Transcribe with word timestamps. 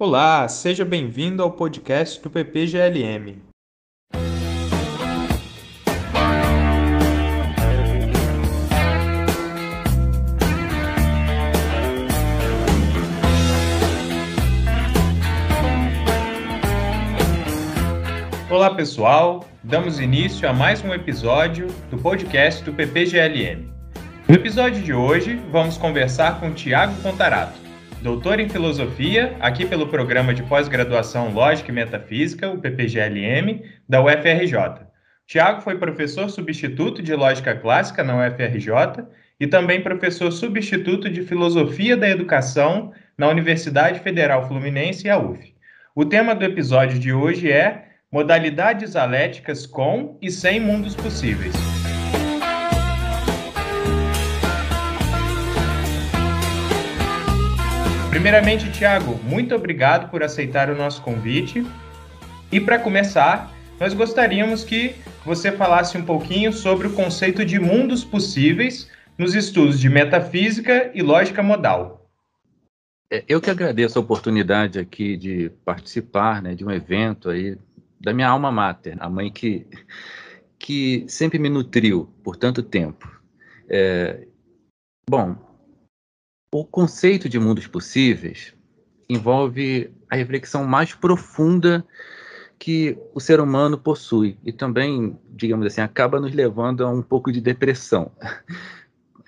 Olá, 0.00 0.46
seja 0.46 0.84
bem-vindo 0.84 1.42
ao 1.42 1.50
podcast 1.50 2.22
do 2.22 2.30
PPGLM. 2.30 3.42
Olá 18.48 18.72
pessoal, 18.76 19.48
damos 19.64 19.98
início 19.98 20.48
a 20.48 20.52
mais 20.52 20.80
um 20.84 20.94
episódio 20.94 21.66
do 21.90 21.98
podcast 21.98 22.62
do 22.62 22.72
PPGLM. 22.72 23.68
No 24.28 24.36
episódio 24.36 24.80
de 24.80 24.92
hoje, 24.92 25.34
vamos 25.50 25.76
conversar 25.76 26.38
com 26.38 26.54
Tiago 26.54 26.94
Contarato, 27.02 27.67
doutor 28.02 28.38
em 28.38 28.48
filosofia, 28.48 29.36
aqui 29.40 29.66
pelo 29.66 29.88
programa 29.88 30.32
de 30.32 30.42
pós-graduação 30.44 31.32
Lógica 31.32 31.70
e 31.70 31.74
Metafísica, 31.74 32.48
o 32.48 32.58
PPGLM, 32.58 33.62
da 33.88 34.02
UFRJ. 34.02 34.86
Tiago 35.26 35.60
foi 35.60 35.76
professor 35.76 36.30
substituto 36.30 37.02
de 37.02 37.14
Lógica 37.14 37.54
Clássica 37.54 38.02
na 38.02 38.16
UFRJ 38.16 39.04
e 39.38 39.46
também 39.46 39.82
professor 39.82 40.30
substituto 40.30 41.10
de 41.10 41.22
Filosofia 41.22 41.96
da 41.96 42.08
Educação 42.08 42.92
na 43.16 43.28
Universidade 43.28 44.00
Federal 44.00 44.46
Fluminense 44.46 45.06
e 45.06 45.10
a 45.10 45.18
UF. 45.18 45.54
O 45.94 46.04
tema 46.04 46.34
do 46.34 46.44
episódio 46.44 46.98
de 46.98 47.12
hoje 47.12 47.50
é 47.50 47.88
Modalidades 48.10 48.96
Aléticas 48.96 49.66
com 49.66 50.16
e 50.22 50.30
sem 50.30 50.60
mundos 50.60 50.94
possíveis. 50.94 51.67
Primeiramente, 58.18 58.68
Tiago, 58.72 59.14
muito 59.22 59.54
obrigado 59.54 60.10
por 60.10 60.24
aceitar 60.24 60.68
o 60.68 60.76
nosso 60.76 61.00
convite. 61.02 61.64
E 62.50 62.60
para 62.60 62.76
começar, 62.76 63.54
nós 63.78 63.94
gostaríamos 63.94 64.64
que 64.64 64.96
você 65.24 65.52
falasse 65.52 65.96
um 65.96 66.04
pouquinho 66.04 66.52
sobre 66.52 66.88
o 66.88 66.92
conceito 66.94 67.44
de 67.44 67.60
mundos 67.60 68.02
possíveis 68.02 68.90
nos 69.16 69.36
estudos 69.36 69.78
de 69.78 69.88
metafísica 69.88 70.90
e 70.92 71.00
lógica 71.00 71.44
modal. 71.44 72.10
É, 73.08 73.22
eu 73.28 73.40
que 73.40 73.50
agradeço 73.50 73.96
a 73.96 74.02
oportunidade 74.02 74.80
aqui 74.80 75.16
de 75.16 75.52
participar 75.64 76.42
né, 76.42 76.56
de 76.56 76.64
um 76.64 76.72
evento 76.72 77.30
aí 77.30 77.56
da 78.00 78.12
minha 78.12 78.28
alma 78.28 78.50
mater, 78.50 78.96
a 78.98 79.08
mãe 79.08 79.30
que, 79.30 79.64
que 80.58 81.04
sempre 81.06 81.38
me 81.38 81.48
nutriu 81.48 82.12
por 82.24 82.34
tanto 82.34 82.64
tempo. 82.64 83.08
É, 83.68 84.26
bom, 85.08 85.47
o 86.52 86.64
conceito 86.64 87.28
de 87.28 87.38
mundos 87.38 87.66
possíveis 87.66 88.54
envolve 89.08 89.90
a 90.10 90.16
reflexão 90.16 90.64
mais 90.64 90.94
profunda 90.94 91.84
que 92.58 92.98
o 93.14 93.20
ser 93.20 93.40
humano 93.40 93.78
possui 93.78 94.36
e 94.44 94.52
também, 94.52 95.18
digamos 95.30 95.66
assim, 95.66 95.80
acaba 95.80 96.20
nos 96.20 96.32
levando 96.32 96.84
a 96.84 96.90
um 96.90 97.02
pouco 97.02 97.30
de 97.32 97.40
depressão. 97.40 98.10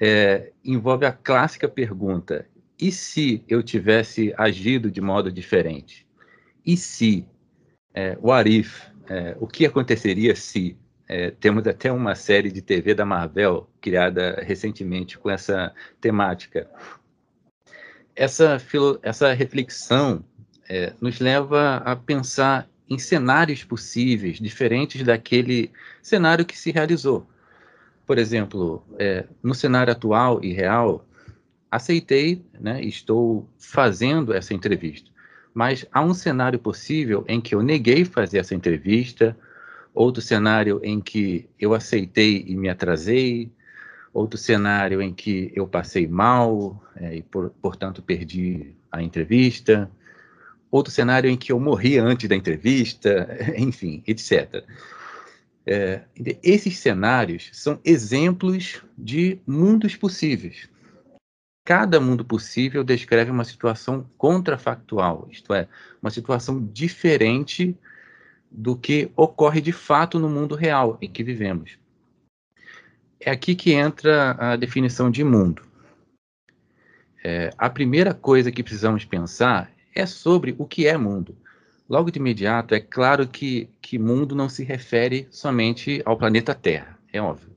É, 0.02 0.50
envolve 0.64 1.04
a 1.04 1.12
clássica 1.12 1.68
pergunta: 1.68 2.46
e 2.80 2.90
se 2.90 3.44
eu 3.46 3.62
tivesse 3.62 4.32
agido 4.38 4.90
de 4.90 4.98
modo 4.98 5.30
diferente? 5.30 6.06
E 6.64 6.74
se? 6.74 7.26
É, 7.92 8.16
what 8.18 8.48
if? 8.48 8.82
É, 9.06 9.36
o 9.38 9.46
que 9.46 9.66
aconteceria 9.66 10.34
se? 10.34 10.74
É, 11.06 11.32
temos 11.32 11.66
até 11.66 11.92
uma 11.92 12.14
série 12.14 12.50
de 12.50 12.62
TV 12.62 12.94
da 12.94 13.04
Marvel 13.04 13.68
criada 13.78 14.42
recentemente 14.42 15.18
com 15.18 15.28
essa 15.28 15.70
temática 16.00 16.66
essa, 18.14 18.60
essa 19.02 19.32
reflexão 19.32 20.24
é, 20.68 20.92
nos 21.00 21.18
leva 21.18 21.76
a 21.78 21.96
pensar 21.96 22.68
em 22.88 22.98
cenários 22.98 23.62
possíveis, 23.64 24.38
diferentes 24.38 25.04
daquele 25.04 25.70
cenário 26.02 26.44
que 26.44 26.58
se 26.58 26.70
realizou. 26.70 27.26
Por 28.06 28.18
exemplo, 28.18 28.84
é, 28.98 29.24
no 29.42 29.54
cenário 29.54 29.92
atual 29.92 30.42
e 30.42 30.52
real, 30.52 31.06
aceitei, 31.70 32.44
né, 32.58 32.82
estou 32.82 33.48
fazendo 33.58 34.34
essa 34.34 34.52
entrevista, 34.52 35.08
mas 35.54 35.86
há 35.92 36.02
um 36.02 36.12
cenário 36.12 36.58
possível 36.58 37.24
em 37.28 37.40
que 37.40 37.54
eu 37.54 37.62
neguei 37.62 38.04
fazer 38.04 38.38
essa 38.38 38.54
entrevista, 38.54 39.36
outro 39.94 40.20
cenário 40.20 40.80
em 40.82 41.00
que 41.00 41.48
eu 41.58 41.74
aceitei 41.74 42.44
e 42.46 42.56
me 42.56 42.68
atrasei, 42.68 43.52
outro 44.12 44.38
cenário 44.38 45.00
em 45.00 45.12
que 45.12 45.52
eu 45.54 45.66
passei 45.66 46.06
mal 46.06 46.82
é, 46.96 47.16
e, 47.16 47.22
por, 47.22 47.50
portanto, 47.62 48.02
perdi 48.02 48.74
a 48.90 49.02
entrevista, 49.02 49.90
outro 50.70 50.92
cenário 50.92 51.30
em 51.30 51.36
que 51.36 51.52
eu 51.52 51.60
morri 51.60 51.98
antes 51.98 52.28
da 52.28 52.36
entrevista, 52.36 53.28
enfim, 53.56 54.02
etc. 54.06 54.64
É, 55.66 56.02
esses 56.42 56.78
cenários 56.78 57.50
são 57.52 57.78
exemplos 57.84 58.82
de 58.96 59.38
mundos 59.46 59.94
possíveis. 59.94 60.68
Cada 61.64 62.00
mundo 62.00 62.24
possível 62.24 62.82
descreve 62.82 63.30
uma 63.30 63.44
situação 63.44 64.08
contrafactual, 64.18 65.28
isto 65.30 65.54
é, 65.54 65.68
uma 66.02 66.10
situação 66.10 66.64
diferente 66.72 67.76
do 68.50 68.74
que 68.74 69.12
ocorre 69.14 69.60
de 69.60 69.70
fato 69.70 70.18
no 70.18 70.28
mundo 70.28 70.56
real 70.56 70.98
em 71.00 71.08
que 71.08 71.22
vivemos 71.22 71.79
é 73.20 73.30
aqui 73.30 73.54
que 73.54 73.72
entra 73.72 74.36
a 74.38 74.56
definição 74.56 75.10
de 75.10 75.22
mundo. 75.22 75.62
É, 77.22 77.50
a 77.58 77.68
primeira 77.68 78.14
coisa 78.14 78.50
que 78.50 78.62
precisamos 78.62 79.04
pensar 79.04 79.70
é 79.94 80.06
sobre 80.06 80.54
o 80.58 80.66
que 80.66 80.86
é 80.86 80.96
mundo. 80.96 81.36
Logo 81.88 82.10
de 82.10 82.18
imediato, 82.18 82.74
é 82.74 82.80
claro 82.80 83.28
que, 83.28 83.68
que 83.82 83.98
mundo 83.98 84.34
não 84.34 84.48
se 84.48 84.64
refere 84.64 85.28
somente 85.30 86.00
ao 86.06 86.16
planeta 86.16 86.54
Terra, 86.54 86.98
é 87.12 87.20
óbvio. 87.20 87.50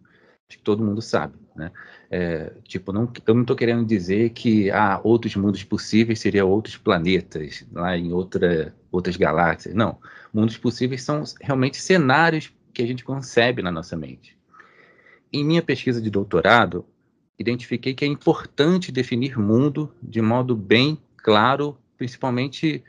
Acho 0.49 0.57
que 0.57 0.63
todo 0.63 0.83
mundo 0.83 1.01
sabe. 1.01 1.35
Né? 1.55 1.71
É, 2.09 2.51
tipo, 2.63 2.91
não, 2.91 3.09
eu 3.25 3.33
não 3.33 3.41
estou 3.41 3.55
querendo 3.55 3.85
dizer 3.85 4.31
que 4.31 4.69
há 4.71 4.99
outros 5.03 5.35
mundos 5.35 5.63
possíveis, 5.63 6.19
seriam 6.19 6.49
outros 6.49 6.75
planetas, 6.75 7.65
lá 7.71 7.95
em 7.95 8.11
outra, 8.11 8.75
outras 8.91 9.15
galáxias. 9.15 9.73
Não. 9.73 9.97
Mundos 10.33 10.57
possíveis 10.57 11.03
são 11.03 11.23
realmente 11.39 11.77
cenários 11.77 12.51
que 12.73 12.81
a 12.81 12.87
gente 12.87 13.03
concebe 13.03 13.61
na 13.61 13.71
nossa 13.71 13.95
mente. 13.95 14.35
Em 15.35 15.43
minha 15.43 15.63
pesquisa 15.63 15.99
de 15.99 16.11
doutorado, 16.11 16.85
identifiquei 17.39 17.95
que 17.95 18.05
é 18.05 18.07
importante 18.07 18.91
definir 18.91 19.39
mundo 19.39 19.91
de 19.99 20.21
modo 20.21 20.55
bem 20.55 21.01
claro, 21.17 21.75
principalmente 21.97 22.83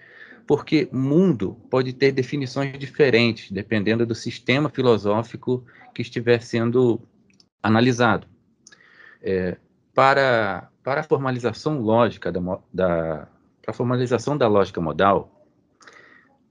porque 0.46 0.86
mundo 0.92 1.56
pode 1.70 1.94
ter 1.94 2.12
definições 2.12 2.78
diferentes, 2.78 3.50
dependendo 3.50 4.04
do 4.04 4.14
sistema 4.14 4.68
filosófico 4.68 5.64
que 5.94 6.02
estiver 6.02 6.42
sendo 6.42 7.00
analisado. 7.62 8.26
É, 9.22 9.56
para, 9.94 10.68
para 10.82 11.00
a 11.00 11.04
formalização 11.04 11.80
lógica 11.80 12.30
da, 12.30 12.40
da, 12.70 13.26
para 13.62 13.70
a 13.70 13.72
formalização 13.72 14.36
da 14.36 14.46
lógica 14.46 14.82
modal, 14.82 15.48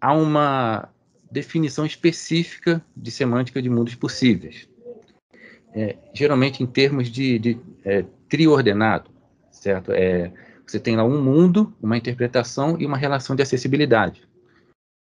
há 0.01 0.11
uma 0.11 0.89
definição 1.31 1.85
específica 1.85 2.83
de 2.97 3.11
semântica 3.11 3.61
de 3.61 3.69
mundos 3.69 3.93
possíveis 3.93 4.72
é, 5.73 5.97
geralmente 6.13 6.61
em 6.61 6.65
termos 6.67 7.09
de, 7.09 7.39
de 7.39 7.59
é, 7.83 8.05
triordenado, 8.29 9.09
certo? 9.51 9.91
É, 9.91 10.31
você 10.65 10.79
tem 10.79 10.95
lá 10.95 11.03
um 11.03 11.21
mundo, 11.21 11.73
uma 11.81 11.97
interpretação 11.97 12.79
e 12.79 12.85
uma 12.85 12.97
relação 12.97 13.35
de 13.35 13.41
acessibilidade. 13.41 14.23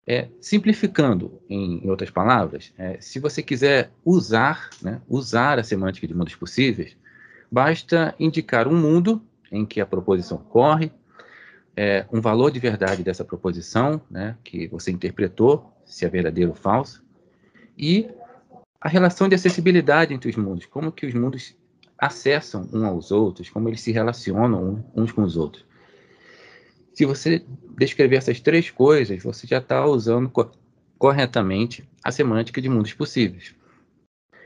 É, 0.08 0.28
simplificando, 0.40 1.40
em, 1.48 1.84
em, 1.84 1.90
outras 1.90 2.10
palavras, 2.10 2.72
é, 2.78 2.96
se 3.00 3.18
você 3.18 3.42
quiser 3.42 3.90
usar, 4.04 4.70
né, 4.80 5.00
usar 5.08 5.58
a 5.58 5.64
semântica 5.64 6.06
de 6.06 6.14
mundos 6.14 6.36
possíveis, 6.36 6.96
basta 7.50 8.14
indicar 8.18 8.68
um 8.68 8.76
mundo 8.76 9.20
em 9.50 9.66
que 9.66 9.80
a 9.80 9.86
proposição 9.86 10.38
corre, 10.38 10.92
é, 11.76 12.06
um 12.12 12.20
valor 12.20 12.50
de 12.50 12.60
verdade 12.60 13.02
dessa 13.02 13.24
proposição, 13.24 14.00
né, 14.08 14.36
que 14.44 14.68
você 14.68 14.92
interpretou, 14.92 15.72
se 15.84 16.04
é 16.04 16.08
verdadeiro 16.08 16.50
ou 16.50 16.56
falso, 16.56 17.04
e 17.76 18.08
a 18.86 18.88
relação 18.88 19.28
de 19.28 19.34
acessibilidade 19.34 20.14
entre 20.14 20.30
os 20.30 20.36
mundos, 20.36 20.64
como 20.64 20.92
que 20.92 21.06
os 21.06 21.12
mundos 21.12 21.56
acessam 21.98 22.68
uns 22.72 22.84
aos 22.84 23.10
outros, 23.10 23.50
como 23.50 23.68
eles 23.68 23.80
se 23.80 23.90
relacionam 23.90 24.84
uns 24.94 25.10
com 25.10 25.24
os 25.24 25.36
outros. 25.36 25.64
Se 26.94 27.04
você 27.04 27.44
descrever 27.76 28.14
essas 28.14 28.38
três 28.38 28.70
coisas, 28.70 29.20
você 29.20 29.44
já 29.44 29.58
está 29.58 29.84
usando 29.84 30.30
co 30.30 30.52
corretamente 30.96 31.82
a 32.02 32.12
semântica 32.12 32.62
de 32.62 32.68
mundos 32.68 32.94
possíveis. 32.94 33.56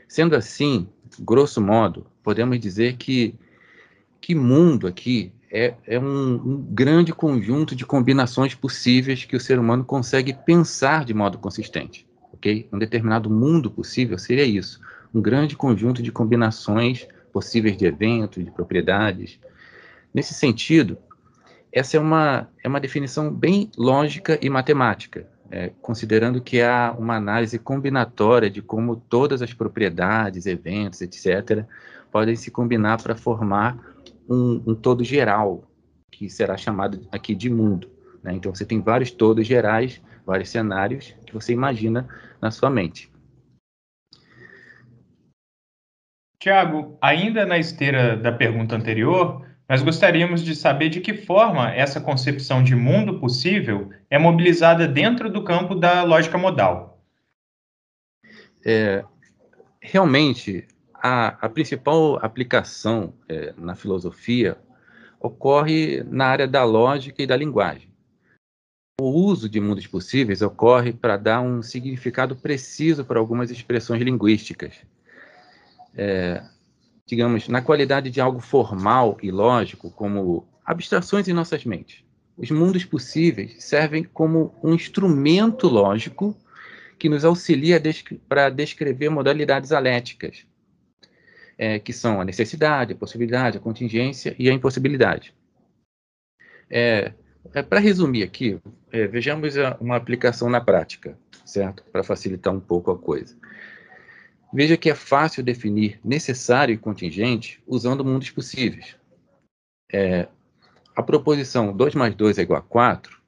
Sendo 0.07 0.35
assim, 0.35 0.89
grosso 1.19 1.61
modo, 1.61 2.07
podemos 2.23 2.59
dizer 2.59 2.97
que, 2.97 3.35
que 4.19 4.33
mundo 4.33 4.87
aqui 4.87 5.31
é, 5.51 5.75
é 5.85 5.99
um, 5.99 6.33
um 6.33 6.67
grande 6.67 7.13
conjunto 7.13 7.75
de 7.75 7.85
combinações 7.85 8.55
possíveis 8.55 9.23
que 9.23 9.35
o 9.35 9.39
ser 9.39 9.59
humano 9.59 9.85
consegue 9.85 10.33
pensar 10.33 11.05
de 11.05 11.13
modo 11.13 11.37
consistente 11.37 12.09
ok? 12.41 12.67
Um 12.73 12.79
determinado 12.79 13.29
mundo 13.29 13.69
possível 13.69 14.17
seria 14.17 14.43
isso, 14.43 14.81
um 15.13 15.21
grande 15.21 15.55
conjunto 15.55 16.01
de 16.01 16.11
combinações 16.11 17.07
possíveis 17.31 17.77
de 17.77 17.85
eventos, 17.85 18.43
de 18.43 18.49
propriedades. 18.49 19.39
Nesse 20.11 20.33
sentido, 20.33 20.97
essa 21.71 21.97
é 21.97 21.99
uma, 21.99 22.49
é 22.63 22.67
uma 22.67 22.79
definição 22.79 23.31
bem 23.31 23.69
lógica 23.77 24.39
e 24.41 24.49
matemática, 24.49 25.27
é, 25.51 25.71
considerando 25.81 26.41
que 26.41 26.61
há 26.61 26.95
uma 26.97 27.15
análise 27.15 27.59
combinatória 27.59 28.49
de 28.49 28.61
como 28.61 28.95
todas 28.95 29.41
as 29.41 29.53
propriedades, 29.53 30.47
eventos, 30.47 31.01
etc., 31.01 31.65
podem 32.11 32.35
se 32.35 32.49
combinar 32.49 33.01
para 33.01 33.15
formar 33.15 33.77
um, 34.27 34.61
um, 34.65 34.75
todo 34.75 35.03
geral, 35.03 35.63
que 36.09 36.29
será 36.29 36.57
chamado 36.57 37.07
aqui 37.11 37.35
de 37.35 37.49
mundo. 37.49 37.89
Né? 38.23 38.33
Então, 38.33 38.53
você 38.53 38.65
tem 38.65 38.81
vários 38.81 39.11
todos 39.11 39.45
gerais, 39.47 40.01
vários 40.25 40.49
cenários 40.49 41.15
que 41.25 41.33
você 41.33 41.53
imagina 41.53 42.07
na 42.41 42.51
sua 42.51 42.69
mente. 42.69 43.11
Tiago, 46.39 46.97
ainda 46.99 47.45
na 47.45 47.59
esteira 47.59 48.17
da 48.17 48.31
pergunta 48.31 48.75
anterior, 48.75 49.45
nós 49.69 49.83
gostaríamos 49.83 50.43
de 50.43 50.55
saber 50.55 50.89
de 50.89 50.99
que 50.99 51.13
forma 51.13 51.71
essa 51.71 52.01
concepção 52.01 52.63
de 52.63 52.75
mundo 52.75 53.19
possível 53.19 53.91
é 54.09 54.17
mobilizada 54.17 54.87
dentro 54.87 55.31
do 55.31 55.43
campo 55.43 55.75
da 55.75 56.03
lógica 56.03 56.37
modal. 56.37 56.99
É, 58.65 59.05
realmente, 59.79 60.67
a, 60.93 61.45
a, 61.45 61.47
principal 61.47 62.17
aplicação 62.23 63.13
é, 63.29 63.53
na 63.57 63.75
filosofia 63.75 64.57
ocorre 65.19 66.03
na 66.03 66.25
área 66.25 66.47
da 66.47 66.63
lógica 66.63 67.21
e 67.21 67.27
da 67.27 67.37
linguagem. 67.37 67.90
O 68.99 69.09
uso 69.09 69.49
de 69.49 69.59
mundos 69.59 69.87
possíveis 69.87 70.41
ocorre 70.41 70.93
para 70.93 71.17
dar 71.17 71.41
um 71.41 71.61
significado 71.61 72.35
preciso 72.35 73.05
para 73.05 73.19
algumas 73.19 73.49
expressões 73.49 74.01
linguísticas. 74.01 74.73
É, 75.95 76.43
digamos, 77.05 77.47
na 77.47 77.61
qualidade 77.61 78.09
de 78.09 78.21
algo 78.21 78.39
formal 78.39 79.17
e 79.21 79.31
lógico, 79.31 79.91
como 79.91 80.47
abstrações 80.65 81.27
em 81.27 81.33
nossas 81.33 81.65
mentes. 81.65 82.03
Os 82.37 82.49
mundos 82.49 82.85
possíveis 82.85 83.63
servem 83.63 84.03
como 84.03 84.55
um 84.63 84.73
instrumento 84.73 85.67
lógico 85.67 86.35
que 86.97 87.09
nos 87.09 87.25
auxilia 87.25 87.81
para 88.29 88.49
descrever 88.49 89.09
modalidades 89.09 89.71
aléticas, 89.71 90.45
é, 91.57 91.79
que 91.79 91.91
são 91.91 92.21
a 92.21 92.25
necessidade, 92.25 92.93
a 92.93 92.95
possibilidade, 92.95 93.57
a 93.57 93.61
contingência 93.61 94.35
e 94.39 94.49
a 94.49 94.53
impossibilidade. 94.53 95.33
É, 96.69 97.11
é 97.53 97.61
para 97.61 97.79
resumir 97.79 98.23
aqui, 98.23 98.59
é, 98.91 99.07
vejamos 99.07 99.55
uma 99.79 99.95
aplicação 99.95 100.49
na 100.49 100.61
prática, 100.61 101.17
certo? 101.45 101.83
Para 101.91 102.03
facilitar 102.03 102.53
um 102.53 102.59
pouco 102.59 102.91
a 102.91 102.97
coisa. 102.97 103.35
Veja 104.53 104.75
que 104.77 104.89
é 104.89 104.95
fácil 104.95 105.43
definir 105.43 105.99
necessário 106.03 106.73
e 106.73 106.77
contingente 106.77 107.61
usando 107.65 108.03
mundos 108.03 108.29
possíveis. 108.29 108.95
É, 109.91 110.27
a 110.95 111.01
proposição 111.01 111.75
2 111.75 111.95
mais 111.95 112.15
2 112.15 112.37
é 112.37 112.41
igual 112.41 112.59
a 112.59 112.63
4, 112.63 113.21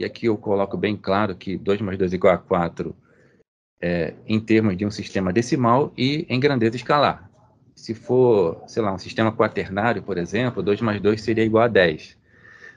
e 0.00 0.04
aqui 0.04 0.26
eu 0.26 0.36
coloco 0.36 0.76
bem 0.76 0.96
claro 0.96 1.34
que 1.34 1.56
2 1.56 1.80
mais 1.80 1.98
2 1.98 2.12
é 2.12 2.16
igual 2.16 2.34
a 2.34 2.38
4 2.38 2.94
é, 3.82 4.14
em 4.26 4.38
termos 4.38 4.76
de 4.76 4.84
um 4.84 4.90
sistema 4.90 5.32
decimal 5.32 5.92
e 5.96 6.26
em 6.28 6.38
grandeza 6.38 6.76
escalar. 6.76 7.30
Se 7.74 7.94
for, 7.94 8.62
sei 8.66 8.82
lá, 8.82 8.92
um 8.92 8.98
sistema 8.98 9.32
quaternário, 9.32 10.02
por 10.02 10.18
exemplo, 10.18 10.62
2 10.62 10.82
mais 10.82 11.00
2 11.00 11.20
seria 11.20 11.44
igual 11.44 11.64
a 11.64 11.68
10. 11.68 12.19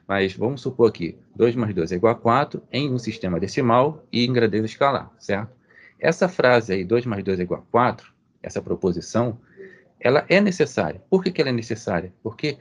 Mas 0.08 0.34
vamos 0.34 0.62
supor 0.62 0.92
que 0.92 1.18
2 1.36 1.56
mais 1.56 1.74
2 1.74 1.92
é 1.92 1.96
igual 1.96 2.14
a 2.14 2.18
4 2.18 2.62
em 2.72 2.92
um 2.92 3.00
sistema 3.00 3.40
decimal 3.40 4.04
e 4.12 4.26
em 4.26 4.34
grandeza 4.34 4.66
escalar, 4.66 5.12
certo? 5.18 5.52
Essa 6.00 6.28
frase 6.28 6.74
aí, 6.74 6.84
2 6.84 7.06
mais 7.06 7.24
2 7.24 7.40
é 7.40 7.44
igual 7.44 7.62
a 7.62 7.72
4, 7.72 8.14
essa 8.42 8.62
proposição, 8.62 9.40
ela 10.00 10.26
é 10.28 10.42
necessária. 10.42 11.02
Por 11.10 11.24
que, 11.24 11.32
que 11.32 11.42
ela 11.42 11.50
é 11.50 11.54
necessária? 11.54 12.14
Porque 12.22 12.58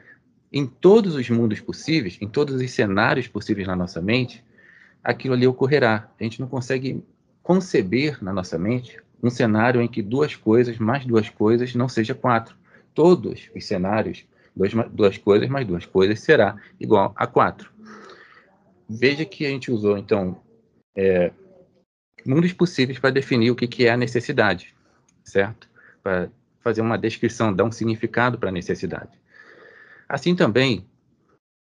em 0.53 0.67
todos 0.67 1.17
os 1.17 1.29
mundos 1.29 1.61
possíveis, 1.61 2.19
em 2.21 2.29
todos 2.29 2.55
os 2.55 2.71
cenários 2.71 3.27
possíveis 3.27 3.67
na 3.67 3.75
nossa 3.75 4.01
mente, 4.01 4.45
aquilo 5.03 5.35
ali 5.35 5.47
ocorrerá. 5.47 6.09
A 6.21 6.23
gente 6.23 6.41
não 6.41 6.47
consegue 6.47 7.03
conceber 7.43 8.23
na 8.23 8.33
nossa 8.33 8.59
mente 8.59 9.01
um 9.23 9.31
cenário 9.31 9.81
em 9.81 9.89
que 9.89 10.03
duas 10.03 10.37
coisas 10.37 10.79
mais 10.79 11.05
duas 11.05 11.29
coisas 11.29 11.75
não 11.75 11.89
seja 11.89 12.15
quatro. 12.15 12.57
Todos 12.95 13.51
os 13.57 13.65
cenários, 13.65 14.25
duas, 14.55 14.73
duas 14.91 15.19
coisas 15.19 15.49
mais 15.49 15.67
duas 15.67 15.87
coisas 15.87 16.21
será 16.21 16.57
igual 16.79 17.13
a 17.17 17.27
quatro. 17.27 17.73
Veja 18.89 19.25
que 19.25 19.47
a 19.47 19.49
gente 19.49 19.71
usou, 19.71 19.97
então, 19.97 20.41
é, 20.95 21.33
mundos 22.27 22.53
possíveis 22.53 22.99
para 22.99 23.11
definir 23.11 23.51
o 23.51 23.57
que, 23.57 23.67
que 23.67 23.87
é 23.87 23.91
a 23.91 23.97
necessidade, 23.97 24.75
certo? 25.25 25.69
Para 26.03 26.31
fazer 26.61 26.81
uma 26.81 26.99
descrição, 26.99 27.53
dar 27.53 27.65
um 27.65 27.73
significado 27.73 28.39
para 28.39 28.51
a 28.51 28.53
necessidade. 28.53 29.11
Assim 30.09 30.37
também, 30.37 30.87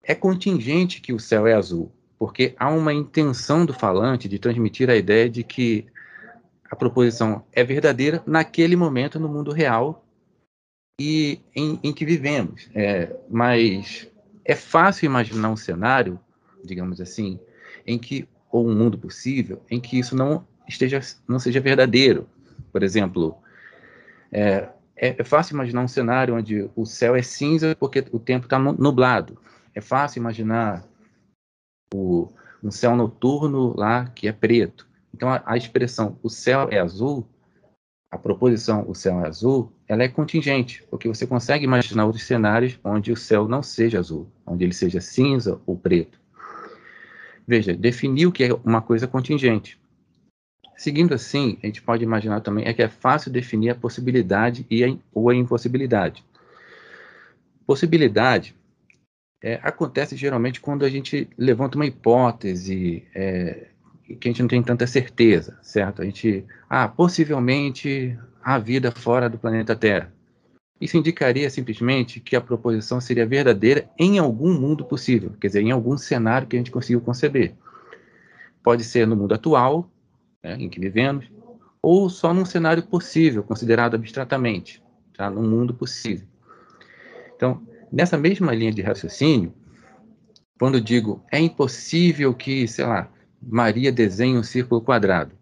é 0.02 0.14
contingente 0.14 1.00
que 1.00 1.12
o 1.12 1.20
céu 1.20 1.46
é 1.46 1.54
azul, 1.54 1.92
porque 2.18 2.54
há 2.58 2.70
uma 2.70 2.92
intenção 2.92 3.66
do 3.66 3.74
falante 3.74 4.28
de 4.28 4.38
transmitir 4.38 4.88
a 4.88 4.96
ideia 4.96 5.28
de 5.28 5.44
que 5.44 5.86
a 6.70 6.76
proposição 6.76 7.44
é 7.52 7.62
verdadeira 7.62 8.22
naquele 8.26 8.76
momento 8.76 9.18
no 9.18 9.28
mundo 9.28 9.52
real 9.52 10.04
e 11.00 11.40
em, 11.56 11.80
em 11.82 11.94
que 11.94 12.04
vivemos. 12.04 12.68
É, 12.74 13.16
mas 13.30 14.06
é 14.44 14.54
fácil 14.54 15.06
imaginar 15.06 15.48
um 15.48 15.56
cenário, 15.56 16.20
digamos 16.62 17.00
assim, 17.00 17.40
em 17.86 17.98
que 17.98 18.28
ou 18.52 18.68
um 18.68 18.74
mundo 18.74 18.98
possível 18.98 19.62
em 19.70 19.80
que 19.80 19.98
isso 19.98 20.14
não 20.14 20.46
esteja 20.68 21.00
não 21.26 21.38
seja 21.38 21.58
verdadeiro. 21.58 22.28
Por 22.70 22.82
exemplo, 22.82 23.38
é, 24.30 24.68
é, 24.94 25.16
é 25.18 25.24
fácil 25.24 25.54
imaginar 25.54 25.82
um 25.82 25.88
cenário 25.88 26.36
onde 26.36 26.68
o 26.76 26.84
céu 26.84 27.16
é 27.16 27.22
cinza 27.22 27.74
porque 27.80 28.04
o 28.12 28.18
tempo 28.18 28.44
está 28.44 28.58
nublado. 28.58 29.38
É 29.74 29.80
fácil 29.80 30.20
imaginar 30.20 30.84
o, 31.94 32.28
um 32.62 32.70
céu 32.70 32.94
noturno 32.94 33.74
lá 33.74 34.04
que 34.08 34.28
é 34.28 34.32
preto. 34.32 34.86
Então 35.14 35.30
a, 35.30 35.42
a 35.46 35.56
expressão 35.56 36.18
o 36.22 36.28
céu 36.28 36.68
é 36.70 36.78
azul, 36.78 37.26
a 38.10 38.18
proposição 38.18 38.84
o 38.88 38.94
céu 38.94 39.20
é 39.20 39.28
azul, 39.28 39.72
ela 39.86 40.02
é 40.02 40.08
contingente, 40.08 40.82
porque 40.90 41.06
você 41.06 41.26
consegue 41.26 41.64
imaginar 41.64 42.06
outros 42.06 42.24
cenários 42.24 42.78
onde 42.82 43.12
o 43.12 43.16
céu 43.16 43.46
não 43.46 43.62
seja 43.62 44.00
azul, 44.00 44.28
onde 44.44 44.64
ele 44.64 44.74
seja 44.74 45.00
cinza 45.00 45.60
ou 45.64 45.76
preto. 45.76 46.18
Veja, 47.46 47.72
definir 47.72 48.26
o 48.26 48.32
que 48.32 48.44
é 48.44 48.54
uma 48.64 48.82
coisa 48.82 49.06
contingente. 49.06 49.78
Seguindo 50.76 51.14
assim, 51.14 51.58
a 51.62 51.66
gente 51.66 51.82
pode 51.82 52.02
imaginar 52.02 52.40
também 52.40 52.66
é 52.66 52.72
que 52.72 52.82
é 52.82 52.88
fácil 52.88 53.30
definir 53.30 53.70
a 53.70 53.74
possibilidade 53.74 54.66
e 54.70 54.82
a, 54.82 54.96
ou 55.12 55.28
a 55.28 55.34
impossibilidade. 55.34 56.24
Possibilidade 57.66 58.56
é, 59.42 59.60
acontece 59.62 60.16
geralmente 60.16 60.60
quando 60.60 60.84
a 60.84 60.88
gente 60.88 61.28
levanta 61.36 61.76
uma 61.76 61.86
hipótese 61.86 63.04
é, 63.14 63.68
que 64.16 64.28
a 64.28 64.30
gente 64.30 64.42
não 64.42 64.48
tem 64.48 64.62
tanta 64.62 64.86
certeza, 64.86 65.58
certo? 65.62 66.02
A 66.02 66.04
gente, 66.04 66.44
ah, 66.68 66.88
possivelmente 66.88 68.18
há 68.42 68.58
vida 68.58 68.90
fora 68.90 69.28
do 69.28 69.38
planeta 69.38 69.76
Terra. 69.76 70.12
Isso 70.80 70.96
indicaria 70.96 71.50
simplesmente 71.50 72.20
que 72.20 72.34
a 72.34 72.40
proposição 72.40 73.00
seria 73.00 73.26
verdadeira 73.26 73.90
em 73.98 74.18
algum 74.18 74.58
mundo 74.58 74.84
possível, 74.84 75.34
quer 75.38 75.48
dizer, 75.48 75.60
em 75.60 75.70
algum 75.70 75.96
cenário 75.98 76.48
que 76.48 76.56
a 76.56 76.58
gente 76.58 76.70
conseguiu 76.70 77.00
conceber. 77.02 77.54
Pode 78.62 78.82
ser 78.84 79.06
no 79.06 79.14
mundo 79.14 79.34
atual, 79.34 79.90
né, 80.42 80.56
em 80.58 80.68
que 80.68 80.80
vivemos, 80.80 81.30
ou 81.82 82.08
só 82.08 82.32
num 82.32 82.44
cenário 82.44 82.82
possível, 82.82 83.42
considerado 83.42 83.94
abstratamente, 83.94 84.82
tá? 85.14 85.30
num 85.30 85.48
mundo 85.48 85.74
possível. 85.74 86.26
Então, 87.36 87.62
nessa 87.92 88.16
mesma 88.16 88.54
linha 88.54 88.72
de 88.72 88.82
raciocínio, 88.82 89.52
quando 90.58 90.80
digo 90.80 91.22
é 91.32 91.38
impossível 91.38 92.34
que, 92.34 92.68
sei 92.68 92.84
lá, 92.84 93.10
Maria 93.42 93.90
desenhe 93.90 94.36
um 94.36 94.42
círculo 94.42 94.80
quadrado, 94.80 95.32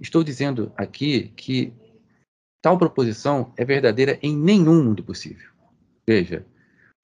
estou 0.00 0.24
dizendo 0.24 0.72
aqui 0.76 1.32
que 1.36 1.72
Tal 2.60 2.76
proposição 2.76 3.52
é 3.56 3.64
verdadeira 3.64 4.18
em 4.20 4.36
nenhum 4.36 4.82
mundo 4.82 5.02
possível. 5.02 5.48
Veja, 6.06 6.44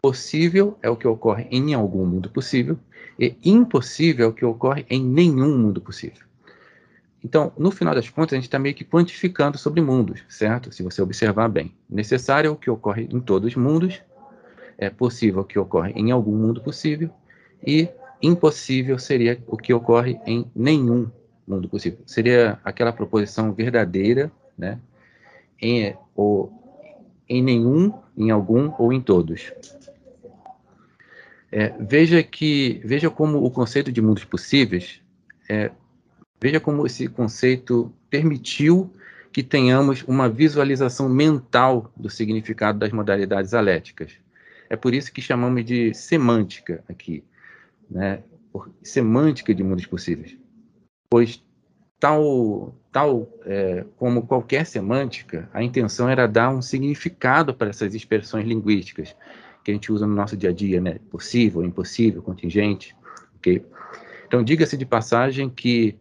possível 0.02 0.76
é 0.82 0.90
o 0.90 0.96
que 0.96 1.06
ocorre 1.06 1.46
em 1.50 1.74
algum 1.74 2.04
mundo 2.04 2.28
possível 2.28 2.76
e 3.18 3.36
impossível 3.44 4.26
é 4.26 4.28
o 4.28 4.32
que 4.32 4.44
ocorre 4.44 4.84
em 4.90 5.02
nenhum 5.02 5.56
mundo 5.56 5.80
possível. 5.80 6.26
Então, 7.22 7.52
no 7.56 7.70
final 7.70 7.94
das 7.94 8.10
contas, 8.10 8.32
a 8.32 8.36
gente 8.36 8.44
está 8.44 8.58
meio 8.58 8.74
que 8.74 8.84
quantificando 8.84 9.56
sobre 9.56 9.80
mundos, 9.80 10.22
certo? 10.28 10.72
Se 10.72 10.82
você 10.82 11.00
observar 11.00 11.48
bem. 11.48 11.72
Necessário 11.88 12.48
é 12.48 12.50
o 12.50 12.56
que 12.56 12.68
ocorre 12.68 13.08
em 13.10 13.20
todos 13.20 13.48
os 13.48 13.56
mundos, 13.56 14.02
é 14.76 14.90
possível 14.90 15.42
o 15.42 15.44
que 15.44 15.58
ocorre 15.58 15.92
em 15.92 16.10
algum 16.10 16.36
mundo 16.36 16.60
possível, 16.60 17.08
e 17.64 17.88
impossível 18.26 18.98
seria 18.98 19.42
o 19.46 19.56
que 19.56 19.72
ocorre 19.72 20.18
em 20.26 20.50
nenhum 20.54 21.10
mundo 21.46 21.68
possível. 21.68 21.98
Seria 22.06 22.58
aquela 22.64 22.92
proposição 22.92 23.52
verdadeira, 23.52 24.30
né? 24.56 24.78
em, 25.60 25.94
ou, 26.14 26.52
em 27.28 27.42
nenhum, 27.42 27.92
em 28.16 28.30
algum 28.30 28.72
ou 28.78 28.92
em 28.92 29.00
todos. 29.00 29.52
É, 31.50 31.72
veja 31.78 32.22
que 32.22 32.80
veja 32.84 33.08
como 33.08 33.44
o 33.44 33.50
conceito 33.50 33.92
de 33.92 34.02
mundos 34.02 34.24
possíveis 34.24 35.00
é, 35.48 35.70
veja 36.40 36.58
como 36.58 36.86
esse 36.86 37.08
conceito 37.08 37.92
permitiu 38.10 38.90
que 39.32 39.42
tenhamos 39.42 40.02
uma 40.06 40.28
visualização 40.28 41.08
mental 41.08 41.92
do 41.96 42.08
significado 42.08 42.78
das 42.78 42.92
modalidades 42.92 43.52
aléticas. 43.52 44.12
É 44.68 44.76
por 44.76 44.94
isso 44.94 45.12
que 45.12 45.20
chamamos 45.20 45.64
de 45.64 45.92
semântica 45.92 46.82
aqui, 46.88 47.24
né? 47.90 48.22
semântica 48.82 49.54
de 49.54 49.64
mundos 49.64 49.86
possíveis, 49.86 50.36
pois 51.10 51.42
tal, 51.98 52.74
tal 52.92 53.28
é, 53.44 53.84
como 53.96 54.26
qualquer 54.26 54.66
semântica, 54.66 55.48
a 55.52 55.62
intenção 55.62 56.08
era 56.08 56.28
dar 56.28 56.50
um 56.50 56.62
significado 56.62 57.54
para 57.54 57.70
essas 57.70 57.94
expressões 57.94 58.46
linguísticas 58.46 59.16
que 59.64 59.70
a 59.70 59.74
gente 59.74 59.90
usa 59.90 60.06
no 60.06 60.14
nosso 60.14 60.36
dia 60.36 60.50
a 60.50 60.52
dia, 60.52 60.80
né? 60.80 60.98
Possível, 61.10 61.64
impossível, 61.64 62.22
contingente, 62.22 62.94
ok? 63.36 63.64
Então, 64.26 64.44
diga-se 64.44 64.76
de 64.76 64.84
passagem 64.84 65.48
que 65.48 65.96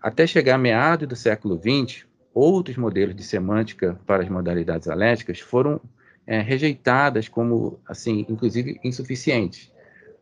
até 0.00 0.26
chegar 0.26 0.54
a 0.54 0.58
meados 0.58 1.08
do 1.08 1.16
século 1.16 1.56
XX, 1.56 2.06
outros 2.32 2.76
modelos 2.76 3.16
de 3.16 3.24
semântica 3.24 3.98
para 4.06 4.22
as 4.22 4.28
modalidades 4.28 4.86
aléticas 4.86 5.40
foram 5.40 5.80
é, 6.26 6.40
rejeitadas 6.40 7.28
como, 7.28 7.80
assim, 7.86 8.24
inclusive 8.28 8.78
insuficientes, 8.84 9.71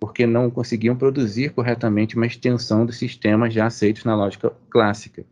porque 0.01 0.27
não 0.27 0.51
conseguiam 0.51 0.97
produzir 0.97 1.51
corretamente 1.51 2.17
uma 2.17 2.27
extensão 2.27 2.87
dos 2.87 2.97
sistemas 2.97 3.53
já 3.53 3.67
aceitos 3.67 4.03
na 4.05 4.17
lógica 4.17 4.51
clássica. 4.71 5.27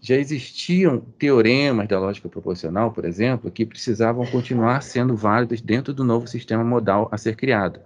Já 0.00 0.16
existiam 0.16 1.00
teoremas 1.18 1.88
da 1.88 1.98
lógica 1.98 2.28
proposicional, 2.28 2.92
por 2.92 3.04
exemplo, 3.04 3.50
que 3.50 3.64
precisavam 3.64 4.26
continuar 4.26 4.82
sendo 4.82 5.16
válidos 5.16 5.60
dentro 5.60 5.94
do 5.94 6.04
novo 6.04 6.26
sistema 6.26 6.64
modal 6.64 7.08
a 7.12 7.16
ser 7.16 7.36
criado. 7.36 7.80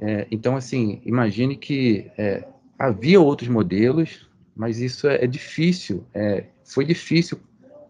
É, 0.00 0.26
então, 0.30 0.56
assim, 0.56 1.02
imagine 1.04 1.56
que 1.56 2.10
é, 2.16 2.44
havia 2.78 3.20
outros 3.20 3.48
modelos, 3.48 4.28
mas 4.54 4.78
isso 4.78 5.08
é, 5.08 5.24
é 5.24 5.26
difícil, 5.26 6.04
é, 6.14 6.44
foi 6.64 6.84
difícil 6.84 7.38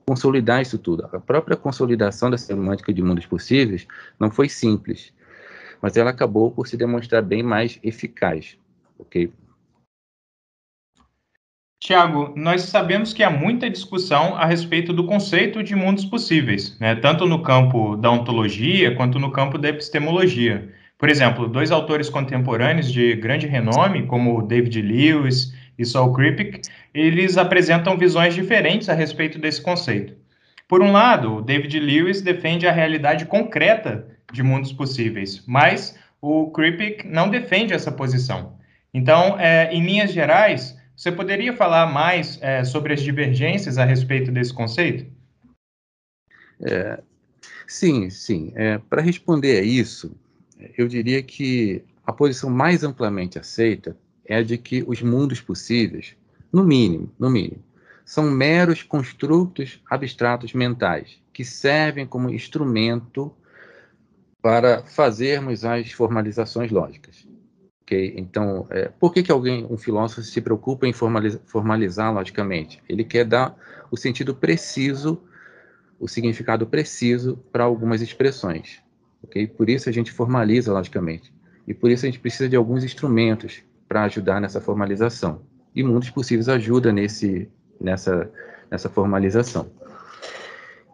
consolidar 0.06 0.62
isso 0.62 0.78
tudo. 0.78 1.04
A 1.12 1.20
própria 1.20 1.56
consolidação 1.56 2.30
da 2.30 2.38
semântica 2.38 2.92
de 2.94 3.02
mundos 3.02 3.26
possíveis 3.26 3.86
não 4.18 4.30
foi 4.30 4.48
simples, 4.48 5.12
mas 5.80 5.96
ela 5.96 6.10
acabou 6.10 6.50
por 6.50 6.66
se 6.66 6.76
demonstrar 6.76 7.22
bem 7.22 7.42
mais 7.42 7.78
eficaz, 7.82 8.56
ok? 8.98 9.32
Tiago, 11.80 12.34
nós 12.36 12.62
sabemos 12.62 13.12
que 13.12 13.22
há 13.22 13.30
muita 13.30 13.70
discussão 13.70 14.34
a 14.36 14.44
respeito 14.44 14.92
do 14.92 15.06
conceito 15.06 15.62
de 15.62 15.76
mundos 15.76 16.04
possíveis, 16.04 16.76
né? 16.80 16.96
tanto 16.96 17.24
no 17.24 17.40
campo 17.40 17.96
da 17.96 18.10
ontologia 18.10 18.96
quanto 18.96 19.20
no 19.20 19.30
campo 19.30 19.56
da 19.56 19.68
epistemologia. 19.68 20.68
Por 20.98 21.08
exemplo, 21.08 21.48
dois 21.48 21.70
autores 21.70 22.10
contemporâneos 22.10 22.92
de 22.92 23.14
grande 23.14 23.46
renome, 23.46 24.06
como 24.06 24.42
David 24.42 24.82
Lewis 24.82 25.54
e 25.78 25.86
Saul 25.86 26.12
Kripke, 26.12 26.62
eles 26.92 27.38
apresentam 27.38 27.96
visões 27.96 28.34
diferentes 28.34 28.88
a 28.88 28.94
respeito 28.94 29.38
desse 29.38 29.62
conceito. 29.62 30.14
Por 30.66 30.82
um 30.82 30.90
lado, 30.90 31.40
David 31.40 31.78
Lewis 31.78 32.20
defende 32.20 32.66
a 32.66 32.72
realidade 32.72 33.24
concreta 33.24 34.17
de 34.32 34.42
mundos 34.42 34.72
possíveis, 34.72 35.42
mas 35.46 35.98
o 36.20 36.50
Kripke 36.50 37.06
não 37.06 37.30
defende 37.30 37.72
essa 37.72 37.90
posição. 37.90 38.58
Então, 38.92 39.38
é, 39.38 39.72
em 39.72 39.84
linhas 39.84 40.12
gerais, 40.12 40.76
você 40.96 41.12
poderia 41.12 41.56
falar 41.56 41.86
mais 41.86 42.38
é, 42.42 42.64
sobre 42.64 42.92
as 42.92 43.02
divergências 43.02 43.78
a 43.78 43.84
respeito 43.84 44.32
desse 44.32 44.52
conceito? 44.52 45.06
É, 46.60 47.00
sim, 47.66 48.10
sim. 48.10 48.52
É, 48.56 48.78
Para 48.78 49.00
responder 49.00 49.58
a 49.58 49.62
isso, 49.62 50.16
eu 50.76 50.88
diria 50.88 51.22
que 51.22 51.84
a 52.04 52.12
posição 52.12 52.50
mais 52.50 52.82
amplamente 52.82 53.38
aceita 53.38 53.96
é 54.24 54.36
a 54.36 54.42
de 54.42 54.58
que 54.58 54.84
os 54.86 55.00
mundos 55.00 55.40
possíveis, 55.40 56.16
no 56.52 56.64
mínimo, 56.64 57.12
no 57.18 57.30
mínimo, 57.30 57.62
são 58.04 58.30
meros 58.30 58.82
construtos 58.82 59.80
abstratos 59.88 60.52
mentais 60.52 61.18
que 61.32 61.44
servem 61.44 62.06
como 62.06 62.30
instrumento 62.30 63.32
para 64.40 64.82
fazermos 64.84 65.64
as 65.64 65.92
formalizações 65.92 66.70
lógicas. 66.70 67.26
Okay? 67.82 68.14
Então, 68.16 68.66
é, 68.70 68.88
por 68.88 69.12
que, 69.12 69.22
que 69.22 69.32
alguém, 69.32 69.66
um 69.68 69.76
filósofo, 69.76 70.22
se 70.22 70.40
preocupa 70.40 70.86
em 70.86 70.92
formalizar, 70.92 71.40
formalizar 71.46 72.12
logicamente? 72.12 72.82
Ele 72.88 73.04
quer 73.04 73.24
dar 73.24 73.56
o 73.90 73.96
sentido 73.96 74.34
preciso, 74.34 75.20
o 75.98 76.06
significado 76.06 76.66
preciso 76.66 77.36
para 77.50 77.64
algumas 77.64 78.00
expressões 78.00 78.82
ok? 79.22 79.46
Por 79.46 79.68
isso 79.68 79.88
a 79.88 79.92
gente 79.92 80.12
formaliza 80.12 80.72
logicamente. 80.72 81.32
E 81.66 81.74
por 81.74 81.90
isso 81.90 82.04
a 82.04 82.08
gente 82.08 82.20
precisa 82.20 82.48
de 82.48 82.56
alguns 82.56 82.84
instrumentos 82.84 83.62
para 83.86 84.04
ajudar 84.04 84.40
nessa 84.40 84.60
formalização. 84.60 85.42
E 85.74 85.82
Mundos 85.82 86.10
Possíveis 86.10 86.48
ajuda 86.48 86.92
nesse, 86.92 87.48
nessa, 87.80 88.30
nessa 88.70 88.88
formalização. 88.88 89.70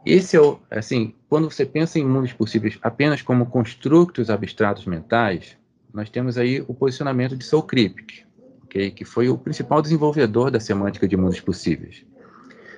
Esse 0.04 0.37
é 0.37 0.40
o, 0.40 0.58
assim, 0.70 1.14
quando 1.28 1.50
você 1.50 1.64
pensa 1.64 1.99
em 1.99 2.04
mundos 2.04 2.32
possíveis 2.32 2.78
apenas 2.82 3.23
como 3.23 3.46
construtos 3.46 4.28
abstratos 4.28 4.84
mentais, 4.84 5.56
nós 5.92 6.11
temos 6.11 6.37
aí 6.37 6.61
o 6.66 6.75
posicionamento 6.75 7.37
de 7.37 7.44
Saul 7.44 7.62
Kripke, 7.62 8.25
okay? 8.64 8.90
que 8.90 9.04
foi 9.04 9.28
o 9.28 9.38
principal 9.38 9.80
desenvolvedor 9.80 10.50
da 10.50 10.61
semântica 10.61 11.08
de 11.08 11.16
mundos 11.16 11.40
possíveis. 11.40 12.04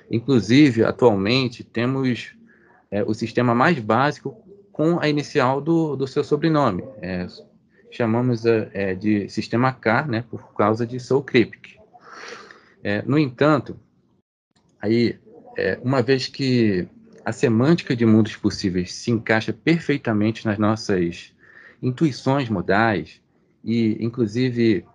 Inclusive, 0.09 0.85
atualmente, 0.85 1.63
temos 1.63 2.33
é, 2.89 3.03
o 3.03 3.13
sistema 3.13 3.53
mais 3.53 3.77
básico 3.79 4.37
com 4.71 4.99
a 4.99 5.09
inicial 5.09 5.59
do, 5.59 5.97
do 5.97 6.07
seu 6.07 6.23
sobrenome. 6.23 6.83
É, 7.01 7.27
chamamos 7.91 8.45
é, 8.45 8.69
é 8.73 8.95
de 8.95 9.27
sistema 9.27 9.73
K, 9.73 10.05
né, 10.05 10.23
por 10.29 10.53
causa 10.53 10.85
de 10.85 10.99
Soul 10.99 11.23
Cryptic. 11.23 11.77
É, 12.81 13.01
no 13.01 13.17
entanto, 13.17 13.77
aí, 14.81 15.19
é, 15.57 15.77
uma 15.83 16.01
vez 16.01 16.27
que 16.27 16.87
a 17.27 17.33
semântica 17.33 17.93
de 17.93 18.05
mundos 18.05 18.37
possíveis 18.37 18.93
se 18.93 19.11
encaixa 19.11 19.51
perfeitamente 19.51 20.45
nas 20.45 20.57
nossas 20.57 21.35
intuições 21.83 22.47
modais 22.47 23.21
e, 23.61 23.97
inclusive, 23.99 24.85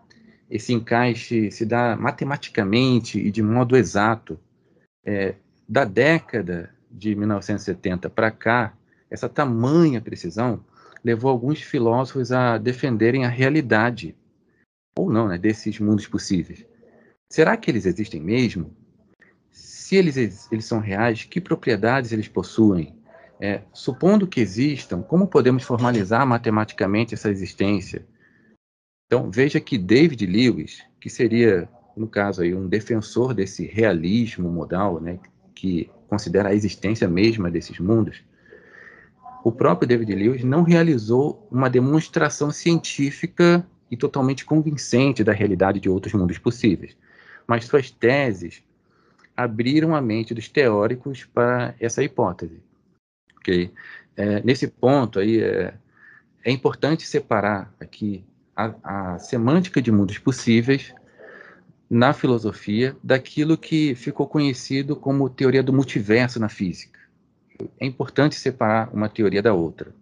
esse 0.49 0.73
encaixe 0.73 1.51
se 1.51 1.67
dá 1.67 1.95
matematicamente 1.95 3.19
e 3.21 3.31
de 3.31 3.43
modo 3.43 3.77
exato. 3.77 4.41
É, 5.05 5.35
da 5.69 5.85
década 5.85 6.75
de 6.91 7.15
1970 7.15 8.09
para 8.09 8.31
cá, 8.31 8.73
essa 9.11 9.29
tamanha 9.29 10.01
precisão 10.01 10.65
levou 11.05 11.31
alguns 11.31 11.61
filósofos 11.61 12.33
a 12.33 12.57
defenderem 12.57 13.27
a 13.27 13.29
realidade, 13.29 14.17
ou 14.97 15.12
não, 15.12 15.29
né, 15.29 15.37
desses 15.37 15.79
mundos 15.79 16.07
possíveis. 16.07 16.65
Será 17.31 17.59
que 17.59 17.71
eles 17.71 17.85
existem 17.85 18.23
mesmo? 18.23 18.75
Se 19.52 19.97
eles, 19.97 20.50
eles 20.50 20.64
são 20.64 20.80
reais, 20.80 21.25
que 21.25 21.40
propriedades 21.40 22.12
eles 22.12 22.26
possuem? 22.26 22.97
É, 23.38 23.62
supondo 23.73 24.26
que 24.26 24.40
existam, 24.40 25.02
como 25.02 25.26
podemos 25.26 25.64
formalizar 25.64 26.26
matematicamente 26.26 27.12
essa 27.12 27.28
existência? 27.28 28.06
Então, 29.06 29.30
veja 29.30 29.61
que 29.61 29.76
David 29.76 30.25
Lewis, 30.25 30.82
que 30.99 31.11
seria, 31.11 31.68
no 31.97 32.06
caso 32.06 32.42
aí, 32.42 32.54
um 32.54 32.68
defensor 32.68 33.35
desse 33.35 33.66
realismo 33.66 34.49
modal, 34.49 35.00
né, 35.00 35.18
que 35.54 35.90
considera 36.09 36.50
a 36.50 36.54
existência 36.54 37.09
mesma 37.09 37.50
desses 37.50 37.78
mundos, 37.78 38.23
o 39.44 39.50
próprio 39.50 39.88
David 39.88 40.14
Lewis 40.14 40.44
não 40.44 40.62
realizou 40.62 41.47
uma 41.50 41.68
demonstração 41.68 42.50
científica 42.50 43.66
e 43.90 43.97
totalmente 43.97 44.44
convincente 44.44 45.25
da 45.25 45.32
realidade 45.32 45.80
de 45.80 45.90
outros 45.90 46.14
mundos 46.14 46.38
possíveis, 46.38 46.97
mas 47.47 47.64
suas 47.64 47.90
teses 47.90 48.62
abriram 49.37 49.95
a 49.95 50.01
mente 50.01 50.35
dos 50.35 50.49
teóricos 50.49 51.25
para 51.25 51.75
essa 51.81 52.03
hipótese. 52.03 52.61
Okay? 53.39 53.73
É, 54.17 54.43
nesse 54.43 54.69
ponto 54.69 55.19
aí 55.19 55.43
é, 55.43 55.75
é, 56.45 56.51
importante 56.51 57.07
separar 57.07 57.75
aqui 57.81 58.25
a, 58.55 59.15
a 59.15 59.19
semântica 59.19 59.81
de 59.81 59.91
mundos 59.91 60.19
possíveis 60.19 60.95
na 61.89 62.12
filosofia 62.12 62.97
daquilo 63.03 63.57
que 63.57 63.95
ficou 63.95 64.27
conhecido 64.27 64.97
como 64.97 65.29
teoria 65.29 65.62
do 65.62 65.73
multiverso 65.73 66.41
na 66.41 66.49
física 66.49 67.03
é 67.79 67.87
importante 67.87 68.35
separar 68.35 68.91
uma 68.93 69.09
teoria 69.09 69.43
da 69.43 69.53
outra. 69.53 69.95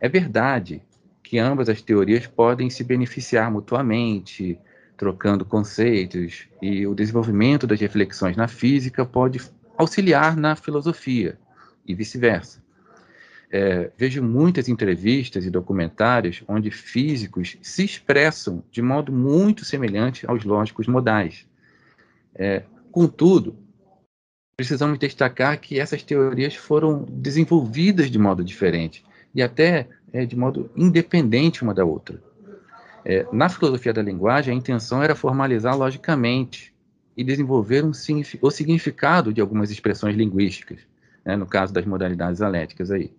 É 0.00 0.08
verdade 0.08 0.82
que 1.22 1.38
ambas 1.38 1.68
as 1.68 1.82
teorias 1.82 2.26
podem 2.26 2.70
se 2.70 2.84
beneficiar 2.84 3.50
mutuamente, 3.50 4.58
trocando 4.98 5.44
conceitos, 5.44 6.48
e 6.60 6.84
o 6.84 6.94
desenvolvimento 6.94 7.68
das 7.68 7.80
reflexões 7.80 8.36
na 8.36 8.48
física 8.48 9.06
pode 9.06 9.40
auxiliar 9.76 10.36
na 10.36 10.56
filosofia, 10.56 11.38
e 11.86 11.94
vice-versa. 11.94 12.60
É, 13.50 13.90
vejo 13.96 14.22
muitas 14.22 14.68
entrevistas 14.68 15.46
e 15.46 15.50
documentários 15.50 16.42
onde 16.46 16.70
físicos 16.70 17.56
se 17.62 17.84
expressam 17.84 18.62
de 18.70 18.82
modo 18.82 19.10
muito 19.10 19.64
semelhante 19.64 20.28
aos 20.28 20.44
lógicos 20.44 20.86
modais. 20.86 21.46
É, 22.34 22.64
contudo, 22.90 23.56
precisamos 24.54 24.98
destacar 24.98 25.58
que 25.60 25.78
essas 25.78 26.02
teorias 26.02 26.56
foram 26.56 27.06
desenvolvidas 27.08 28.10
de 28.10 28.18
modo 28.18 28.44
diferente 28.44 29.02
e 29.34 29.40
até 29.40 29.88
é, 30.12 30.26
de 30.26 30.36
modo 30.36 30.70
independente 30.76 31.62
uma 31.62 31.72
da 31.72 31.84
outra. 31.84 32.20
É, 33.04 33.26
na 33.32 33.48
filosofia 33.48 33.92
da 33.92 34.02
linguagem, 34.02 34.52
a 34.52 34.56
intenção 34.56 35.02
era 35.02 35.14
formalizar 35.14 35.76
logicamente 35.76 36.74
e 37.16 37.24
desenvolver 37.24 37.84
um, 37.84 37.92
o 38.40 38.50
significado 38.50 39.32
de 39.32 39.40
algumas 39.40 39.70
expressões 39.70 40.16
linguísticas, 40.16 40.80
né, 41.24 41.36
no 41.36 41.46
caso 41.46 41.72
das 41.72 41.84
modalidades 41.84 42.40
aléticas 42.40 42.90
aí. 42.90 43.12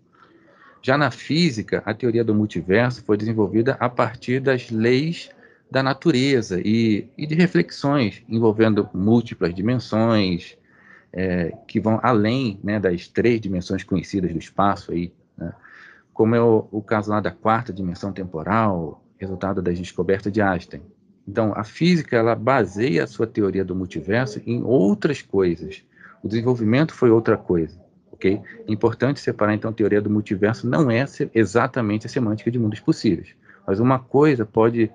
Já 0.82 0.98
na 0.98 1.12
física, 1.12 1.84
a 1.86 1.94
teoria 1.94 2.24
do 2.24 2.34
multiverso 2.34 3.04
foi 3.04 3.18
desenvolvida 3.18 3.76
a 3.80 3.90
partir 3.90 4.40
das 4.40 4.70
leis 4.70 5.30
da 5.70 5.84
natureza 5.84 6.62
e, 6.64 7.10
e 7.18 7.28
de 7.28 7.36
reflexões 7.36 8.24
envolvendo 8.28 8.90
múltiplas 8.94 9.54
dimensões, 9.54 10.58
é, 11.12 11.54
que 11.68 11.80
vão 11.80 12.00
além 12.02 12.60
né, 12.64 12.80
das 12.80 13.08
três 13.08 13.42
dimensões 13.42 13.84
conhecidas 13.84 14.32
do 14.32 14.40
espaço, 14.40 14.92
aí, 14.92 15.12
né, 15.38 15.54
como 16.14 16.36
é 16.36 16.42
o, 16.42 16.68
o, 16.72 16.82
caso 16.82 17.12
lá 17.12 17.20
da 17.20 17.32
quarta 17.32 17.74
dimensão 17.74 18.12
temporal, 18.12 19.04
resultado 19.20 19.62
das 19.62 19.78
descobertas 19.78 20.32
de 20.32 20.42
Einstein. 20.42 20.82
Então, 21.28 21.54
a 21.56 21.64
física 21.64 22.18
ela 22.18 22.34
baseia 22.34 23.04
a 23.04 23.08
sua 23.08 23.28
teoria 23.28 23.64
do 23.64 23.76
multiverso 23.76 24.42
em 24.46 24.64
outras 24.64 25.22
coisas. 25.22 25.84
O 26.24 26.28
desenvolvimento 26.28 26.94
foi 26.94 27.12
outra 27.12 27.38
coisa, 27.38 27.80
ok? 28.12 28.42
É 28.68 28.72
importante 28.72 29.20
separar, 29.20 29.54
então, 29.54 29.70
a 29.70 29.74
teoria 29.74 30.02
do 30.02 30.10
multiverso 30.10 30.68
não 30.68 30.90
é 30.90 31.06
exatamente 31.36 32.08
a 32.08 32.10
semântica 32.10 32.50
de 32.50 32.58
mundos 32.58 32.80
possíveis, 32.80 33.36
mas 33.68 33.80
uma 33.80 34.00
coisa 34.00 34.46
pode 34.46 34.90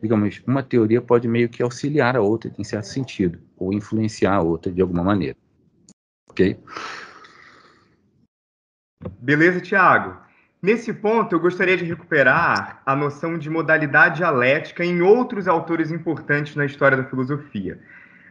digamos, 0.00 0.42
uma 0.46 0.62
teoria 0.62 1.00
pode 1.00 1.26
meio 1.28 1.48
que 1.48 1.62
auxiliar 1.62 2.16
a 2.16 2.20
outra 2.20 2.52
em 2.58 2.64
certo 2.64 2.86
sentido, 2.86 3.38
ou 3.56 3.72
influenciar 3.72 4.34
a 4.34 4.42
outra 4.42 4.70
de 4.70 4.80
alguma 4.80 5.02
maneira. 5.02 5.36
Ok? 6.28 6.58
Beleza, 9.20 9.60
Tiago. 9.60 10.25
Nesse 10.62 10.92
ponto, 10.92 11.34
eu 11.34 11.40
gostaria 11.40 11.76
de 11.76 11.84
recuperar 11.84 12.80
a 12.84 12.96
noção 12.96 13.38
de 13.38 13.50
modalidade 13.50 14.16
dialética 14.16 14.84
em 14.84 15.02
outros 15.02 15.46
autores 15.46 15.90
importantes 15.90 16.56
na 16.56 16.64
história 16.64 16.96
da 16.96 17.04
filosofia. 17.04 17.78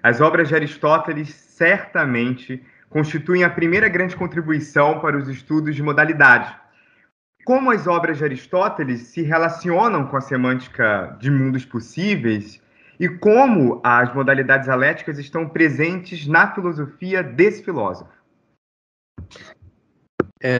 As 0.01 0.21
obras 0.21 0.47
de 0.47 0.55
Aristóteles 0.55 1.29
certamente 1.29 2.63
constituem 2.89 3.43
a 3.43 3.49
primeira 3.49 3.87
grande 3.87 4.15
contribuição 4.15 4.99
para 4.99 5.17
os 5.17 5.27
estudos 5.27 5.75
de 5.75 5.83
modalidade, 5.83 6.55
como 7.43 7.69
as 7.69 7.85
obras 7.85 8.17
de 8.17 8.23
Aristóteles 8.23 9.01
se 9.01 9.21
relacionam 9.21 10.07
com 10.07 10.17
a 10.17 10.21
semântica 10.21 11.15
de 11.19 11.29
mundos 11.29 11.63
possíveis 11.63 12.61
e 12.99 13.07
como 13.07 13.81
as 13.83 14.13
modalidades 14.13 14.65
dialéticas 14.65 15.19
estão 15.19 15.47
presentes 15.47 16.25
na 16.25 16.53
filosofia 16.53 17.21
desse 17.21 17.63
filósofo. 17.63 18.11
É, 20.41 20.59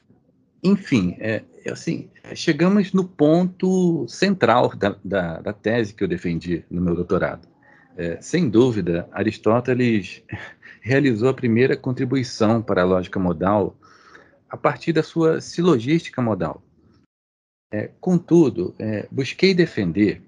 enfim, 0.64 1.18
é 1.20 1.44
assim, 1.72 2.10
chegamos 2.36 2.94
no 2.94 3.04
ponto 3.04 4.08
central 4.08 4.76
da, 4.76 4.96
da, 5.04 5.40
da, 5.42 5.54
tese 5.54 5.94
que 5.94 6.04
eu 6.04 6.08
defendi 6.08 6.64
no 6.70 6.82
meu 6.82 6.96
doutorado. 6.96 7.48
É, 7.98 8.22
sem 8.22 8.50
dúvida, 8.50 9.08
Aristóteles 9.12 10.22
realizou 10.82 11.30
a 11.30 11.34
primeira 11.34 11.76
contribuição 11.76 12.62
para 12.62 12.82
a 12.82 12.86
lógica 12.86 13.20
modal 13.20 13.76
a 14.50 14.58
partir 14.58 14.94
da 14.94 15.02
sua 15.02 15.42
silogística 15.42 16.22
modal. 16.22 16.62
É, 17.74 17.90
contudo, 18.00 18.76
é, 18.80 19.08
busquei 19.12 19.54
defender 19.54 20.22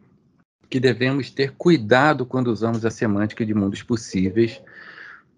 que 0.70 0.80
devemos 0.80 1.30
ter 1.30 1.54
cuidado 1.54 2.26
quando 2.26 2.48
usamos 2.48 2.86
a 2.86 2.92
semântica 2.92 3.46
de 3.46 3.54
mundos 3.54 3.84
possíveis 3.84 4.62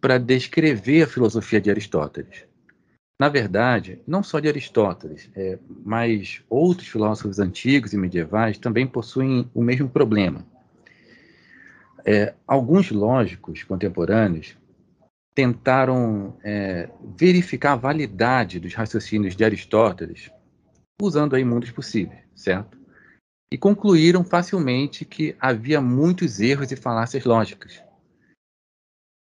para 0.02 0.18
descrever 0.18 1.04
a 1.04 1.08
filosofia 1.08 1.62
de 1.62 1.70
Aristóteles. 1.70 2.49
Na 3.20 3.28
verdade, 3.28 4.02
não 4.08 4.24
só 4.24 4.40
de 4.40 4.48
Aristóteles, 4.48 5.30
é, 5.36 5.60
mas 5.84 6.42
outros 6.50 6.88
filósofos 6.88 7.38
antigos 7.38 7.92
e 7.92 7.98
medievais 7.98 8.58
também 8.58 8.88
possuem 8.88 9.50
o 9.54 9.62
mesmo 9.62 9.90
problema. 9.90 10.46
É, 12.06 12.34
alguns 12.48 12.92
lógicos 12.92 13.62
contemporâneos 13.64 14.58
tentaram 15.36 16.34
é, 16.44 16.90
verificar 17.18 17.74
a 17.74 17.76
validade 17.76 18.58
dos 18.58 18.74
raciocínios 18.74 19.36
de 19.36 19.44
Aristóteles 19.44 20.32
usando 21.02 21.36
aí 21.36 21.44
mundos 21.44 21.72
possíveis, 21.72 22.22
certo? 22.34 22.78
E 23.52 23.58
concluíram 23.58 24.24
facilmente 24.24 25.04
que 25.04 25.36
havia 25.40 25.82
muitos 25.82 26.40
erros 26.40 26.72
e 26.72 26.76
falácias 26.78 27.26
lógicas. 27.26 27.84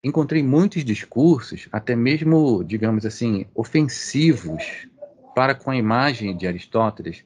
Encontrei 0.04 0.44
muitos 0.44 0.86
discursos, 0.86 1.68
até 1.72 1.96
mesmo, 1.96 2.64
digamos 2.64 3.06
assim, 3.06 3.46
ofensivos 3.56 4.88
para 5.36 5.56
com 5.56 5.72
a 5.72 5.76
imagem 5.76 6.36
de 6.36 6.48
Aristóteles, 6.48 7.24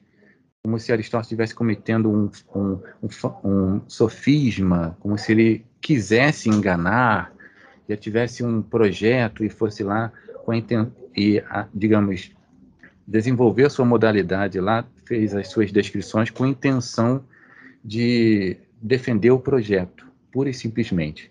como 0.62 0.78
se 0.78 0.92
Aristóteles 0.92 1.26
estivesse 1.26 1.54
cometendo 1.54 2.10
um, 2.10 2.30
um, 2.54 2.78
um, 3.02 3.48
um 3.48 3.80
sofisma, 3.88 4.96
como 5.00 5.18
se 5.18 5.32
ele 5.32 5.66
quisesse 5.80 6.48
enganar, 6.48 7.32
já 7.88 7.96
tivesse 7.96 8.44
um 8.44 8.62
projeto 8.62 9.44
e 9.44 9.50
fosse 9.50 9.82
lá 9.82 10.12
com 10.44 10.52
a, 10.52 10.56
e, 11.16 11.42
digamos, 11.74 12.30
desenvolveu 13.06 13.66
a 13.66 13.70
sua 13.70 13.84
modalidade 13.84 14.60
lá, 14.60 14.84
fez 15.04 15.34
as 15.34 15.48
suas 15.48 15.72
descrições 15.72 16.30
com 16.30 16.46
intenção 16.46 17.24
de 17.84 18.56
defender 18.80 19.30
o 19.30 19.38
projeto, 19.38 20.06
pura 20.30 20.48
e 20.48 20.54
simplesmente. 20.54 21.30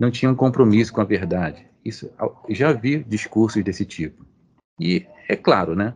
Não 0.00 0.10
tinha 0.10 0.30
um 0.30 0.34
compromisso 0.34 0.94
com 0.94 1.02
a 1.02 1.04
verdade. 1.04 1.66
Isso, 1.84 2.10
já 2.48 2.72
vi 2.72 3.04
discursos 3.04 3.62
desse 3.62 3.84
tipo. 3.84 4.24
E 4.80 5.06
é 5.28 5.36
claro, 5.36 5.76
né? 5.76 5.92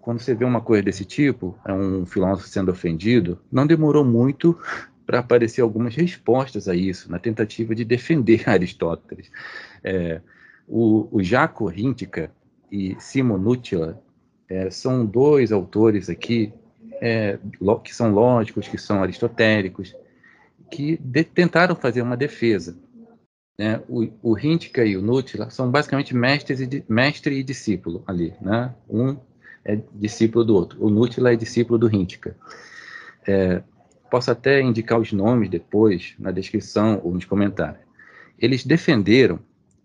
Quando 0.00 0.20
você 0.20 0.36
vê 0.36 0.44
uma 0.44 0.60
coisa 0.60 0.84
desse 0.84 1.04
tipo, 1.04 1.58
é 1.66 1.72
um 1.72 2.06
filósofo 2.06 2.46
sendo 2.46 2.70
ofendido, 2.70 3.40
não 3.50 3.66
demorou 3.66 4.04
muito 4.04 4.56
para 5.04 5.18
aparecer 5.18 5.62
algumas 5.62 5.96
respostas 5.96 6.68
a 6.68 6.76
isso, 6.76 7.10
na 7.10 7.18
tentativa 7.18 7.74
de 7.74 7.84
defender 7.84 8.46
Aristóteles. 8.48 9.28
É, 9.82 10.20
o, 10.68 11.08
o 11.10 11.20
Jaco 11.20 11.66
Rintica 11.66 12.30
e 12.70 12.96
Simon 13.00 13.38
Nutila 13.38 14.00
é, 14.48 14.70
são 14.70 15.04
dois 15.04 15.50
autores 15.50 16.08
aqui 16.08 16.52
é, 17.00 17.36
que 17.82 17.92
são 17.94 18.12
lógicos, 18.12 18.68
que 18.68 18.78
são 18.78 19.02
aristotélicos, 19.02 19.92
que 20.70 20.96
de, 20.98 21.24
tentaram 21.24 21.74
fazer 21.74 22.00
uma 22.00 22.16
defesa. 22.16 22.76
Né? 23.58 23.80
O, 23.88 24.08
o 24.22 24.38
e 24.38 24.96
o 24.96 25.02
Nutila 25.02 25.48
são 25.50 25.70
basicamente 25.70 26.14
mestres 26.14 26.60
e, 26.60 26.84
mestre 26.88 27.38
e 27.38 27.42
discípulo 27.42 28.02
ali. 28.06 28.34
Né? 28.40 28.74
Um 28.88 29.16
é 29.64 29.80
discípulo 29.94 30.44
do 30.44 30.54
outro. 30.54 30.84
O 30.84 30.90
Nutila 30.90 31.32
é 31.32 31.36
discípulo 31.36 31.78
do 31.78 31.94
Hintica. 31.94 32.36
É, 33.26 33.62
posso 34.10 34.30
até 34.30 34.60
indicar 34.60 34.98
os 34.98 35.12
nomes 35.12 35.48
depois, 35.48 36.14
na 36.18 36.30
descrição 36.30 37.00
ou 37.02 37.14
nos 37.14 37.24
comentários. 37.24 37.82
Eles 38.38 38.64
defenderam 38.64 39.38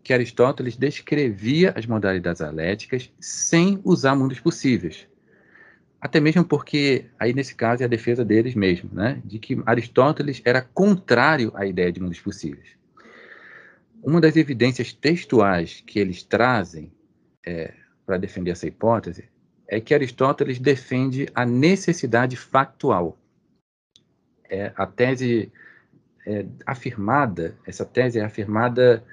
que 0.04 0.14
Aristóteles 0.14 0.76
descrevia 0.76 1.72
as 1.76 1.86
modalidades 1.86 2.40
dialéticas 2.40 3.12
sem 3.20 3.80
usar 3.84 4.16
mundos 4.16 4.40
possíveis. 4.40 5.08
Até 6.02 6.20
mesmo 6.20 6.44
porque, 6.44 7.06
aí 7.20 7.34
nesse 7.34 7.54
caso, 7.54 7.84
é 7.84 7.86
a 7.86 7.90
defesa 7.90 8.26
deles 8.26 8.56
mesmo, 8.56 8.90
né? 8.92 9.22
de 9.24 9.38
que 9.38 9.62
Aristóteles 9.66 10.42
era 10.44 10.62
contrário 10.62 11.52
à 11.54 11.66
ideia 11.66 11.92
de 11.92 12.02
mundos 12.02 12.20
possíveis. 12.20 12.79
Uma 14.02 14.22
das 14.22 14.36
evidências 14.36 14.94
textuais 14.94 15.84
que 15.86 16.00
eles 16.00 16.24
trazem 16.24 16.92
é, 17.46 17.74
para 18.06 18.18
defender 18.18 18.52
essa 18.52 18.68
hipótese 18.68 19.30
é 19.68 19.80
que 19.80 19.94
Aristóteles 19.94 20.58
defende 20.60 21.28
a 21.36 21.46
necessidade 21.46 22.36
factual. 22.36 23.18
É, 24.50 24.74
a 24.76 24.88
tese 24.88 25.52
é, 26.26 26.46
afirmada, 26.66 27.58
essa 27.68 27.86
tese 27.86 28.20
é 28.20 28.24
afirmada 28.24 29.04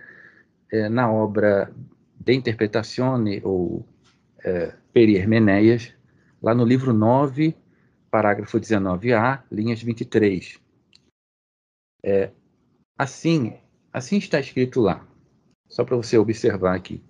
é, 0.73 0.89
na 0.89 1.11
obra 1.11 1.71
De 2.19 2.33
Interpretazione, 2.33 3.41
ou 3.45 3.87
é, 4.43 4.73
Hermeneias, 4.95 5.93
lá 6.41 6.55
no 6.55 6.65
livro 6.65 6.93
9, 6.95 7.55
parágrafo 8.11 8.59
19a, 8.59 9.43
linhas 9.53 9.83
23. 9.83 10.59
É, 12.03 12.31
assim, 12.97 13.59
assim 13.97 14.19
está 14.19 14.39
escrito 14.39 14.83
lá, 14.83 15.03
só 15.71 15.83
para 15.83 15.97
você 15.97 16.19
observar 16.19 16.77
aqui. 16.77 17.03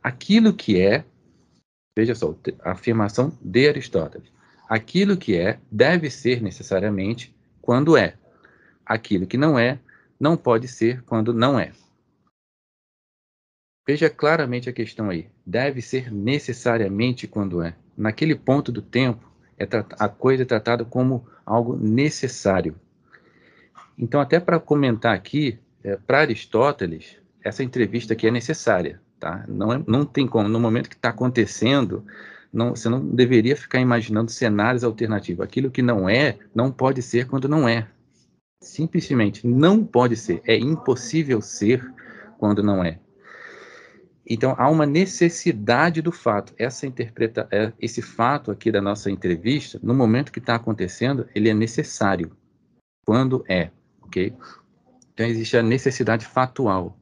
Aquilo 0.00 0.54
que 0.54 0.80
é, 0.80 1.04
veja 1.96 2.14
só, 2.14 2.32
a 2.60 2.70
afirmação 2.70 3.36
de 3.42 3.68
Aristóteles. 3.68 4.30
Aquilo 4.68 5.16
que 5.16 5.36
é 5.36 5.58
deve 5.68 6.08
ser 6.08 6.40
necessariamente 6.40 7.34
quando 7.60 7.96
é. 7.96 8.14
Aquilo 8.86 9.26
que 9.26 9.36
não 9.36 9.58
é, 9.58 9.80
não 10.18 10.36
pode 10.36 10.68
ser 10.68 11.02
quando 11.02 11.34
não 11.34 11.58
é. 11.58 11.72
Veja 13.84 14.08
claramente 14.08 14.70
a 14.70 14.72
questão 14.72 15.10
aí. 15.10 15.28
Deve 15.44 15.82
ser 15.82 16.12
necessariamente 16.12 17.26
quando 17.26 17.60
é. 17.62 17.74
Naquele 17.96 18.36
ponto 18.36 18.70
do 18.70 18.80
tempo, 18.80 19.28
é 19.58 19.66
a 19.98 20.08
coisa 20.08 20.44
é 20.44 20.46
tratada 20.46 20.84
como 20.84 21.26
algo 21.44 21.76
necessário. 21.76 22.76
Então, 23.98 24.20
até 24.20 24.38
para 24.38 24.60
comentar 24.60 25.16
aqui, 25.16 25.58
é, 25.88 25.96
para 25.96 26.20
Aristóteles, 26.20 27.16
essa 27.42 27.62
entrevista 27.62 28.12
aqui 28.12 28.26
é 28.26 28.30
necessária. 28.30 29.00
Tá? 29.18 29.44
Não, 29.48 29.72
é, 29.72 29.82
não 29.86 30.04
tem 30.04 30.26
como, 30.26 30.48
no 30.48 30.60
momento 30.60 30.90
que 30.90 30.94
está 30.94 31.08
acontecendo, 31.08 32.04
não, 32.52 32.76
você 32.76 32.88
não 32.88 33.00
deveria 33.00 33.56
ficar 33.56 33.80
imaginando 33.80 34.30
cenários 34.30 34.84
alternativos. 34.84 35.44
Aquilo 35.44 35.70
que 35.70 35.82
não 35.82 36.08
é, 36.08 36.38
não 36.54 36.70
pode 36.70 37.00
ser 37.02 37.26
quando 37.26 37.48
não 37.48 37.68
é. 37.68 37.88
Simplesmente 38.62 39.46
não 39.46 39.84
pode 39.84 40.16
ser. 40.16 40.42
É 40.44 40.56
impossível 40.56 41.40
ser 41.40 41.82
quando 42.38 42.62
não 42.62 42.84
é. 42.84 43.00
então 44.24 44.54
há 44.56 44.68
uma 44.68 44.86
necessidade 44.86 46.02
do 46.02 46.12
fato. 46.12 46.54
Essa 46.58 46.86
interpreta, 46.86 47.48
é, 47.50 47.72
esse 47.80 48.02
fato 48.02 48.50
aqui 48.50 48.70
da 48.70 48.80
nossa 48.80 49.10
entrevista, 49.10 49.80
no 49.82 49.94
momento 49.94 50.30
que 50.30 50.38
está 50.38 50.54
acontecendo, 50.54 51.26
ele 51.34 51.48
é 51.48 51.54
necessário. 51.54 52.30
Quando 53.04 53.44
é, 53.48 53.70
ok? 54.02 54.34
Então 55.18 55.26
existe 55.26 55.56
a 55.56 55.62
necessidade 55.64 56.24
fatual 56.24 56.96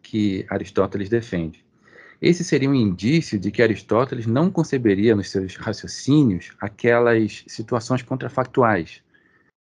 que 0.00 0.46
Aristóteles 0.48 1.08
defende. 1.08 1.66
Esse 2.22 2.44
seria 2.44 2.70
um 2.70 2.74
indício 2.74 3.40
de 3.40 3.50
que 3.50 3.60
Aristóteles 3.60 4.24
não 4.24 4.52
conceberia 4.52 5.16
nos 5.16 5.30
seus 5.30 5.56
raciocínios 5.56 6.52
aquelas 6.60 7.42
situações 7.48 8.02
contrafactuais, 8.02 9.02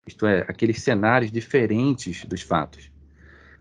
isto 0.05 0.27
é, 0.27 0.41
aqueles 0.49 0.83
cenários 0.83 1.31
diferentes 1.31 2.25
dos 2.25 2.43
fatos. 2.43 2.91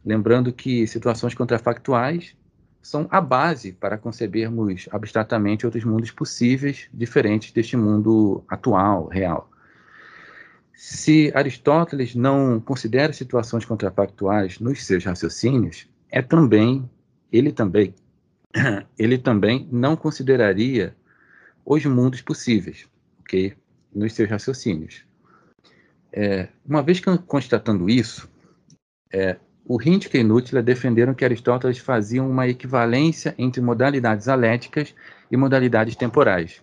Lembrando 0.04 0.52
que 0.52 0.88
situações 0.88 1.36
contrafactuais 1.36 2.36
são 2.82 3.08
a 3.12 3.22
base 3.22 3.72
para 3.72 3.96
concebermos 3.96 4.90
abstratamente 4.92 5.68
outros 5.68 5.84
mundos 5.84 6.10
possíveis, 6.10 6.90
diferentes 6.92 7.52
deste 7.52 7.78
mundo 7.78 8.44
atual, 8.50 9.06
real. 9.08 9.52
Se 10.84 11.32
Aristóteles 11.36 12.16
não 12.16 12.60
considera 12.60 13.14
situações 13.14 13.64
contrafactuais 13.64 14.60
nos 14.60 14.84
seus 14.84 15.06
raciocínios, 15.06 15.88
é 16.10 16.24
também 16.24 16.90
ele 17.32 17.52
também 17.52 17.94
ele 18.98 19.20
também 19.20 19.70
não 19.72 19.96
consideraria 19.96 20.96
os 21.64 21.86
mundos 21.86 22.24
possíveis, 22.24 22.88
ok, 23.20 23.54
nos 23.94 24.14
seus 24.14 24.28
raciocínios. 24.28 25.06
É, 26.12 26.48
uma 26.66 26.82
vez 26.82 27.00
constatando 27.28 27.88
isso, 27.88 28.28
é, 29.14 29.38
o 29.64 29.80
Hintke 29.80 30.18
e 30.18 30.24
Nutila 30.24 30.64
defenderam 30.64 31.14
que 31.14 31.24
Aristóteles 31.24 31.78
fazia 31.78 32.24
uma 32.24 32.48
equivalência 32.48 33.36
entre 33.38 33.62
modalidades 33.62 34.28
aléticas 34.28 34.96
e 35.30 35.38
modalidades 35.38 35.96
temporais. 35.96 36.60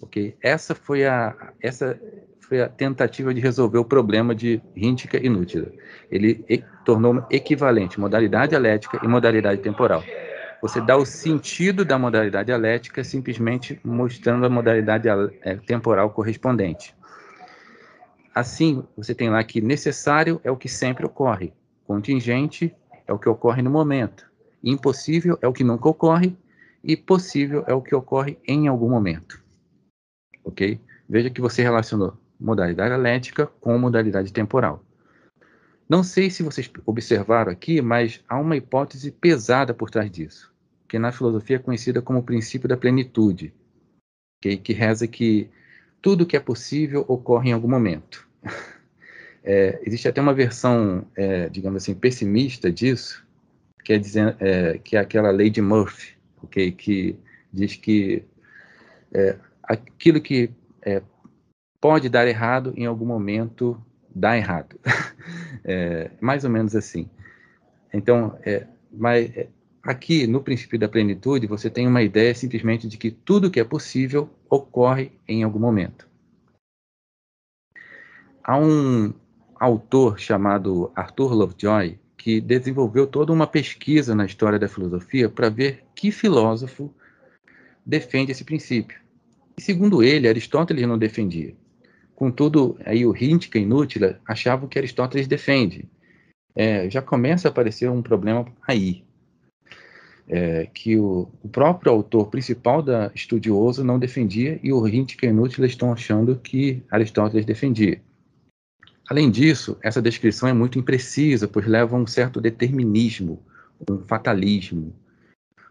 Ok? 0.00 0.36
Essa 0.40 0.72
foi 0.72 1.04
a 1.04 1.52
essa 1.60 2.00
foi 2.48 2.62
a 2.62 2.68
tentativa 2.68 3.34
de 3.34 3.40
resolver 3.40 3.78
o 3.78 3.84
problema 3.84 4.34
de 4.34 4.60
e 4.74 5.28
Nutila. 5.28 5.70
Ele 6.10 6.44
e, 6.48 6.64
tornou 6.84 7.24
equivalente 7.30 8.00
modalidade 8.00 8.56
alética 8.56 8.98
e 9.02 9.06
modalidade 9.06 9.60
temporal. 9.60 10.02
Você 10.62 10.80
dá 10.80 10.96
o 10.96 11.04
sentido 11.04 11.84
da 11.84 11.98
modalidade 11.98 12.50
alética 12.50 13.04
simplesmente 13.04 13.78
mostrando 13.84 14.46
a 14.46 14.50
modalidade 14.50 15.08
é, 15.42 15.56
temporal 15.56 16.10
correspondente. 16.10 16.94
Assim, 18.34 18.82
você 18.96 19.14
tem 19.14 19.30
lá 19.30 19.42
que 19.44 19.60
necessário 19.60 20.40
é 20.42 20.50
o 20.50 20.56
que 20.56 20.68
sempre 20.68 21.04
ocorre, 21.04 21.52
Contingente 21.88 22.76
é 23.06 23.12
o 23.14 23.18
que 23.18 23.30
ocorre 23.30 23.62
no 23.62 23.70
momento. 23.70 24.30
Impossível 24.62 25.38
é 25.40 25.48
o 25.48 25.54
que 25.54 25.64
nunca 25.64 25.88
ocorre. 25.88 26.36
E 26.84 26.94
possível 26.94 27.64
é 27.66 27.72
o 27.72 27.80
que 27.80 27.94
ocorre 27.94 28.38
em 28.46 28.68
algum 28.68 28.90
momento. 28.90 29.42
Ok? 30.44 30.78
Veja 31.08 31.30
que 31.30 31.40
você 31.40 31.62
relacionou 31.62 32.18
modalidade 32.38 32.94
elétrica 32.94 33.46
com 33.60 33.78
modalidade 33.78 34.32
temporal. 34.32 34.84
Não 35.88 36.02
sei 36.02 36.30
se 36.30 36.42
vocês 36.42 36.70
observaram 36.84 37.50
aqui, 37.50 37.80
mas 37.80 38.22
há 38.28 38.38
uma 38.38 38.56
hipótese 38.56 39.10
pesada 39.10 39.72
por 39.72 39.90
trás 39.90 40.10
disso, 40.10 40.52
que 40.86 40.98
na 40.98 41.10
filosofia 41.10 41.56
é 41.56 41.58
conhecida 41.60 42.02
como 42.02 42.18
o 42.18 42.22
princípio 42.22 42.68
da 42.68 42.76
plenitude, 42.76 43.54
okay? 44.38 44.58
que 44.58 44.72
reza 44.72 45.06
que 45.06 45.48
tudo 46.02 46.26
que 46.26 46.36
é 46.36 46.40
possível 46.40 47.04
ocorre 47.08 47.50
em 47.50 47.52
algum 47.52 47.68
momento. 47.68 48.26
É, 49.44 49.80
existe 49.86 50.06
até 50.06 50.20
uma 50.20 50.34
versão, 50.34 51.06
é, 51.16 51.48
digamos 51.48 51.82
assim, 51.82 51.94
pessimista 51.94 52.70
disso, 52.70 53.26
que 53.82 53.94
é, 53.94 53.98
dizendo, 53.98 54.36
é, 54.40 54.76
que 54.76 54.94
é 54.94 55.00
aquela 55.00 55.30
lei 55.30 55.48
de 55.48 55.62
Murphy, 55.62 56.18
okay, 56.42 56.70
que 56.70 57.18
diz 57.50 57.74
que 57.76 58.24
é, 59.14 59.36
aquilo 59.62 60.20
que 60.20 60.50
é, 60.82 61.00
pode 61.80 62.08
dar 62.08 62.26
errado, 62.26 62.72
em 62.76 62.86
algum 62.86 63.06
momento 63.06 63.80
dá 64.14 64.36
errado. 64.36 64.78
É, 65.64 66.10
mais 66.18 66.44
ou 66.44 66.50
menos 66.50 66.74
assim. 66.74 67.10
Então, 67.92 68.38
mas 68.90 69.30
aqui 69.82 70.26
no 70.26 70.40
princípio 70.40 70.78
da 70.78 70.88
plenitude, 70.88 71.46
você 71.46 71.68
tem 71.68 71.86
uma 71.86 72.00
ideia 72.00 72.34
simplesmente 72.34 72.88
de 72.88 72.96
que 72.96 73.10
tudo 73.10 73.50
que 73.50 73.60
é 73.60 73.64
possível 73.64 74.30
ocorre 74.48 75.12
em 75.26 75.42
algum 75.42 75.58
momento. 75.58 76.08
Há 78.42 78.56
um, 78.56 79.12
autor 79.58 80.18
chamado 80.18 80.90
Arthur 80.94 81.34
Lovejoy 81.34 81.98
que 82.16 82.40
desenvolveu 82.40 83.06
toda 83.06 83.32
uma 83.32 83.46
pesquisa 83.46 84.14
na 84.14 84.24
história 84.24 84.58
da 84.58 84.68
filosofia 84.68 85.28
para 85.28 85.48
ver 85.48 85.84
que 85.94 86.10
filósofo 86.10 86.92
defende 87.84 88.32
esse 88.32 88.44
princípio. 88.44 89.00
E 89.56 89.62
segundo 89.62 90.02
ele, 90.02 90.28
Aristóteles 90.28 90.86
não 90.86 90.98
defendia. 90.98 91.54
Contudo, 92.18 92.76
aí 92.84 93.06
o 93.06 93.14
Hintke 93.16 93.60
e 93.60 93.64
Nutila 93.64 94.18
achavam 94.26 94.68
que 94.68 94.76
Aristóteles 94.76 95.28
defende. 95.28 95.88
É, 96.52 96.90
já 96.90 97.00
começa 97.00 97.46
a 97.46 97.50
aparecer 97.52 97.88
um 97.88 98.02
problema 98.02 98.44
aí. 98.66 99.04
É, 100.26 100.66
que 100.66 100.96
o, 100.96 101.28
o, 101.40 101.48
próprio 101.48 101.92
autor 101.92 102.26
principal 102.26 102.82
da 102.82 103.12
estudioso 103.14 103.84
não 103.84 104.00
defendia 104.00 104.58
e 104.64 104.72
o 104.72 104.84
Hintke 104.84 105.26
e 105.26 105.32
Nutila 105.32 105.68
estão 105.68 105.92
achando 105.92 106.34
que 106.34 106.82
Aristóteles 106.90 107.46
defendia. 107.46 108.02
Além 109.08 109.30
disso, 109.30 109.78
essa 109.80 110.02
descrição 110.02 110.48
é 110.48 110.52
muito 110.52 110.76
imprecisa, 110.76 111.46
pois 111.46 111.68
leva 111.68 111.96
a 111.96 112.00
um 112.00 112.06
certo 112.06 112.40
determinismo, 112.40 113.40
um 113.88 114.00
fatalismo, 114.00 114.92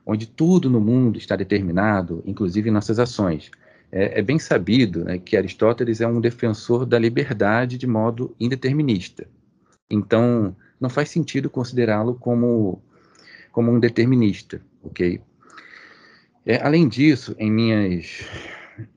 onde 0.05 0.25
tudo 0.25 0.69
no 0.69 0.79
mundo 0.79 1.17
está 1.17 1.35
determinado, 1.35 2.23
inclusive 2.25 2.71
nossas 2.71 2.99
ações. 2.99 3.51
É, 3.91 4.19
é 4.19 4.21
bem 4.21 4.37
sabido 4.37 5.05
né, 5.05 5.17
que 5.17 5.37
Aristóteles 5.37 6.01
é 6.01 6.07
um 6.07 6.19
defensor 6.19 6.85
da 6.85 6.99
liberdade 6.99 7.77
de 7.77 7.87
modo 7.87 8.35
indeterminista. 8.39 9.27
Então, 9.89 10.55
não 10.79 10.89
faz 10.89 11.09
sentido 11.09 11.49
considerá-lo 11.49 12.15
como, 12.15 12.81
como 13.51 13.71
um 13.71 13.79
determinista, 13.79 14.61
ok? 14.83 15.21
É, 16.45 16.61
além 16.61 16.87
disso, 16.87 17.35
em 17.37 17.51
minhas, 17.51 18.25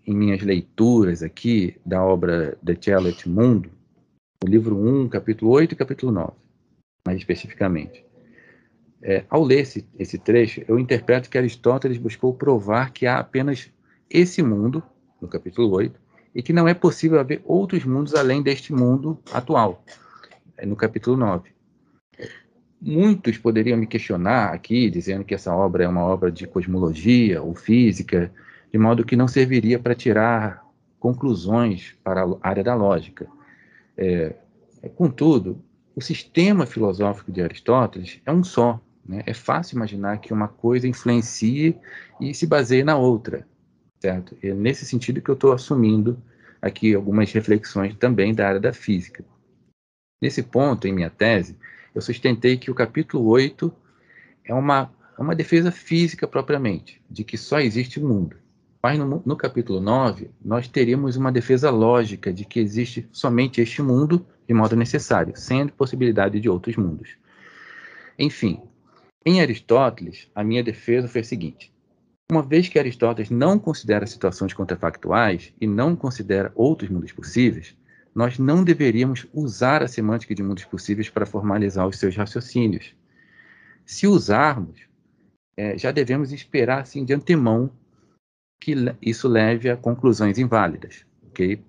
em 0.07 0.15
minhas 0.15 0.43
leituras 0.43 1.23
aqui 1.23 1.77
da 1.85 2.03
obra 2.03 2.57
The 2.65 2.77
Cellet 2.81 3.29
Mundo, 3.29 3.71
o 4.43 4.47
livro 4.47 4.77
1, 4.77 5.09
capítulo 5.09 5.51
8 5.53 5.73
e 5.73 5.77
capítulo 5.77 6.13
9, 6.13 6.33
mais 7.07 7.19
especificamente. 7.19 8.05
É, 9.03 9.25
ao 9.31 9.43
ler 9.43 9.61
esse, 9.61 9.87
esse 9.99 10.19
trecho, 10.19 10.63
eu 10.69 10.79
interpreto 10.79 11.31
que 11.31 11.39
Aristóteles 11.39 11.97
buscou 11.97 12.35
provar 12.35 12.93
que 12.93 13.07
há 13.07 13.19
apenas 13.19 13.71
esse 14.11 14.43
mundo, 14.43 14.83
no 15.21 15.29
capítulo 15.29 15.71
8, 15.71 15.99
e 16.35 16.43
que 16.43 16.53
não 16.53 16.67
é 16.67 16.75
possível 16.75 17.21
haver 17.21 17.41
outros 17.45 17.85
mundos 17.85 18.15
além 18.15 18.43
deste 18.43 18.73
mundo 18.73 19.19
atual, 19.33 19.85
é, 20.57 20.67
no 20.67 20.75
capítulo 20.75 21.17
9. 21.17 21.51
Muitos 22.81 23.39
poderiam 23.39 23.79
me 23.79 23.87
questionar 23.87 24.53
aqui, 24.53 24.91
dizendo 24.91 25.25
que 25.25 25.35
essa 25.35 25.55
obra 25.55 25.85
é 25.85 25.89
uma 25.89 26.03
obra 26.03 26.31
de 26.33 26.47
cosmologia 26.47 27.43
ou 27.43 27.55
física, 27.55 28.33
de 28.73 28.79
modo 28.79 29.05
que 29.05 29.17
não 29.17 29.29
serviria 29.29 29.79
para 29.79 29.95
tirar 29.95 30.65
conclusões 30.99 31.95
para 32.03 32.25
a 32.25 32.37
área 32.41 32.65
da 32.65 32.75
lógica. 32.75 33.27
É, 33.97 34.35
contudo, 34.97 35.63
o 35.95 36.01
sistema 36.01 36.65
filosófico 36.65 37.31
de 37.31 37.43
Aristóteles 37.43 38.21
é 38.25 38.33
um 38.33 38.43
só. 38.43 38.81
Né? 39.07 39.23
É 39.27 39.35
fácil 39.35 39.77
imaginar 39.77 40.19
que 40.19 40.33
uma 40.33 40.49
coisa 40.49 40.89
influencie 40.89 41.77
e 42.21 42.33
se 42.33 42.47
baseie 42.47 42.85
na 42.85 42.97
outra, 42.97 43.47
certo? 44.01 44.37
É 44.43 44.53
nesse 44.53 44.85
sentido 44.85 45.21
que 45.21 45.31
eu 45.31 45.35
estou 45.35 45.53
assumindo 45.53 46.21
aqui 46.61 46.95
algumas 46.95 47.31
reflexões 47.33 47.95
também 47.95 48.35
da 48.35 48.49
área 48.49 48.61
da 48.61 48.73
física. 48.73 49.25
Nesse 50.23 50.43
ponto, 50.43 50.87
em 50.87 50.93
minha 50.93 51.11
tese, 51.11 51.57
eu 51.95 52.01
sustentei 52.01 52.57
que 52.57 52.71
o 52.71 52.75
capítulo 52.75 53.27
8 53.29 53.73
é 54.45 54.55
uma, 54.55 54.93
uma 55.19 55.35
defesa 55.35 55.71
física 55.71 56.27
propriamente, 56.27 57.01
de 57.11 57.25
que 57.25 57.39
só 57.39 57.61
existe 57.61 57.99
o 58.01 58.07
mundo. 58.07 58.37
Mas 58.83 58.99
no, 58.99 59.23
no, 59.25 59.37
capítulo 59.37 59.81
9, 59.81 60.31
nós 60.43 60.67
teríamos 60.67 61.17
uma 61.17 61.31
defesa 61.31 61.71
lógica 61.71 62.33
de 62.33 62.45
que 62.45 62.59
existe 62.59 63.07
somente 63.13 63.61
este 63.61 63.83
mundo 63.83 64.27
de 64.49 64.55
modo 64.55 64.75
necessário, 64.75 65.35
sem 65.37 65.69
possibilidade 65.69 66.41
de 66.41 66.49
outros 66.49 66.77
mundos. 66.77 67.11
Enfim, 68.19 68.61
em 69.25 69.41
Aristóteles, 69.41 70.29
a 70.35 70.43
minha 70.43 70.65
defesa 70.65 71.09
foi 71.09 71.21
a 71.21 71.25
seguinte: 71.25 71.70
uma 72.31 72.43
vez 72.43 72.69
que 72.69 72.79
Aristóteles 72.79 73.31
não 73.31 73.59
considera 73.59 74.07
situações 74.07 74.53
contrafactuais 74.53 75.53
e 75.61 75.67
não 75.67 75.97
considera 75.97 76.53
outros 76.55 76.89
mundos 76.89 77.13
possíveis, 77.13 77.77
nós 78.15 78.39
não 78.39 78.65
deveríamos 78.65 79.27
usar 79.33 79.83
a 79.83 79.89
semântica 79.89 80.35
de 80.35 80.43
mundos 80.43 80.65
possíveis 80.65 81.09
para 81.09 81.27
formalizar 81.27 81.87
os 81.87 81.99
seus 81.99 82.17
raciocínios. 82.17 82.95
Se 83.85 84.07
usarmos, 84.07 84.81
é, 85.57 85.77
já 85.77 85.91
devemos 85.91 86.33
esperar 86.33 86.81
assim 86.81 87.05
de 87.05 87.13
antemão 87.13 87.71
que 88.61 88.75
isso 89.01 89.27
leve 89.27 89.71
a 89.71 89.77
conclusões 89.77 90.39
inválidas, 90.39 91.05
ok? 91.29 91.63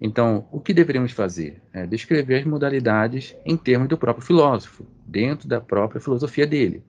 Então, 0.00 0.48
o 0.50 0.58
que 0.58 0.72
deveríamos 0.72 1.12
fazer? 1.12 1.60
É 1.72 1.86
descrever 1.86 2.36
as 2.40 2.44
modalidades 2.44 3.36
em 3.44 3.56
termos 3.56 3.88
do 3.88 3.98
próprio 3.98 4.26
filósofo, 4.26 4.86
dentro 5.06 5.46
da 5.46 5.60
própria 5.60 6.00
filosofia 6.00 6.46
dele. 6.46 6.82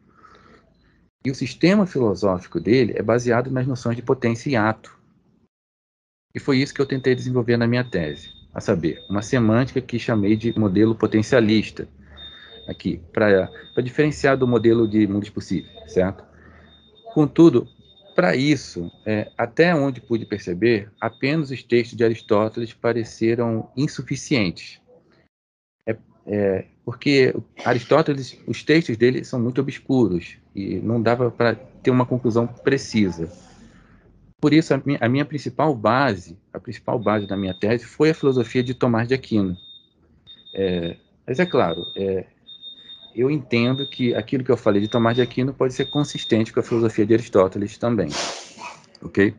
E 1.24 1.30
o 1.30 1.36
sistema 1.36 1.86
filosófico 1.86 2.60
dele 2.60 2.94
é 2.96 3.04
baseado 3.04 3.52
nas 3.52 3.68
noções 3.68 3.96
de 3.96 4.02
potência 4.02 4.50
e 4.50 4.56
ato. 4.56 5.00
E 6.34 6.40
foi 6.40 6.58
isso 6.58 6.74
que 6.74 6.82
eu 6.82 6.86
tentei 6.86 7.14
desenvolver 7.14 7.58
na 7.58 7.68
minha 7.68 7.84
tese, 7.84 8.30
a 8.54 8.60
saber, 8.60 9.04
uma 9.10 9.22
semântica 9.22 9.82
que 9.82 10.00
chamei 10.00 10.36
de 10.36 10.58
modelo 10.58 10.96
potencialista, 10.96 11.88
aqui, 12.68 13.02
para 13.12 13.50
diferenciar 13.84 14.38
do 14.38 14.48
modelo 14.48 14.88
de 14.88 15.06
mundos 15.06 15.30
possíveis, 15.30 15.92
certo? 15.92 16.24
Contudo, 17.14 17.68
para 18.16 18.36
isso, 18.36 18.92
é, 19.06 19.32
até 19.38 19.76
onde 19.76 20.02
pude 20.02 20.26
perceber, 20.26 20.92
apenas 21.00 21.52
os 21.52 21.64
textos 21.64 21.98
de 21.98 22.04
Aristóteles 22.04 22.74
pareceram 22.74 23.70
insuficientes. 23.76 24.82
É, 25.86 25.98
é, 26.26 26.66
porque 26.86 27.34
Aristóteles, 27.64 28.38
os 28.48 28.64
textos 28.64 28.98
dele 28.98 29.24
são 29.24 29.40
muito 29.40 29.62
obscuros 29.62 30.38
e 30.56 30.76
não 30.78 31.02
dava 31.02 31.30
para 31.30 31.56
ter 31.56 31.92
uma 31.92 32.06
conclusão 32.06 32.48
precisa. 32.48 33.32
Por 34.40 34.54
isso, 34.54 34.74
a 34.74 34.82
minha, 34.84 34.98
a 35.00 35.08
minha, 35.08 35.24
principal 35.24 35.76
base, 35.76 36.38
a 36.52 36.60
principal 36.60 36.98
base 36.98 37.28
da 37.28 37.38
minha 37.38 37.54
tese 37.54 37.86
foi 37.86 38.10
a 38.10 38.14
filosofia 38.14 38.64
de 38.64 38.74
Tomás 38.74 39.08
de 39.08 39.14
Aquino. 39.14 39.56
É, 40.54 40.98
mas 41.28 41.40
é 41.40 41.46
claro, 41.46 41.86
é, 41.96 42.26
eu 43.16 43.30
entendo 43.30 43.88
que 43.88 44.16
aquilo 44.16 44.44
que 44.44 44.52
eu 44.52 44.58
falei 44.58 44.82
de 44.82 44.88
Tomás 44.88 45.16
de 45.16 45.22
Aquino 45.22 45.54
pode 45.54 45.74
ser 45.74 45.86
consistente 45.86 46.52
com 46.52 46.60
a 46.60 46.64
filosofia 46.64 47.06
de 47.06 47.14
Aristóteles 47.14 47.78
também. 47.78 48.10
Ok? 49.04 49.36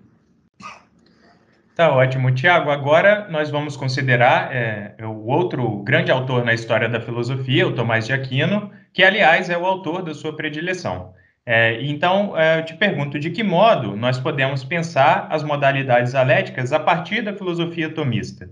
Tá 1.75 1.91
ótimo, 1.91 2.31
Tiago. 2.35 2.71
Agora 2.71 3.29
nós 3.31 3.49
vamos 3.51 3.77
considerar 3.77 4.55
é, 4.55 4.95
o 5.07 5.27
outro 5.27 5.83
grande 5.83 6.11
autor 6.11 6.45
na 6.45 6.53
história 6.53 6.89
da 6.89 7.01
filosofia, 7.01 7.67
o 7.67 7.75
Tomás 7.75 8.07
de 8.07 8.13
Aquino, 8.13 8.71
que, 8.93 9.03
aliás, 9.03 9.49
é 9.49 9.57
o 9.57 9.65
autor 9.65 10.03
da 10.03 10.13
sua 10.13 10.37
predileção. 10.37 11.15
É, 11.47 11.83
então, 11.83 12.37
é, 12.39 12.61
eu 12.61 12.65
te 12.65 12.75
pergunto 12.75 13.19
de 13.19 13.31
que 13.31 13.43
modo 13.43 13.97
nós 13.97 14.21
podemos 14.21 14.63
pensar 14.63 15.27
as 15.31 15.43
modalidades 15.43 16.15
aléticas 16.15 16.73
a 16.73 16.79
partir 16.79 17.23
da 17.23 17.35
filosofia 17.35 17.93
tomista? 17.93 18.51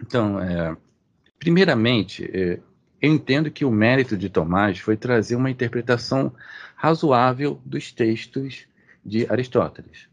Então, 0.00 0.40
é, 0.40 0.74
primeiramente, 1.38 2.24
é, 2.32 2.58
eu 3.00 3.12
entendo 3.12 3.50
que 3.50 3.64
o 3.64 3.70
mérito 3.70 4.16
de 4.16 4.28
Tomás 4.28 4.78
foi 4.78 4.96
trazer 4.96 5.36
uma 5.36 5.50
interpretação 5.50 6.32
razoável 6.74 7.60
dos 7.64 7.92
textos 7.92 8.66
de 9.04 9.30
Aristóteles. 9.30 10.09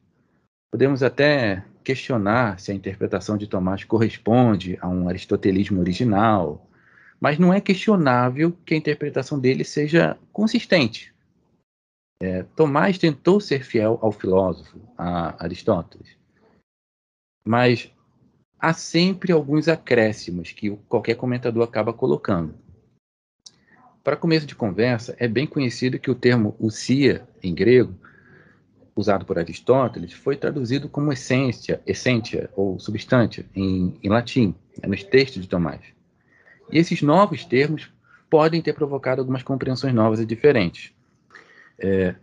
Podemos 0.71 1.01
até 1.01 1.63
questionar 1.83 2.59
se 2.59 2.71
a 2.71 2.75
interpretação 2.75 3.37
de 3.37 3.47
Tomás 3.47 3.83
corresponde 3.83 4.77
a 4.81 4.89
um 4.89 5.07
aristotelismo 5.07 5.79
original, 5.79 6.69
mas 7.19 7.39
não 7.39 7.53
é 7.53 7.61
questionável 7.61 8.51
que 8.65 8.73
a 8.73 8.77
interpretação 8.77 9.39
dele 9.39 9.63
seja 9.63 10.17
consistente. 10.33 11.13
É, 12.21 12.43
Tomás 12.55 12.97
tentou 12.97 13.39
ser 13.39 13.63
fiel 13.63 13.97
ao 14.01 14.11
filósofo, 14.11 14.81
a 14.97 15.41
Aristóteles, 15.43 16.17
mas 17.45 17.91
há 18.59 18.73
sempre 18.73 19.31
alguns 19.31 19.67
acréscimos 19.67 20.51
que 20.51 20.75
qualquer 20.89 21.15
comentador 21.15 21.63
acaba 21.63 21.93
colocando. 21.93 22.55
Para 24.03 24.17
começo 24.17 24.45
de 24.45 24.55
conversa, 24.55 25.15
é 25.19 25.27
bem 25.27 25.45
conhecido 25.45 25.99
que 25.99 26.09
o 26.09 26.15
termo 26.15 26.55
usia, 26.59 27.27
em 27.43 27.53
grego, 27.53 27.93
usado 28.99 29.25
por 29.25 29.37
Aristóteles 29.37 30.13
foi 30.13 30.35
traduzido 30.35 30.89
como 30.89 31.11
essência, 31.11 31.81
essência 31.85 32.49
ou 32.55 32.79
substância 32.79 33.45
em, 33.55 33.97
em 34.01 34.09
latim, 34.09 34.55
né, 34.81 34.89
nos 34.89 35.03
textos 35.03 35.41
de 35.41 35.47
Tomás. 35.47 35.81
E 36.71 36.77
esses 36.77 37.01
novos 37.01 37.45
termos 37.45 37.91
podem 38.29 38.61
ter 38.61 38.73
provocado 38.73 39.21
algumas 39.21 39.43
compreensões 39.43 39.93
novas 39.93 40.19
e 40.19 40.25
diferentes. 40.25 40.91
É, 41.79 42.15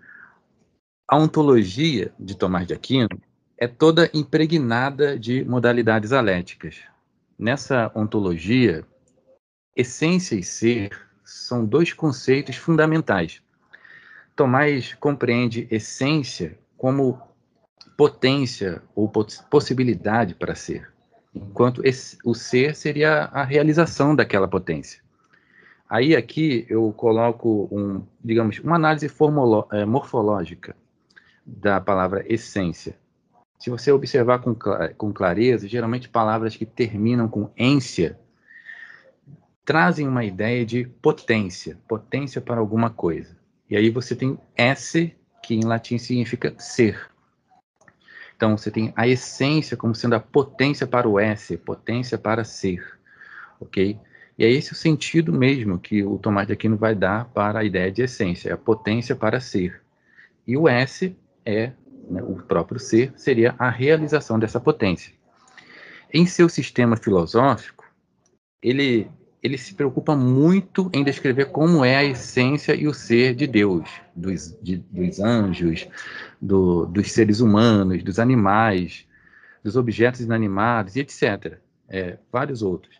a 1.09 1.17
ontologia 1.17 2.13
de 2.19 2.37
Tomás 2.37 2.67
de 2.67 2.75
Aquino 2.75 3.09
é 3.57 3.69
toda 3.69 4.11
impregnada 4.13 5.19
de 5.19 5.45
modalidades 5.45 6.13
aléticas. 6.13 6.81
Nessa 7.39 7.91
ontologia, 7.95 8.85
essência 9.77 10.35
e 10.35 10.43
ser 10.43 10.91
são 11.25 11.65
dois 11.65 11.93
conceitos 11.93 12.57
fundamentais. 12.57 13.43
Tomás 14.37 14.95
compreende 14.95 15.69
essência 15.71 16.59
como 16.85 17.18
potência 17.97 18.83
ou 18.94 19.09
possibilidade 19.09 20.35
para 20.35 20.55
ser, 20.55 20.92
enquanto 21.35 21.81
esse, 21.83 22.18
o 22.23 22.35
ser 22.35 22.77
seria 22.77 23.25
a 23.33 23.42
realização 23.42 24.14
daquela 24.14 24.47
potência. 24.47 25.01
Aí 25.88 26.14
aqui 26.14 26.66
eu 26.68 26.92
coloco 26.92 27.70
um, 27.73 28.03
digamos, 28.23 28.59
uma 28.59 28.77
análise 28.77 29.11
é, 29.73 29.87
morfológica 29.87 30.77
da 31.47 31.81
palavra 31.81 32.23
essência. 32.31 32.99
Se 33.59 33.70
você 33.70 33.90
observar 33.90 34.40
com, 34.40 34.55
com 34.55 35.11
clareza, 35.11 35.66
geralmente 35.66 36.07
palavras 36.07 36.55
que 36.55 36.66
terminam 36.66 37.29
com 37.29 37.51
ência 37.57 38.20
trazem 39.64 40.07
uma 40.07 40.23
ideia 40.23 40.66
de 40.66 40.85
potência, 41.01 41.79
potência 41.88 42.42
para 42.42 42.61
alguma 42.61 42.90
coisa. 42.90 43.35
E 43.70 43.75
aí 43.75 43.88
você 43.88 44.14
tem 44.14 44.38
esse 44.55 45.16
que 45.47 45.55
em 45.55 45.65
latim 45.65 45.99
significa 45.99 46.55
ser. 46.59 47.11
Então, 48.37 48.57
você 48.57 48.71
tem 48.71 48.93
a 48.97 49.07
essência 49.07 49.77
como 49.77 49.95
sendo 49.95 50.15
a 50.15 50.21
potência 50.21 50.87
para 50.87 51.09
o 51.09 51.21
S, 51.21 51.57
potência 51.59 52.19
para 52.19 52.45
ser, 52.45 52.83
ok? 53.61 53.99
E 54.37 54.45
é 54.45 54.51
esse 54.51 54.73
o 54.73 54.75
sentido 54.75 55.33
mesmo 55.33 55.79
que 55.79 56.03
o 56.03 56.19
Tomás 56.19 56.47
de 56.47 56.53
Aquino 56.53 56.77
vai 56.77 56.95
dar 56.95 57.27
para 57.27 57.61
a 57.61 57.65
ideia 57.65 57.93
de 57.93 58.03
essência, 58.03 58.51
é 58.51 58.53
a 58.53 58.59
potência 58.59 59.15
para 59.15 59.39
ser. 59.39 59.81
E 60.47 60.57
o 60.57 60.69
S 60.69 61.17
é, 61.45 61.73
né, 62.11 62.23
o 62.23 62.37
próprio 62.37 62.81
ser, 62.81 63.13
seria 63.17 63.55
a 63.59 63.71
realização 63.71 64.39
dessa 64.39 64.59
potência. 64.59 65.13
Em 66.13 66.27
seu 66.27 66.49
sistema 66.49 66.97
filosófico, 66.97 67.85
ele 68.63 69.09
ele 69.45 69.59
se 69.59 69.75
preocupa 69.75 70.17
muito 70.17 70.91
em 70.91 71.05
descrever 71.05 71.51
como 71.51 71.85
é 71.85 71.97
a 71.97 72.05
essência 72.05 72.75
e 72.75 72.89
o 72.89 72.95
ser 72.95 73.35
de 73.35 73.47
Deus, 73.47 73.87
dos, 74.17 74.59
de, 74.63 74.79
dos 74.91 75.21
anjos, 75.21 75.87
do, 76.41 76.87
dos 76.87 77.13
seres 77.13 77.41
humanos, 77.41 78.03
dos 78.03 78.19
animais, 78.19 79.07
dos 79.63 79.77
objetos 79.77 80.23
inanimados 80.23 80.97
e 80.97 81.01
etc. 81.01 81.59
É, 81.87 82.17
vários 82.33 82.63
outros. 82.63 82.99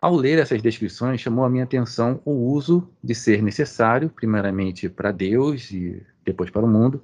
Ao 0.00 0.16
ler 0.16 0.38
essas 0.38 0.62
descrições, 0.62 1.20
chamou 1.20 1.44
a 1.44 1.50
minha 1.50 1.64
atenção 1.64 2.22
o 2.24 2.32
uso 2.32 2.88
de 3.02 3.14
ser 3.14 3.42
necessário, 3.42 4.08
primeiramente 4.08 4.88
para 4.88 5.12
Deus 5.12 5.70
e 5.70 6.02
depois 6.24 6.48
para 6.48 6.64
o 6.64 6.68
mundo, 6.68 7.02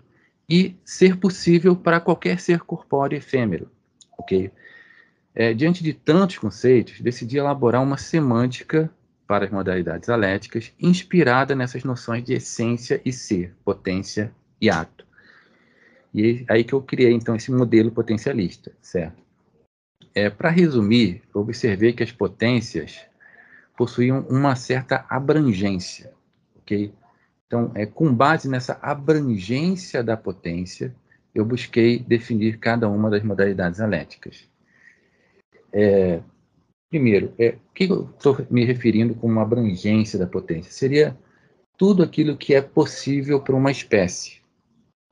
e 0.48 0.76
ser 0.82 1.18
possível 1.18 1.76
para 1.76 2.00
qualquer 2.00 2.40
ser 2.40 2.60
corpóreo 2.60 3.18
efêmero. 3.18 3.70
ok? 4.18 4.50
É, 5.34 5.54
diante 5.54 5.82
de 5.82 5.92
tantos 5.92 6.38
conceitos, 6.38 7.00
decidi 7.00 7.38
elaborar 7.38 7.82
uma 7.82 7.96
semântica 7.96 8.90
para 9.26 9.44
as 9.44 9.50
modalidades 9.50 10.08
aléticas 10.08 10.72
inspirada 10.80 11.54
nessas 11.54 11.84
noções 11.84 12.24
de 12.24 12.34
essência 12.34 13.00
e 13.04 13.12
ser, 13.12 13.54
potência 13.64 14.32
e 14.60 14.68
ato. 14.68 15.06
E 16.12 16.44
aí 16.48 16.64
que 16.64 16.72
eu 16.72 16.82
criei, 16.82 17.12
então, 17.12 17.36
esse 17.36 17.52
modelo 17.52 17.92
potencialista, 17.92 18.72
certo? 18.82 19.22
É, 20.12 20.28
para 20.28 20.50
resumir, 20.50 21.22
observei 21.32 21.92
que 21.92 22.02
as 22.02 22.10
potências 22.10 23.00
possuíam 23.76 24.26
uma 24.28 24.56
certa 24.56 25.06
abrangência, 25.08 26.12
ok? 26.56 26.92
Então, 27.46 27.70
é, 27.76 27.86
com 27.86 28.12
base 28.12 28.48
nessa 28.48 28.78
abrangência 28.82 30.02
da 30.02 30.16
potência, 30.16 30.92
eu 31.32 31.44
busquei 31.44 32.00
definir 32.00 32.58
cada 32.58 32.88
uma 32.88 33.08
das 33.08 33.22
modalidades 33.22 33.80
aléticas. 33.80 34.49
É, 35.72 36.20
primeiro, 36.88 37.32
é, 37.38 37.50
o 37.50 37.72
que 37.74 37.84
eu 37.84 38.10
estou 38.16 38.46
me 38.50 38.64
referindo 38.64 39.14
com 39.14 39.26
uma 39.26 39.42
abrangência 39.42 40.18
da 40.18 40.26
potência? 40.26 40.72
Seria 40.72 41.16
tudo 41.78 42.02
aquilo 42.02 42.36
que 42.36 42.54
é 42.54 42.60
possível 42.60 43.40
para 43.40 43.56
uma 43.56 43.70
espécie. 43.70 44.40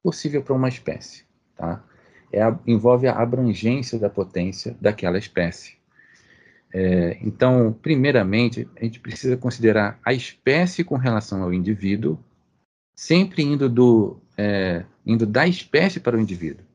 Possível 0.03 0.43
para 0.43 0.55
uma 0.55 0.69
espécie. 0.69 1.25
Tá? 1.57 1.85
É, 2.33 2.41
envolve 2.67 3.07
a 3.07 3.17
abrangência 3.19 3.99
da 3.99 4.11
potência 4.11 4.77
daquela 4.81 5.19
espécie. 5.19 5.79
É, 6.73 7.19
então, 7.23 7.73
primeiramente, 7.73 8.69
a 8.77 8.85
gente 8.85 9.01
precisa 9.01 9.37
considerar 9.37 9.99
a 10.05 10.13
espécie 10.13 10.85
com 10.85 10.97
relação 10.97 11.43
ao 11.43 11.53
indivíduo, 11.53 12.19
sempre 12.95 13.43
indo, 13.43 13.69
do, 13.69 14.21
é, 14.37 14.85
indo 15.07 15.25
da 15.27 15.47
espécie 15.47 16.01
para 16.01 16.17
o 16.17 16.21
indivíduo. 16.21 16.67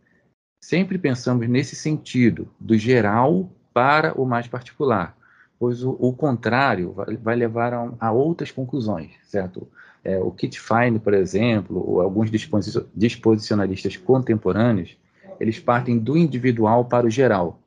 Sempre 0.63 0.97
pensamos 0.97 1.47
nesse 1.47 1.75
sentido, 1.75 2.49
do 2.59 2.77
geral 2.77 3.51
para 3.73 4.19
o 4.19 4.25
mais 4.25 4.47
particular, 4.47 5.17
pois 5.59 5.83
o, 5.83 5.91
o 5.99 6.13
contrário 6.13 6.91
vai, 6.93 7.17
vai 7.17 7.35
levar 7.35 7.73
a, 7.73 7.91
a, 7.99 8.11
outras 8.11 8.51
conclusões, 8.51 9.11
certo? 9.23 9.67
É, 10.03 10.17
o 10.19 10.31
Kit 10.31 10.59
Fine, 10.59 10.99
por 10.99 11.13
exemplo, 11.13 11.77
ou 11.77 12.01
alguns 12.01 12.29
disposicionalistas 12.29 13.95
contemporâneos, 13.95 14.97
eles 15.39 15.59
partem 15.59 15.97
do 15.97 16.17
individual 16.17 16.85
para 16.85 17.07
o 17.07 17.09
geral, 17.09 17.59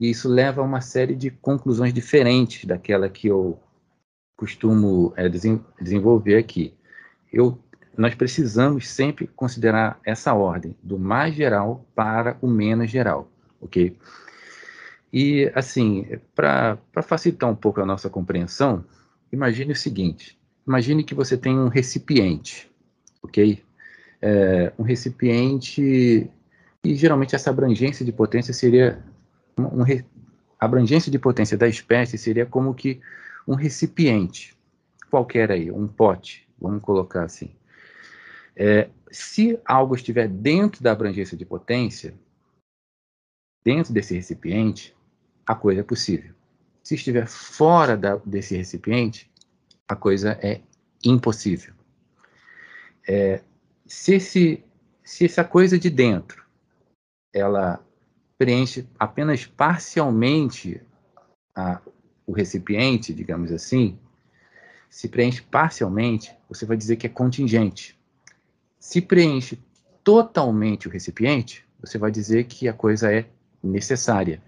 e 0.00 0.10
isso 0.10 0.28
leva 0.28 0.60
a 0.60 0.64
uma 0.64 0.80
série 0.80 1.14
de 1.14 1.30
conclusões 1.30 1.94
diferentes 1.94 2.64
daquela 2.64 3.08
que 3.08 3.28
eu 3.28 3.58
costumo 4.36 5.12
é, 5.16 5.28
desenvolver 5.80 6.36
aqui. 6.36 6.74
eu, 7.32 7.58
nós 7.96 8.14
precisamos 8.14 8.88
sempre 8.88 9.28
considerar 9.28 10.00
essa 10.04 10.34
ordem, 10.34 10.76
do 10.82 10.98
mais 10.98 11.34
geral 11.34 11.86
para 11.94 12.36
o 12.42 12.48
menos 12.48 12.90
geral, 12.90 13.28
ok? 13.60 13.96
E, 15.16 15.48
assim, 15.54 16.18
para 16.34 16.76
facilitar 17.04 17.48
um 17.48 17.54
pouco 17.54 17.80
a 17.80 17.86
nossa 17.86 18.10
compreensão, 18.10 18.84
imagine 19.30 19.70
o 19.70 19.76
seguinte, 19.76 20.36
imagine 20.66 21.04
que 21.04 21.14
você 21.14 21.38
tem 21.38 21.56
um 21.56 21.68
recipiente, 21.68 22.68
ok? 23.22 23.62
É, 24.20 24.72
um 24.76 24.82
recipiente, 24.82 26.28
e 26.82 26.94
geralmente 26.96 27.36
essa 27.36 27.48
abrangência 27.48 28.04
de 28.04 28.10
potência 28.10 28.52
seria, 28.52 29.04
um, 29.56 29.82
um, 29.82 29.84
abrangência 30.58 31.12
de 31.12 31.18
potência 31.20 31.56
da 31.56 31.68
espécie 31.68 32.18
seria 32.18 32.44
como 32.44 32.74
que 32.74 33.00
um 33.46 33.54
recipiente, 33.54 34.52
qualquer 35.12 35.52
aí, 35.52 35.70
um 35.70 35.86
pote, 35.86 36.44
vamos 36.60 36.82
colocar 36.82 37.22
assim. 37.22 37.52
É, 38.56 38.88
se 39.12 39.60
algo 39.64 39.94
estiver 39.94 40.26
dentro 40.26 40.82
da 40.82 40.90
abrangência 40.90 41.36
de 41.36 41.44
potência, 41.44 42.12
dentro 43.64 43.92
desse 43.92 44.12
recipiente, 44.12 44.92
a 45.46 45.54
coisa 45.54 45.80
é 45.80 45.84
possível. 45.84 46.34
Se 46.82 46.94
estiver 46.94 47.26
fora 47.26 47.96
da, 47.96 48.16
desse 48.24 48.56
recipiente, 48.56 49.30
a 49.88 49.96
coisa 49.96 50.38
é 50.42 50.60
impossível. 51.04 51.74
É, 53.06 53.40
se, 53.86 54.14
esse, 54.14 54.64
se 55.02 55.24
essa 55.24 55.44
coisa 55.44 55.78
de 55.78 55.90
dentro 55.90 56.44
ela 57.32 57.84
preenche 58.38 58.86
apenas 58.98 59.44
parcialmente 59.44 60.80
a, 61.54 61.80
o 62.26 62.32
recipiente, 62.32 63.12
digamos 63.12 63.52
assim, 63.52 63.98
se 64.88 65.08
preenche 65.08 65.42
parcialmente, 65.42 66.34
você 66.48 66.64
vai 66.64 66.76
dizer 66.76 66.96
que 66.96 67.06
é 67.06 67.10
contingente. 67.10 67.98
Se 68.78 69.00
preenche 69.00 69.58
totalmente 70.02 70.86
o 70.86 70.90
recipiente, 70.90 71.66
você 71.80 71.98
vai 71.98 72.10
dizer 72.10 72.44
que 72.44 72.68
a 72.68 72.72
coisa 72.72 73.12
é 73.12 73.26
necessária. 73.62 74.40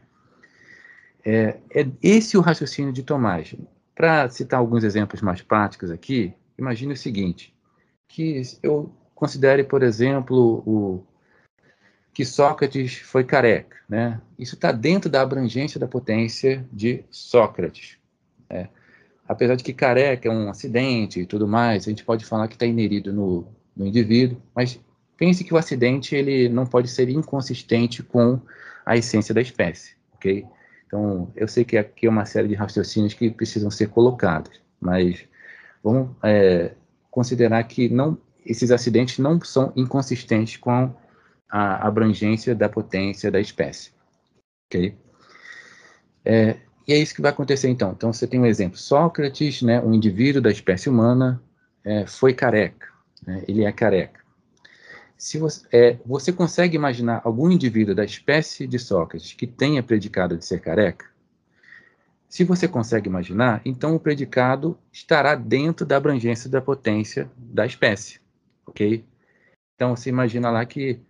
É, 1.29 1.59
é 1.75 1.87
esse 2.01 2.39
o 2.39 2.41
raciocínio 2.41 2.93
de 2.93 3.03
Tomás. 3.03 3.53
Para 3.97 4.29
citar 4.29 4.61
alguns 4.61 4.85
exemplos 4.85 5.21
mais 5.21 5.43
práticos 5.43 5.91
aqui, 5.91 6.33
imagine 6.57 6.93
o 6.93 6.97
seguinte, 6.97 7.53
que 8.07 8.41
eu 8.63 8.93
considere, 9.13 9.65
por 9.65 9.83
exemplo, 9.83 10.63
o, 10.65 11.05
que 12.15 12.25
Sócrates 12.25 12.99
foi 12.99 13.25
careca. 13.25 13.77
Né? 13.89 14.21
Isso 14.39 14.55
está 14.55 14.71
dentro 14.71 15.11
da 15.11 15.21
abrangência 15.21 15.81
da 15.81 15.89
potência 15.89 16.65
de 16.73 17.05
Sócrates. 17.11 17.99
Né? 18.49 18.69
Apesar 19.27 19.57
de 19.57 19.65
que 19.65 19.73
careca 19.73 20.29
é 20.29 20.33
um 20.33 20.49
acidente 20.49 21.21
e 21.21 21.27
tudo 21.27 21.49
mais, 21.49 21.87
a 21.87 21.91
gente 21.91 22.05
pode 22.05 22.25
falar 22.25 22.47
que 22.47 22.55
está 22.55 22.67
inerido 22.67 23.13
no, 23.13 23.49
no 23.77 23.85
indivíduo, 23.85 24.41
mas 24.55 24.79
pense 25.17 25.43
que 25.43 25.53
o 25.53 25.57
acidente 25.57 26.15
ele 26.15 26.49
não 26.49 26.67
pode 26.67 26.89
ser 26.89 27.09
inconsistente 27.09 28.03
com 28.03 28.41
a 28.85 28.97
essência 28.97 29.35
da 29.35 29.41
espécie, 29.41 29.97
ok? 30.15 30.47
Então, 30.97 31.31
eu 31.37 31.47
sei 31.47 31.63
que 31.63 31.77
aqui 31.77 32.07
é 32.07 32.09
uma 32.09 32.25
série 32.25 32.49
de 32.49 32.55
raciocínios 32.55 33.13
que 33.13 33.31
precisam 33.31 33.71
ser 33.71 33.91
colocados, 33.91 34.63
mas 34.81 35.27
vamos 35.85 36.17
é, 36.23 36.73
considerar 37.11 37.63
que 37.65 37.91
não, 37.91 38.17
esses 38.47 38.71
acidentes 38.71 39.19
não 39.19 39.39
são 39.43 39.75
inconsistentes 39.77 40.57
com 40.57 40.95
a 41.51 41.87
abrangência 41.87 42.55
da 42.55 42.67
potência 42.67 43.31
da 43.31 43.39
espécie. 43.39 43.91
Ok? 44.67 44.97
É, 46.25 46.57
e 46.89 46.95
é 46.95 46.97
isso 46.97 47.15
que 47.15 47.21
vai 47.21 47.31
acontecer 47.31 47.69
então. 47.69 47.93
Então, 47.93 48.11
você 48.11 48.27
tem 48.27 48.41
um 48.41 48.47
exemplo. 48.47 48.79
Sócrates, 48.79 49.61
né, 49.61 49.83
um 49.83 49.93
indivíduo 49.93 50.41
da 50.41 50.51
espécie 50.51 50.89
humana, 50.89 51.43
é, 51.85 52.07
foi 52.07 52.33
careca. 52.33 52.89
Né, 53.27 53.45
ele 53.47 53.65
é 53.65 53.71
careca. 53.71 54.21
Se 55.17 55.39
você, 55.39 55.67
é, 55.73 55.99
você 56.05 56.33
consegue 56.33 56.77
imaginar 56.77 57.23
algum 57.25 57.51
indivíduo 57.51 57.95
da 57.95 58.05
espécie 58.05 58.67
de 58.67 58.79
Sócrates 58.79 59.33
que 59.33 59.47
tenha 59.47 59.83
predicado 59.83 60.37
de 60.37 60.45
ser 60.45 60.61
careca? 60.61 61.07
Se 62.29 62.45
você 62.45 62.69
consegue 62.69 63.09
imaginar, 63.09 63.63
então 63.65 63.95
o 63.95 64.01
predicado 64.01 64.79
estará 64.93 65.35
dentro 65.35 65.87
da 65.87 65.97
abrangência 65.97 66.51
da 66.51 66.61
potência 66.61 67.31
da 67.37 67.65
espécie, 67.65 68.21
ok? 68.67 69.05
Então 69.75 69.97
você 69.97 70.11
imagina 70.11 70.51
lá 70.51 70.65
que 70.67 71.01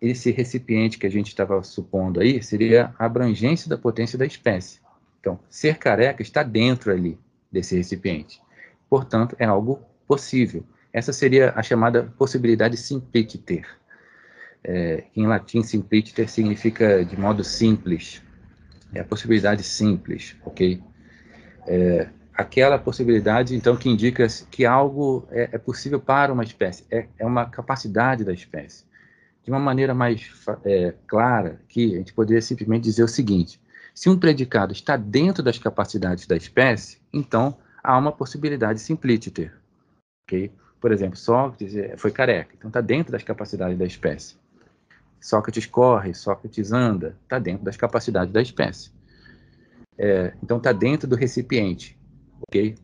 esse 0.00 0.30
recipiente 0.30 0.98
que 0.98 1.06
a 1.06 1.10
gente 1.10 1.28
estava 1.28 1.62
supondo 1.62 2.20
aí 2.20 2.42
seria 2.42 2.94
a 2.98 3.06
abrangência 3.06 3.68
da 3.68 3.78
potência 3.78 4.18
da 4.18 4.26
espécie. 4.26 4.80
Então, 5.20 5.38
ser 5.48 5.78
careca 5.78 6.22
está 6.22 6.42
dentro 6.42 6.90
ali 6.90 7.18
desse 7.50 7.76
recipiente. 7.76 8.40
Portanto, 8.88 9.36
é 9.38 9.44
algo 9.44 9.80
possível. 10.06 10.64
Essa 10.92 11.12
seria 11.12 11.52
a 11.56 11.62
chamada 11.62 12.12
possibilidade 12.18 12.76
simpliciter. 12.76 13.66
É, 14.62 15.04
em 15.16 15.26
latim, 15.26 15.62
simpliciter 15.62 16.28
significa 16.28 17.04
de 17.04 17.18
modo 17.18 17.42
simples. 17.42 18.22
É 18.94 19.00
a 19.00 19.04
possibilidade 19.04 19.62
simples, 19.62 20.36
ok? 20.44 20.82
É, 21.66 22.08
aquela 22.34 22.78
possibilidade, 22.78 23.54
então, 23.56 23.76
que 23.76 23.88
indica 23.88 24.26
que 24.50 24.66
algo 24.66 25.26
é, 25.30 25.48
é 25.52 25.58
possível 25.58 25.98
para 25.98 26.32
uma 26.32 26.44
espécie, 26.44 26.84
é, 26.90 27.06
é, 27.18 27.26
uma 27.26 27.46
capacidade 27.46 28.24
da 28.24 28.32
espécie. 28.32 28.84
De 29.42 29.50
uma 29.50 29.58
maneira 29.58 29.92
mais 29.94 30.30
é, 30.64 30.94
clara, 31.06 31.60
que 31.68 31.94
a 31.94 31.98
gente 31.98 32.12
poderia 32.12 32.40
simplesmente 32.40 32.84
dizer 32.84 33.02
o 33.02 33.08
seguinte: 33.08 33.60
se 33.94 34.08
um 34.08 34.16
predicado 34.16 34.72
está 34.72 34.96
dentro 34.96 35.42
das 35.42 35.58
capacidades 35.58 36.26
da 36.26 36.36
espécie, 36.36 36.98
então 37.12 37.58
há 37.82 37.98
uma 37.98 38.12
possibilidade 38.12 38.78
simpliciter, 38.78 39.52
ok? 40.24 40.52
Por 40.82 40.90
exemplo, 40.90 41.16
Sócrates 41.16 41.76
é, 41.76 41.96
foi 41.96 42.10
careca, 42.10 42.56
então 42.58 42.66
está 42.66 42.80
dentro 42.80 43.12
das 43.12 43.22
capacidades 43.22 43.78
da 43.78 43.84
espécie. 43.84 44.34
Sócrates 45.20 45.64
corre, 45.64 46.12
Sócrates 46.12 46.72
anda, 46.72 47.16
está 47.22 47.38
dentro 47.38 47.64
das 47.64 47.76
capacidades 47.76 48.34
da 48.34 48.42
espécie. 48.42 48.90
É, 49.96 50.34
então 50.42 50.56
está 50.56 50.72
dentro 50.72 51.08
do 51.08 51.14
recipiente, 51.14 51.96
ok? 52.48 52.74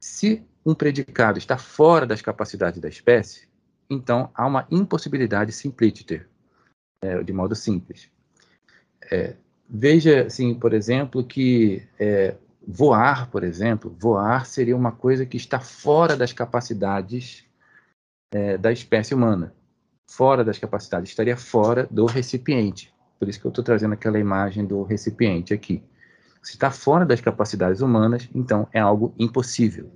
Se 0.00 0.46
um 0.64 0.72
predicado 0.72 1.36
está 1.36 1.58
fora 1.58 2.06
das 2.06 2.22
capacidades 2.22 2.80
da 2.80 2.88
espécie, 2.88 3.48
então 3.90 4.30
há 4.32 4.46
uma 4.46 4.64
impossibilidade 4.70 5.50
simpliciter, 5.50 6.28
é, 7.02 7.24
de 7.24 7.32
modo 7.32 7.56
simples. 7.56 8.08
É, 9.10 9.34
veja, 9.68 10.26
assim, 10.26 10.54
por 10.54 10.72
exemplo, 10.72 11.24
que 11.24 11.82
é, 11.98 12.36
voar, 12.66 13.30
por 13.30 13.44
exemplo, 13.44 13.94
voar 13.98 14.44
seria 14.44 14.76
uma 14.76 14.90
coisa 14.90 15.24
que 15.24 15.36
está 15.36 15.60
fora 15.60 16.16
das 16.16 16.32
capacidades 16.32 17.44
é, 18.32 18.58
da 18.58 18.72
espécie 18.72 19.14
humana. 19.14 19.54
Fora 20.08 20.44
das 20.44 20.58
capacidades, 20.58 21.10
estaria 21.10 21.36
fora 21.36 21.86
do 21.90 22.06
recipiente. 22.06 22.92
Por 23.18 23.28
isso 23.28 23.40
que 23.40 23.46
eu 23.46 23.50
estou 23.50 23.64
trazendo 23.64 23.94
aquela 23.94 24.18
imagem 24.18 24.64
do 24.64 24.82
recipiente 24.82 25.54
aqui. 25.54 25.82
Se 26.42 26.52
está 26.52 26.70
fora 26.70 27.04
das 27.04 27.20
capacidades 27.20 27.80
humanas, 27.80 28.28
então 28.34 28.68
é 28.72 28.78
algo 28.78 29.14
impossível. 29.18 29.90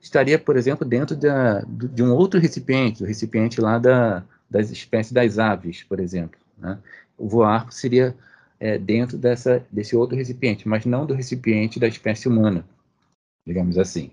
Estaria, 0.00 0.38
por 0.38 0.56
exemplo, 0.56 0.86
dentro 0.86 1.16
da, 1.16 1.62
de 1.62 2.02
um 2.02 2.12
outro 2.12 2.38
recipiente, 2.38 3.02
o 3.02 3.06
recipiente 3.06 3.60
lá 3.60 3.78
da, 3.78 4.22
das 4.48 4.70
espécies 4.70 5.12
das 5.12 5.38
aves, 5.38 5.82
por 5.82 5.98
exemplo. 5.98 6.38
Né? 6.58 6.78
Voar 7.18 7.72
seria 7.72 8.14
é, 8.64 8.78
dentro 8.78 9.18
dessa, 9.18 9.62
desse 9.70 9.94
outro 9.94 10.16
recipiente, 10.16 10.66
mas 10.66 10.86
não 10.86 11.04
do 11.04 11.12
recipiente 11.12 11.78
da 11.78 11.86
espécie 11.86 12.26
humana, 12.26 12.64
digamos 13.46 13.76
assim. 13.76 14.12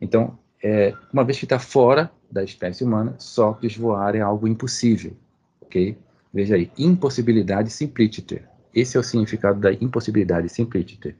Então, 0.00 0.38
é, 0.62 0.94
uma 1.12 1.24
vez 1.24 1.36
que 1.36 1.44
está 1.44 1.58
fora 1.58 2.08
da 2.30 2.44
espécie 2.44 2.84
humana, 2.84 3.16
Sócrates 3.18 3.76
voar 3.76 4.14
é 4.14 4.20
algo 4.20 4.46
impossível, 4.46 5.16
ok? 5.60 5.98
Veja 6.32 6.54
aí, 6.54 6.70
impossibilidade 6.78 7.70
simpliciter. 7.70 8.48
Esse 8.72 8.96
é 8.96 9.00
o 9.00 9.02
significado 9.02 9.58
da 9.58 9.72
impossibilidade 9.72 10.48
simpliciter. 10.48 11.16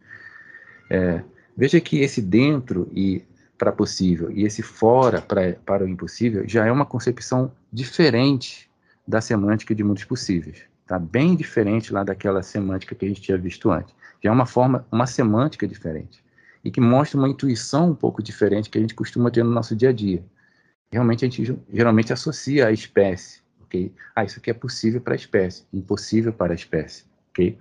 É, 0.88 1.20
veja 1.56 1.80
que 1.80 1.98
esse 1.98 2.22
dentro 2.22 2.88
e 2.94 3.24
para 3.58 3.72
possível 3.72 4.30
e 4.30 4.44
esse 4.44 4.62
fora 4.62 5.20
pra, 5.20 5.52
para 5.66 5.84
o 5.84 5.88
impossível 5.88 6.48
já 6.48 6.64
é 6.64 6.70
uma 6.70 6.86
concepção 6.86 7.50
diferente 7.72 8.70
da 9.06 9.20
semântica 9.20 9.74
de 9.74 9.82
mundos 9.82 10.04
possíveis. 10.04 10.71
Está 10.82 10.98
bem 10.98 11.34
diferente 11.34 11.92
lá 11.92 12.04
daquela 12.04 12.42
semântica 12.42 12.94
que 12.94 13.04
a 13.04 13.08
gente 13.08 13.22
tinha 13.22 13.38
visto 13.38 13.70
antes. 13.70 13.94
Já 14.22 14.30
é 14.30 14.32
uma 14.32 14.46
forma, 14.46 14.86
uma 14.90 15.06
semântica 15.06 15.66
diferente. 15.66 16.22
E 16.64 16.70
que 16.70 16.80
mostra 16.80 17.18
uma 17.18 17.28
intuição 17.28 17.90
um 17.90 17.94
pouco 17.94 18.22
diferente 18.22 18.70
que 18.70 18.78
a 18.78 18.80
gente 18.80 18.94
costuma 18.94 19.30
ter 19.30 19.42
no 19.42 19.50
nosso 19.50 19.74
dia 19.74 19.88
a 19.88 19.92
dia. 19.92 20.24
Realmente 20.92 21.24
a 21.24 21.28
gente 21.28 21.58
geralmente 21.72 22.12
associa 22.12 22.66
a 22.66 22.72
espécie, 22.72 23.40
ok? 23.62 23.92
Ah, 24.14 24.24
isso 24.24 24.38
aqui 24.38 24.50
é 24.50 24.54
possível 24.54 25.00
para 25.00 25.14
a 25.14 25.16
espécie, 25.16 25.64
impossível 25.72 26.32
para 26.32 26.52
a 26.52 26.54
espécie, 26.54 27.04
ok? 27.30 27.58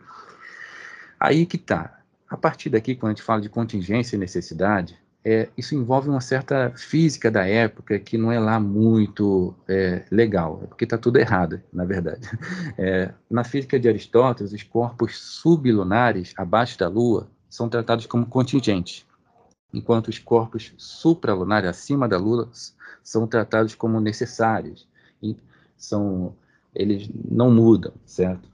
Aí 1.19 1.45
que 1.45 1.57
tá. 1.57 1.99
A 2.29 2.35
partir 2.37 2.69
daqui, 2.69 2.95
quando 2.95 3.11
a 3.11 3.15
gente 3.15 3.23
fala 3.23 3.41
de 3.41 3.49
contingência 3.49 4.15
e 4.15 4.19
necessidade, 4.19 5.00
é, 5.23 5.49
isso 5.55 5.75
envolve 5.75 6.09
uma 6.09 6.21
certa 6.21 6.71
física 6.75 7.29
da 7.29 7.47
época 7.47 7.99
que 7.99 8.17
não 8.17 8.31
é 8.31 8.39
lá 8.39 8.59
muito 8.59 9.53
é, 9.67 10.03
legal, 10.09 10.61
é 10.63 10.67
porque 10.67 10.83
está 10.83 10.97
tudo 10.97 11.17
errado, 11.17 11.61
na 11.71 11.85
verdade. 11.85 12.27
É, 12.77 13.13
na 13.29 13.43
física 13.43 13.79
de 13.79 13.87
Aristóteles, 13.87 14.53
os 14.53 14.63
corpos 14.63 15.17
sublunares, 15.17 16.33
abaixo 16.37 16.79
da 16.79 16.87
Lua, 16.87 17.27
são 17.49 17.69
tratados 17.69 18.05
como 18.05 18.25
contingentes. 18.25 19.05
enquanto 19.73 20.07
os 20.07 20.17
corpos 20.17 20.73
supralunares, 20.77 21.69
acima 21.69 22.07
da 22.07 22.17
Lua, 22.17 22.49
são 23.03 23.27
tratados 23.27 23.75
como 23.75 23.99
necessários. 23.99 24.87
São, 25.77 26.33
eles 26.73 27.09
não 27.29 27.51
mudam, 27.51 27.93
certo? 28.05 28.49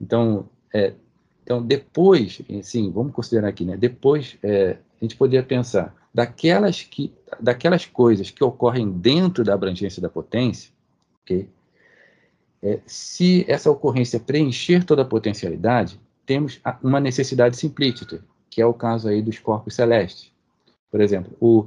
Então, 0.00 0.48
é, 0.72 0.94
então 1.42 1.62
depois, 1.62 2.40
assim, 2.58 2.90
vamos 2.92 3.12
considerar 3.12 3.48
aqui, 3.48 3.64
né? 3.64 3.76
Depois, 3.76 4.36
é, 4.42 4.78
a 5.00 5.04
gente 5.04 5.16
poderia 5.16 5.42
pensar 5.42 5.94
daquelas 6.12 6.82
que, 6.82 7.12
daquelas 7.40 7.86
coisas 7.86 8.30
que 8.30 8.44
ocorrem 8.44 8.90
dentro 8.90 9.44
da 9.44 9.54
abrangência 9.54 10.02
da 10.02 10.08
potência, 10.08 10.70
ok? 11.22 11.48
É, 12.62 12.78
se 12.86 13.44
essa 13.48 13.70
ocorrência 13.70 14.20
preencher 14.20 14.84
toda 14.84 15.02
a 15.02 15.06
potencialidade, 15.06 16.00
temos 16.24 16.60
uma 16.82 17.00
necessidade 17.00 17.56
simplícita, 17.56 18.24
que 18.48 18.62
é 18.62 18.66
o 18.66 18.74
caso 18.74 19.08
aí 19.08 19.20
dos 19.20 19.38
corpos 19.38 19.74
celestes. 19.74 20.30
Por 20.90 21.00
exemplo, 21.00 21.36
o, 21.40 21.66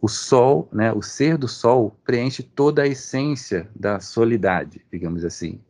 o 0.00 0.08
Sol, 0.08 0.68
né, 0.72 0.92
o 0.92 1.00
ser 1.00 1.38
do 1.38 1.48
Sol 1.48 1.96
preenche 2.04 2.42
toda 2.42 2.82
a 2.82 2.86
essência 2.86 3.68
da 3.74 4.00
solidade, 4.00 4.84
digamos 4.92 5.24
assim. 5.24 5.60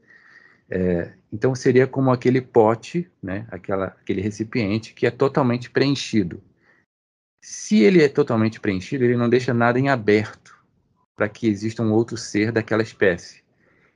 É, 0.69 1.13
então 1.31 1.55
seria 1.55 1.87
como 1.87 2.11
aquele 2.11 2.41
pote, 2.41 3.09
né, 3.23 3.47
aquela, 3.51 3.87
aquele 3.87 4.23
recipiente 4.23 4.95
que 4.95 5.07
é 5.07 5.11
totalmente 5.11 5.71
preenchido. 5.71 6.43
Se 7.45 7.83
ele 7.83 8.01
é 8.01 8.09
totalmente 8.09 8.61
preenchido, 8.61 9.03
ele 9.03 9.17
não 9.17 9.29
deixa 9.29 9.53
nada 9.53 9.77
em 9.77 9.89
aberto 9.89 10.57
para 11.17 11.29
que 11.29 11.49
exista 11.49 11.83
um 11.83 11.93
outro 11.93 12.17
ser 12.17 12.53
daquela 12.53 12.83
espécie. 12.83 13.43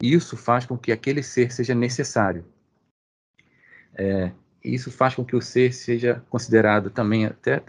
Isso 0.02 0.36
faz 0.36 0.66
com 0.66 0.76
que 0.76 0.90
aquele 0.90 1.22
ser 1.22 1.52
seja 1.52 1.72
necessário. 1.72 2.44
É, 3.94 4.32
isso 4.64 4.90
faz 4.90 5.14
com 5.14 5.24
que 5.24 5.36
o 5.36 5.40
ser 5.40 5.72
seja 5.72 6.22
considerado 6.28 6.90
também 6.90 7.24
até 7.24 7.62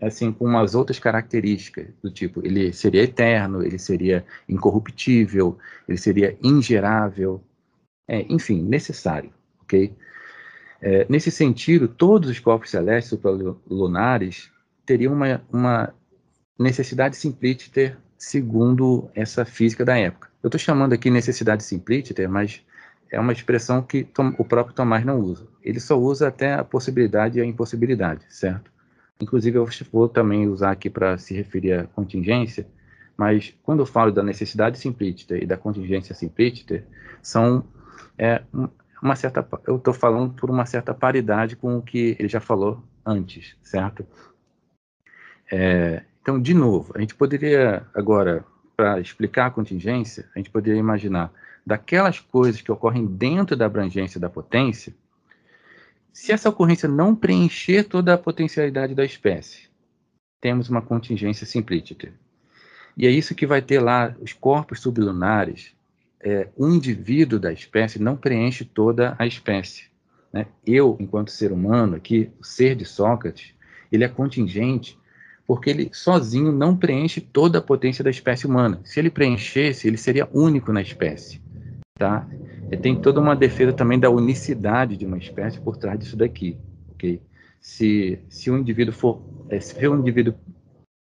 assim 0.00 0.30
com 0.30 0.44
umas 0.44 0.76
outras 0.76 1.00
características 1.00 1.88
do 2.00 2.08
tipo 2.08 2.46
ele 2.46 2.72
seria 2.72 3.02
eterno, 3.02 3.64
ele 3.64 3.78
seria 3.80 4.24
incorruptível, 4.48 5.58
ele 5.88 5.98
seria 5.98 6.38
ingerável, 6.40 7.42
é, 8.06 8.20
enfim, 8.28 8.62
necessário, 8.62 9.32
ok? 9.62 9.92
É, 10.82 11.06
nesse 11.08 11.30
sentido, 11.30 11.88
todos 11.88 12.30
os 12.30 12.38
corpos 12.38 12.70
celestes 12.70 13.10
supralunares 13.10 14.50
teriam 14.86 15.12
uma, 15.12 15.42
uma 15.52 15.94
necessidade 16.58 17.16
simplícita 17.16 17.96
segundo 18.16 19.10
essa 19.14 19.44
física 19.44 19.84
da 19.84 19.96
época. 19.96 20.28
Eu 20.42 20.48
estou 20.48 20.58
chamando 20.58 20.92
aqui 20.92 21.10
necessidade 21.10 21.64
simplícita, 21.64 22.26
mas 22.28 22.62
é 23.10 23.18
uma 23.18 23.32
expressão 23.32 23.82
que 23.82 24.06
o 24.38 24.44
próprio 24.44 24.74
Tomás 24.74 25.04
não 25.04 25.18
usa. 25.20 25.46
Ele 25.62 25.80
só 25.80 25.98
usa 25.98 26.28
até 26.28 26.54
a 26.54 26.64
possibilidade 26.64 27.38
e 27.38 27.42
a 27.42 27.44
impossibilidade, 27.44 28.24
certo? 28.28 28.70
Inclusive, 29.20 29.58
eu 29.58 29.68
vou 29.92 30.08
também 30.08 30.48
usar 30.48 30.70
aqui 30.70 30.88
para 30.88 31.18
se 31.18 31.34
referir 31.34 31.72
à 31.72 31.84
contingência, 31.84 32.66
mas 33.16 33.54
quando 33.62 33.80
eu 33.80 33.86
falo 33.86 34.10
da 34.10 34.22
necessidade 34.22 34.78
simplícita 34.78 35.36
e 35.36 35.44
da 35.44 35.56
contingência 35.56 36.14
simplícita, 36.14 36.84
são 37.20 37.64
é, 38.16 38.42
uma 39.02 39.16
certa, 39.16 39.46
eu 39.66 39.76
estou 39.76 39.94
falando 39.94 40.34
por 40.34 40.50
uma 40.50 40.66
certa 40.66 40.92
paridade 40.92 41.56
com 41.56 41.76
o 41.76 41.82
que 41.82 42.16
ele 42.18 42.28
já 42.28 42.40
falou 42.40 42.82
antes, 43.04 43.56
certo? 43.62 44.06
É, 45.50 46.04
então, 46.22 46.40
de 46.40 46.54
novo, 46.54 46.92
a 46.94 47.00
gente 47.00 47.14
poderia 47.14 47.86
agora, 47.94 48.44
para 48.76 49.00
explicar 49.00 49.46
a 49.46 49.50
contingência, 49.50 50.28
a 50.34 50.38
gente 50.38 50.50
poderia 50.50 50.78
imaginar 50.78 51.32
daquelas 51.66 52.20
coisas 52.20 52.60
que 52.60 52.72
ocorrem 52.72 53.06
dentro 53.06 53.56
da 53.56 53.66
abrangência 53.66 54.20
da 54.20 54.28
potência, 54.28 54.94
se 56.12 56.32
essa 56.32 56.48
ocorrência 56.48 56.88
não 56.88 57.14
preencher 57.14 57.84
toda 57.84 58.14
a 58.14 58.18
potencialidade 58.18 58.94
da 58.94 59.04
espécie, 59.04 59.68
temos 60.40 60.68
uma 60.68 60.82
contingência 60.82 61.46
simplítica. 61.46 62.12
E 62.96 63.06
é 63.06 63.10
isso 63.10 63.34
que 63.34 63.46
vai 63.46 63.62
ter 63.62 63.80
lá 63.80 64.14
os 64.20 64.32
corpos 64.32 64.80
sublunares. 64.80 65.74
É, 66.22 66.48
um 66.56 66.74
indivíduo 66.74 67.38
da 67.38 67.52
espécie 67.52 68.00
não 68.00 68.16
preenche 68.16 68.64
toda 68.64 69.16
a 69.18 69.26
espécie. 69.26 69.84
Né? 70.32 70.46
Eu, 70.66 70.96
enquanto 71.00 71.30
ser 71.30 71.52
humano, 71.52 71.96
aqui, 71.96 72.30
o 72.40 72.44
ser 72.44 72.76
de 72.76 72.84
Sócrates, 72.84 73.54
ele 73.90 74.04
é 74.04 74.08
contingente 74.08 74.98
porque 75.46 75.68
ele 75.68 75.90
sozinho 75.92 76.52
não 76.52 76.76
preenche 76.76 77.20
toda 77.20 77.58
a 77.58 77.62
potência 77.62 78.04
da 78.04 78.10
espécie 78.10 78.46
humana. 78.46 78.80
Se 78.84 79.00
ele 79.00 79.10
preenchesse, 79.10 79.88
ele 79.88 79.96
seria 79.96 80.28
único 80.32 80.72
na 80.72 80.80
espécie. 80.80 81.42
Tá? 81.98 82.24
E 82.70 82.76
tem 82.76 83.00
toda 83.00 83.18
uma 83.18 83.34
defesa 83.34 83.72
também 83.72 83.98
da 83.98 84.08
unicidade 84.08 84.96
de 84.96 85.04
uma 85.04 85.18
espécie 85.18 85.60
por 85.60 85.76
trás 85.76 85.98
disso 85.98 86.16
daqui, 86.16 86.56
ok? 86.92 87.20
Se, 87.60 88.20
se 88.28 88.48
um 88.48 88.58
indivíduo 88.58 88.94
for, 88.94 89.20
é, 89.48 89.58
se 89.58 89.88
um 89.88 89.98
indivíduo 89.98 90.34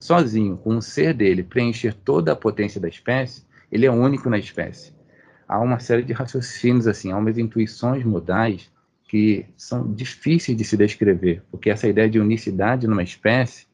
sozinho, 0.01 0.57
com 0.57 0.77
um 0.77 0.81
ser 0.81 1.15
dele, 1.15 1.43
preencher 1.43 1.93
toda 1.93 2.31
a 2.31 2.37
potência 2.37 2.81
da 2.81 2.89
espécie, 2.89 3.43
ele 3.73 3.87
é 3.87 3.91
único 3.91 4.31
na 4.31 4.39
espécie. 4.39 4.93
Há 5.49 5.59
uma 5.59 5.79
série 5.79 6.03
de 6.03 6.13
raciocínios, 6.13 6.87
assim, 6.87 7.11
há 7.11 7.17
umas 7.17 7.39
intuições 7.39 8.05
modais 8.05 8.71
que 9.05 9.47
são 9.57 9.91
difíceis 9.93 10.57
de 10.57 10.65
se 10.65 10.77
descrever, 10.77 11.43
porque 11.51 11.71
essa 11.71 11.89
ideia 11.89 12.11
de 12.11 12.21
unicidade 12.21 12.87
numa 12.87 13.03
espécie, 13.03 13.67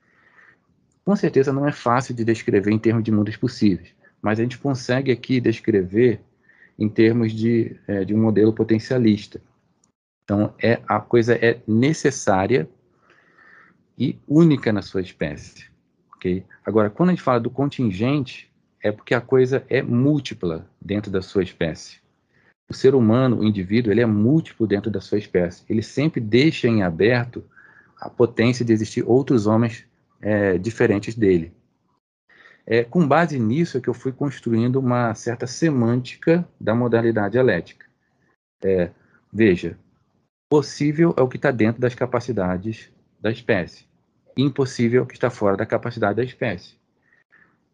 com 1.04 1.16
certeza 1.16 1.52
não 1.52 1.66
é 1.66 1.72
fácil 1.72 2.14
de 2.14 2.24
descrever 2.24 2.70
em 2.70 2.78
termos 2.78 3.02
de 3.02 3.10
mundos 3.10 3.36
possíveis, 3.36 3.92
mas 4.22 4.38
a 4.38 4.42
gente 4.42 4.56
consegue 4.56 5.10
aqui 5.10 5.40
descrever 5.40 6.20
em 6.78 6.88
termos 6.88 7.32
de, 7.32 7.76
é, 7.88 8.04
de 8.04 8.14
um 8.14 8.22
modelo 8.22 8.52
potencialista. 8.52 9.40
Então, 10.22 10.54
é, 10.62 10.80
a 10.86 11.00
coisa 11.00 11.34
é 11.34 11.60
necessária 11.66 12.68
e 13.98 14.18
única 14.26 14.72
na 14.72 14.82
sua 14.82 15.02
espécie. 15.02 15.66
Okay? 16.16 16.44
Agora, 16.64 16.88
quando 16.88 17.10
a 17.10 17.12
gente 17.12 17.22
fala 17.22 17.40
do 17.40 17.50
contingente, 17.50 18.50
é 18.84 18.92
porque 18.92 19.14
a 19.14 19.20
coisa 19.20 19.64
é 19.70 19.80
múltipla 19.80 20.68
dentro 20.78 21.10
da 21.10 21.22
sua 21.22 21.42
espécie. 21.42 22.00
O 22.68 22.74
ser 22.74 22.94
humano, 22.94 23.38
o 23.38 23.44
indivíduo, 23.44 23.90
ele 23.90 24.02
é 24.02 24.06
múltiplo 24.06 24.66
dentro 24.66 24.90
da 24.90 25.00
sua 25.00 25.16
espécie. 25.16 25.64
Ele 25.70 25.82
sempre 25.82 26.20
deixa 26.20 26.68
em 26.68 26.82
aberto 26.82 27.42
a 27.98 28.10
potência 28.10 28.62
de 28.62 28.74
existir 28.74 29.02
outros 29.02 29.46
homens 29.46 29.86
é, 30.20 30.58
diferentes 30.58 31.14
dele. 31.14 31.50
É, 32.66 32.84
com 32.84 33.08
base 33.08 33.38
nisso 33.38 33.78
é 33.78 33.80
que 33.80 33.88
eu 33.88 33.94
fui 33.94 34.12
construindo 34.12 34.76
uma 34.76 35.14
certa 35.14 35.46
semântica 35.46 36.46
da 36.60 36.74
modalidade 36.74 37.38
elétrica. 37.38 37.86
É, 38.62 38.90
veja, 39.32 39.78
possível 40.50 41.14
é 41.16 41.22
o 41.22 41.28
que 41.28 41.36
está 41.36 41.50
dentro 41.50 41.80
das 41.80 41.94
capacidades 41.94 42.90
da 43.18 43.30
espécie. 43.30 43.86
Impossível 44.36 45.00
é 45.00 45.04
o 45.04 45.06
que 45.06 45.14
está 45.14 45.30
fora 45.30 45.56
da 45.56 45.64
capacidade 45.64 46.16
da 46.16 46.24
espécie. 46.24 46.83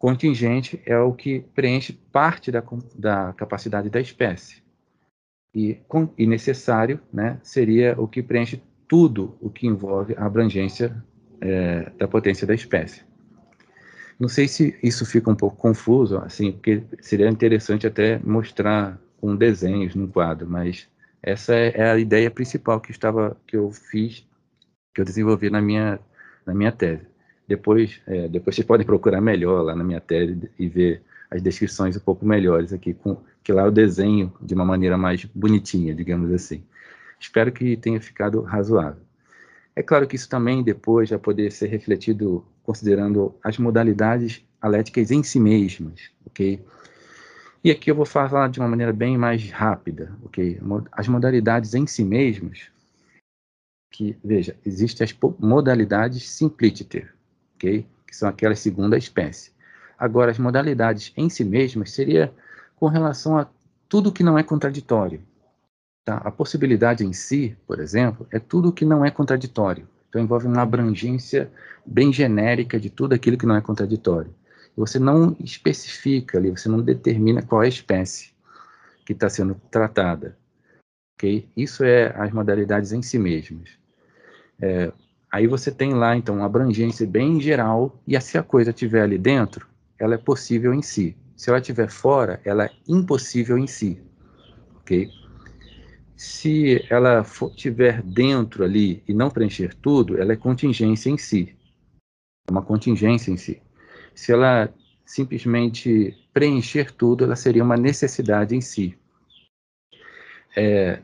Contingente 0.01 0.81
é 0.83 0.97
o 0.97 1.13
que 1.13 1.41
preenche 1.53 1.93
parte 2.11 2.51
da, 2.51 2.63
da 2.95 3.33
capacidade 3.33 3.87
da 3.87 4.01
espécie. 4.01 4.63
E, 5.53 5.75
com, 5.87 6.11
e 6.17 6.25
necessário 6.25 6.99
né, 7.13 7.39
seria 7.43 7.93
o 8.01 8.07
que 8.07 8.23
preenche 8.23 8.63
tudo 8.87 9.37
o 9.39 9.47
que 9.47 9.67
envolve 9.67 10.15
a 10.17 10.25
abrangência 10.25 11.05
é, 11.39 11.91
da 11.99 12.07
potência 12.07 12.47
da 12.47 12.55
espécie. 12.55 13.03
Não 14.19 14.27
sei 14.27 14.47
se 14.47 14.75
isso 14.81 15.05
fica 15.05 15.29
um 15.29 15.35
pouco 15.35 15.55
confuso, 15.55 16.17
assim, 16.17 16.51
porque 16.51 16.81
seria 16.99 17.29
interessante 17.29 17.85
até 17.85 18.17
mostrar 18.23 18.99
com 19.17 19.35
desenhos 19.35 19.93
no 19.93 20.07
quadro, 20.07 20.49
mas 20.49 20.89
essa 21.21 21.53
é, 21.53 21.73
é 21.75 21.91
a 21.91 21.99
ideia 21.99 22.31
principal 22.31 22.81
que 22.81 22.89
estava 22.89 23.37
que 23.45 23.55
eu 23.55 23.71
fiz, 23.71 24.27
que 24.95 25.01
eu 25.01 25.05
desenvolvi 25.05 25.51
na 25.51 25.61
minha 25.61 25.99
na 26.43 26.55
minha 26.55 26.71
tese. 26.71 27.05
Depois, 27.47 28.01
é, 28.07 28.27
depois 28.27 28.55
vocês 28.55 28.65
podem 28.65 28.85
procurar 28.85 29.21
melhor 29.21 29.61
lá 29.63 29.75
na 29.75 29.83
minha 29.83 29.99
tese 29.99 30.49
e 30.57 30.67
ver 30.67 31.01
as 31.29 31.41
descrições 31.41 31.95
um 31.95 31.99
pouco 31.99 32.25
melhores 32.25 32.73
aqui, 32.73 32.93
com 32.93 33.17
que 33.43 33.51
lá 33.51 33.63
eu 33.63 33.71
desenho 33.71 34.33
de 34.41 34.53
uma 34.53 34.65
maneira 34.65 34.97
mais 34.97 35.25
bonitinha, 35.25 35.95
digamos 35.95 36.31
assim. 36.31 36.63
Espero 37.19 37.51
que 37.51 37.77
tenha 37.77 38.01
ficado 38.01 38.41
razoável. 38.41 39.01
É 39.75 39.81
claro 39.81 40.07
que 40.07 40.15
isso 40.15 40.27
também 40.27 40.63
depois 40.63 41.09
vai 41.09 41.19
poder 41.19 41.51
ser 41.51 41.67
refletido 41.67 42.45
considerando 42.63 43.33
as 43.43 43.57
modalidades 43.57 44.45
aléticas 44.61 45.11
em 45.11 45.23
si 45.23 45.39
mesmas, 45.39 46.11
ok? 46.25 46.63
E 47.63 47.71
aqui 47.71 47.91
eu 47.91 47.95
vou 47.95 48.05
falar 48.05 48.49
de 48.49 48.59
uma 48.59 48.67
maneira 48.67 48.91
bem 48.91 49.17
mais 49.17 49.49
rápida, 49.49 50.11
ok? 50.23 50.59
As 50.91 51.07
modalidades 51.07 51.73
em 51.73 51.85
si 51.87 52.03
mesmas, 52.03 52.69
que, 53.91 54.17
veja, 54.23 54.55
existem 54.65 55.05
as 55.05 55.15
modalidades 55.39 56.27
simpliciter, 56.29 57.13
ok? 57.61 57.85
Que 58.07 58.15
são 58.15 58.27
aquelas 58.27 58.59
segunda 58.59 58.97
espécie. 58.97 59.51
Agora, 59.97 60.31
as 60.31 60.39
modalidades 60.39 61.13
em 61.15 61.29
si 61.29 61.45
mesmas 61.45 61.91
seria 61.91 62.33
com 62.75 62.87
relação 62.87 63.37
a 63.37 63.47
tudo 63.87 64.11
que 64.11 64.23
não 64.23 64.37
é 64.37 64.43
contraditório. 64.43 65.21
Tá? 66.03 66.17
A 66.17 66.31
possibilidade 66.31 67.05
em 67.05 67.13
si, 67.13 67.55
por 67.67 67.79
exemplo, 67.79 68.25
é 68.31 68.39
tudo 68.39 68.73
que 68.73 68.83
não 68.83 69.05
é 69.05 69.11
contraditório. 69.11 69.87
Então 70.09 70.21
envolve 70.21 70.47
uma 70.47 70.61
abrangência 70.61 71.51
bem 71.85 72.11
genérica 72.11 72.79
de 72.79 72.89
tudo 72.89 73.13
aquilo 73.13 73.37
que 73.37 73.45
não 73.45 73.55
é 73.55 73.61
contraditório. 73.61 74.33
Você 74.75 74.97
não 74.97 75.35
especifica 75.39 76.37
ali, 76.37 76.49
você 76.49 76.67
não 76.67 76.81
determina 76.81 77.41
qual 77.41 77.61
é 77.61 77.65
a 77.65 77.69
espécie 77.69 78.31
que 79.05 79.13
está 79.13 79.29
sendo 79.29 79.55
tratada. 79.69 80.37
Okay? 81.15 81.47
Isso 81.55 81.83
é 81.83 82.13
as 82.19 82.31
modalidades 82.31 82.91
em 82.91 83.01
si 83.01 83.19
mesmas. 83.19 83.69
É, 84.59 84.91
Aí 85.31 85.47
você 85.47 85.71
tem 85.71 85.93
lá, 85.93 86.15
então, 86.15 86.35
uma 86.35 86.45
abrangência 86.45 87.07
bem 87.07 87.39
geral, 87.39 87.97
e 88.05 88.19
se 88.19 88.37
a 88.37 88.43
coisa 88.43 88.71
estiver 88.71 89.03
ali 89.03 89.17
dentro, 89.17 89.65
ela 89.97 90.15
é 90.15 90.17
possível 90.17 90.73
em 90.73 90.81
si. 90.81 91.15
Se 91.37 91.49
ela 91.49 91.59
estiver 91.59 91.89
fora, 91.89 92.41
ela 92.43 92.65
é 92.65 92.71
impossível 92.87 93.57
em 93.57 93.65
si. 93.65 94.01
Ok? 94.81 95.09
Se 96.17 96.85
ela 96.89 97.21
estiver 97.21 98.01
dentro 98.03 98.63
ali 98.63 99.01
e 99.07 99.13
não 99.13 99.29
preencher 99.29 99.73
tudo, 99.73 100.19
ela 100.19 100.33
é 100.33 100.35
contingência 100.35 101.09
em 101.09 101.17
si. 101.17 101.55
É 102.47 102.51
uma 102.51 102.61
contingência 102.61 103.31
em 103.31 103.37
si. 103.37 103.61
Se 104.13 104.33
ela 104.33 104.71
simplesmente 105.05 106.15
preencher 106.33 106.91
tudo, 106.91 107.23
ela 107.23 107.35
seria 107.35 107.63
uma 107.63 107.77
necessidade 107.77 108.55
em 108.55 108.61
si. 108.61 108.97
É, 110.55 111.01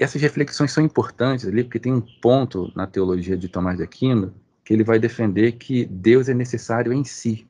essas 0.00 0.22
reflexões 0.22 0.72
são 0.72 0.82
importantes 0.82 1.46
ali, 1.46 1.62
porque 1.62 1.78
tem 1.78 1.92
um 1.92 2.00
ponto 2.00 2.72
na 2.74 2.86
teologia 2.86 3.36
de 3.36 3.48
Tomás 3.48 3.76
de 3.76 3.82
Aquino 3.82 4.32
que 4.64 4.72
ele 4.72 4.82
vai 4.82 4.98
defender 4.98 5.52
que 5.52 5.84
Deus 5.84 6.28
é 6.28 6.34
necessário 6.34 6.92
em 6.92 7.04
si. 7.04 7.46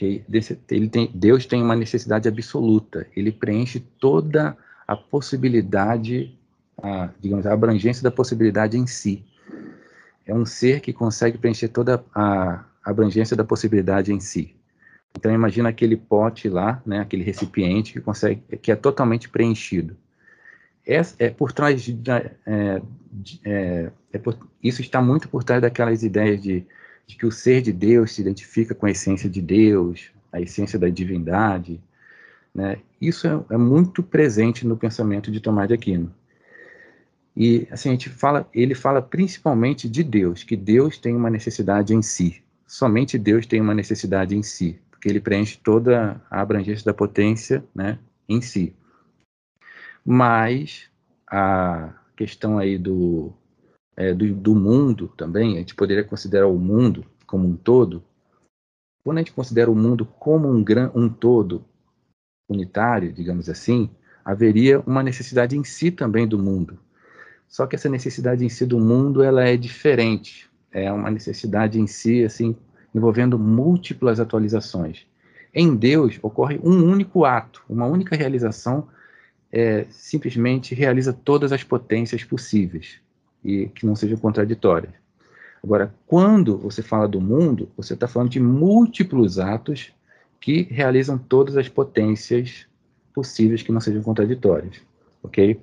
Ele 0.00 0.88
tem, 0.88 1.10
Deus 1.12 1.44
tem 1.44 1.62
uma 1.62 1.74
necessidade 1.74 2.28
absoluta, 2.28 3.06
ele 3.14 3.32
preenche 3.32 3.80
toda 3.80 4.56
a 4.86 4.96
possibilidade, 4.96 6.38
a, 6.82 7.10
digamos, 7.20 7.46
a 7.46 7.52
abrangência 7.52 8.02
da 8.02 8.10
possibilidade 8.10 8.78
em 8.78 8.86
si. 8.86 9.24
É 10.24 10.34
um 10.34 10.46
ser 10.46 10.80
que 10.80 10.92
consegue 10.92 11.36
preencher 11.36 11.68
toda 11.68 12.02
a 12.14 12.64
abrangência 12.82 13.36
da 13.36 13.44
possibilidade 13.44 14.12
em 14.12 14.20
si. 14.20 14.54
Então 15.18 15.32
imagina 15.32 15.68
aquele 15.68 15.96
pote 15.96 16.48
lá, 16.48 16.80
né, 16.86 17.00
aquele 17.00 17.24
recipiente 17.24 17.92
que 17.92 18.00
consegue, 18.00 18.40
que 18.58 18.70
é 18.70 18.76
totalmente 18.76 19.28
preenchido 19.28 19.96
é, 20.86 21.00
é 21.18 21.30
por 21.30 21.52
trás 21.52 21.82
de, 21.82 21.98
é, 22.46 22.82
é, 23.44 23.90
é 24.12 24.18
por, 24.18 24.36
isso 24.62 24.80
está 24.80 25.00
muito 25.00 25.28
por 25.28 25.44
trás 25.44 25.60
daquelas 25.60 26.02
ideias 26.02 26.42
de, 26.42 26.64
de, 27.06 27.16
que 27.16 27.26
o 27.26 27.32
ser 27.32 27.62
de 27.62 27.72
Deus 27.72 28.12
se 28.12 28.20
identifica 28.20 28.74
com 28.74 28.86
a 28.86 28.90
essência 28.90 29.28
de 29.28 29.40
Deus, 29.40 30.10
a 30.32 30.40
essência 30.40 30.78
da 30.78 30.88
divindade, 30.88 31.80
né? 32.54 32.78
Isso 33.00 33.26
é, 33.26 33.54
é 33.54 33.56
muito 33.56 34.02
presente 34.02 34.66
no 34.66 34.76
pensamento 34.76 35.30
de 35.30 35.40
Tomás 35.40 35.68
de 35.68 35.74
Aquino. 35.74 36.12
E 37.36 37.66
assim 37.70 37.88
a 37.90 37.92
gente 37.92 38.10
fala, 38.10 38.48
ele 38.52 38.74
fala 38.74 39.00
principalmente 39.00 39.88
de 39.88 40.02
Deus, 40.02 40.42
que 40.42 40.56
Deus 40.56 40.98
tem 40.98 41.14
uma 41.14 41.30
necessidade 41.30 41.94
em 41.94 42.02
si. 42.02 42.42
Somente 42.66 43.18
Deus 43.18 43.46
tem 43.46 43.60
uma 43.60 43.74
necessidade 43.74 44.36
em 44.36 44.42
si, 44.42 44.78
porque 44.90 45.08
ele 45.08 45.20
preenche 45.20 45.58
toda 45.62 46.20
a 46.30 46.40
abrangência 46.40 46.84
da 46.84 46.94
potência, 46.94 47.64
né, 47.74 47.98
em 48.28 48.40
si 48.40 48.74
mas 50.04 50.88
a 51.26 51.94
questão 52.16 52.58
aí 52.58 52.76
do, 52.76 53.32
é, 53.96 54.12
do, 54.12 54.34
do, 54.34 54.54
mundo 54.54 55.08
também, 55.16 55.56
a 55.56 55.58
gente 55.58 55.74
poderia 55.74 56.04
considerar 56.04 56.48
o 56.48 56.58
mundo 56.58 57.04
como 57.26 57.46
um 57.46 57.56
todo. 57.56 58.02
Quando 59.04 59.18
a 59.18 59.20
gente 59.20 59.32
considera 59.32 59.70
o 59.70 59.74
mundo 59.74 60.04
como 60.04 60.48
um, 60.48 60.62
gran, 60.62 60.90
um 60.94 61.08
todo 61.08 61.64
unitário, 62.48 63.12
digamos 63.12 63.48
assim, 63.48 63.90
haveria 64.24 64.80
uma 64.80 65.02
necessidade 65.02 65.56
em 65.56 65.64
si 65.64 65.90
também 65.90 66.26
do 66.26 66.38
mundo. 66.38 66.78
Só 67.48 67.66
que 67.66 67.74
essa 67.74 67.88
necessidade 67.88 68.44
em 68.44 68.48
si 68.48 68.66
do 68.66 68.78
mundo 68.78 69.22
ela 69.22 69.44
é 69.44 69.56
diferente. 69.56 70.48
É 70.70 70.92
uma 70.92 71.10
necessidade 71.10 71.80
em 71.80 71.86
si, 71.86 72.24
assim, 72.24 72.56
envolvendo 72.94 73.38
múltiplas 73.38 74.20
atualizações. 74.20 75.06
Em 75.52 75.74
Deus 75.74 76.18
ocorre 76.22 76.60
um 76.62 76.84
único 76.84 77.24
ato, 77.24 77.62
uma 77.68 77.86
única 77.86 78.14
realização 78.14 78.86
é, 79.52 79.86
simplesmente 79.90 80.74
realiza 80.74 81.12
todas 81.12 81.52
as 81.52 81.62
potências 81.62 82.24
possíveis 82.24 83.00
e 83.44 83.66
que 83.68 83.86
não 83.86 83.96
sejam 83.96 84.18
contraditórias. 84.18 84.92
Agora, 85.62 85.92
quando 86.06 86.56
você 86.56 86.82
fala 86.82 87.06
do 87.06 87.20
mundo, 87.20 87.68
você 87.76 87.94
está 87.94 88.08
falando 88.08 88.30
de 88.30 88.40
múltiplos 88.40 89.38
atos 89.38 89.92
que 90.40 90.62
realizam 90.62 91.18
todas 91.18 91.56
as 91.56 91.68
potências 91.68 92.66
possíveis 93.12 93.62
que 93.62 93.72
não 93.72 93.80
sejam 93.80 94.02
contraditórias, 94.02 94.80
ok? 95.22 95.60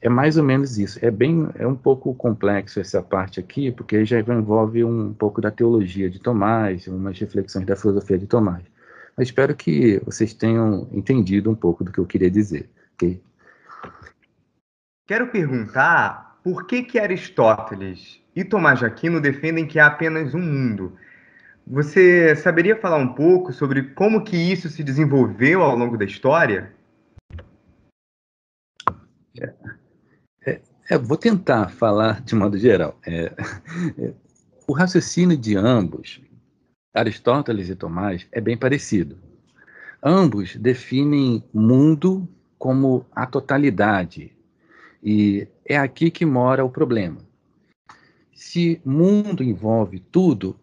É 0.00 0.08
mais 0.08 0.36
ou 0.36 0.44
menos 0.44 0.78
isso. 0.78 1.04
É 1.04 1.10
bem, 1.10 1.48
é 1.56 1.66
um 1.66 1.74
pouco 1.74 2.14
complexo 2.14 2.78
essa 2.78 3.02
parte 3.02 3.40
aqui, 3.40 3.72
porque 3.72 4.04
já 4.04 4.20
envolve 4.20 4.84
um 4.84 5.12
pouco 5.12 5.40
da 5.40 5.50
teologia 5.50 6.08
de 6.08 6.20
Tomás, 6.20 6.86
umas 6.86 7.18
reflexões 7.18 7.66
da 7.66 7.74
filosofia 7.74 8.18
de 8.18 8.26
Tomás. 8.26 8.62
Espero 9.18 9.56
que 9.56 9.98
vocês 10.04 10.34
tenham 10.34 10.88
entendido 10.92 11.50
um 11.50 11.54
pouco 11.54 11.82
do 11.82 11.90
que 11.90 11.98
eu 11.98 12.06
queria 12.06 12.30
dizer. 12.30 12.68
Quero 15.06 15.28
perguntar 15.28 16.38
por 16.42 16.66
que, 16.66 16.82
que 16.82 16.98
Aristóteles 16.98 18.20
e 18.34 18.44
Tomás 18.44 18.78
de 18.78 18.84
Aquino 18.84 19.20
defendem 19.20 19.66
que 19.66 19.78
há 19.78 19.86
apenas 19.86 20.34
um 20.34 20.40
mundo. 20.40 20.96
Você 21.66 22.36
saberia 22.36 22.76
falar 22.76 22.98
um 22.98 23.14
pouco 23.14 23.52
sobre 23.52 23.82
como 23.94 24.22
que 24.22 24.36
isso 24.36 24.68
se 24.68 24.84
desenvolveu 24.84 25.62
ao 25.62 25.76
longo 25.76 25.96
da 25.96 26.04
história? 26.04 26.72
É, 29.40 29.52
é, 30.46 30.60
é, 30.90 30.98
vou 30.98 31.16
tentar 31.16 31.70
falar 31.70 32.20
de 32.20 32.34
modo 32.34 32.58
geral. 32.58 32.98
É, 33.06 33.32
é 33.98 34.12
o 34.68 34.72
raciocínio 34.72 35.36
de 35.36 35.56
ambos 35.56 36.20
Aristóteles 36.96 37.68
e 37.68 37.76
Tomás 37.76 38.26
é 38.32 38.40
bem 38.40 38.56
parecido. 38.56 39.18
Ambos 40.02 40.56
definem 40.56 41.44
mundo 41.52 42.28
como 42.58 43.04
a 43.12 43.26
totalidade. 43.26 44.32
E 45.02 45.46
é 45.64 45.76
aqui 45.76 46.10
que 46.10 46.24
mora 46.24 46.64
o 46.64 46.70
problema. 46.70 47.18
Se 48.34 48.80
mundo 48.84 49.42
envolve 49.42 50.00
tudo, 50.00 50.58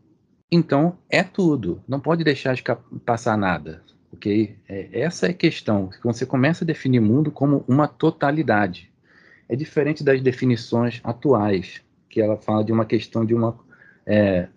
então 0.52 0.98
é 1.10 1.24
tudo. 1.24 1.82
Não 1.88 2.00
pode 2.00 2.24
deixar 2.24 2.56
de 2.56 2.64
passar 3.06 3.38
nada. 3.38 3.84
Ok? 4.12 4.56
É, 4.68 5.02
essa 5.02 5.28
é 5.28 5.30
a 5.32 5.34
questão. 5.34 5.90
Você 6.04 6.26
começa 6.26 6.64
a 6.64 6.68
definir 6.68 7.00
mundo 7.00 7.32
como 7.32 7.64
uma 7.68 7.88
totalidade. 7.88 8.92
É 9.50 9.56
diferente 9.56 10.04
das 10.04 10.22
definições 10.22 11.02
atuais, 11.04 11.82
que 12.10 12.22
ela 12.22 12.38
fala 12.38 12.64
de 12.64 12.72
uma 12.72 12.86
questão 12.86 13.26
de 13.26 13.34
uma 13.34 13.58
é, 14.06 14.48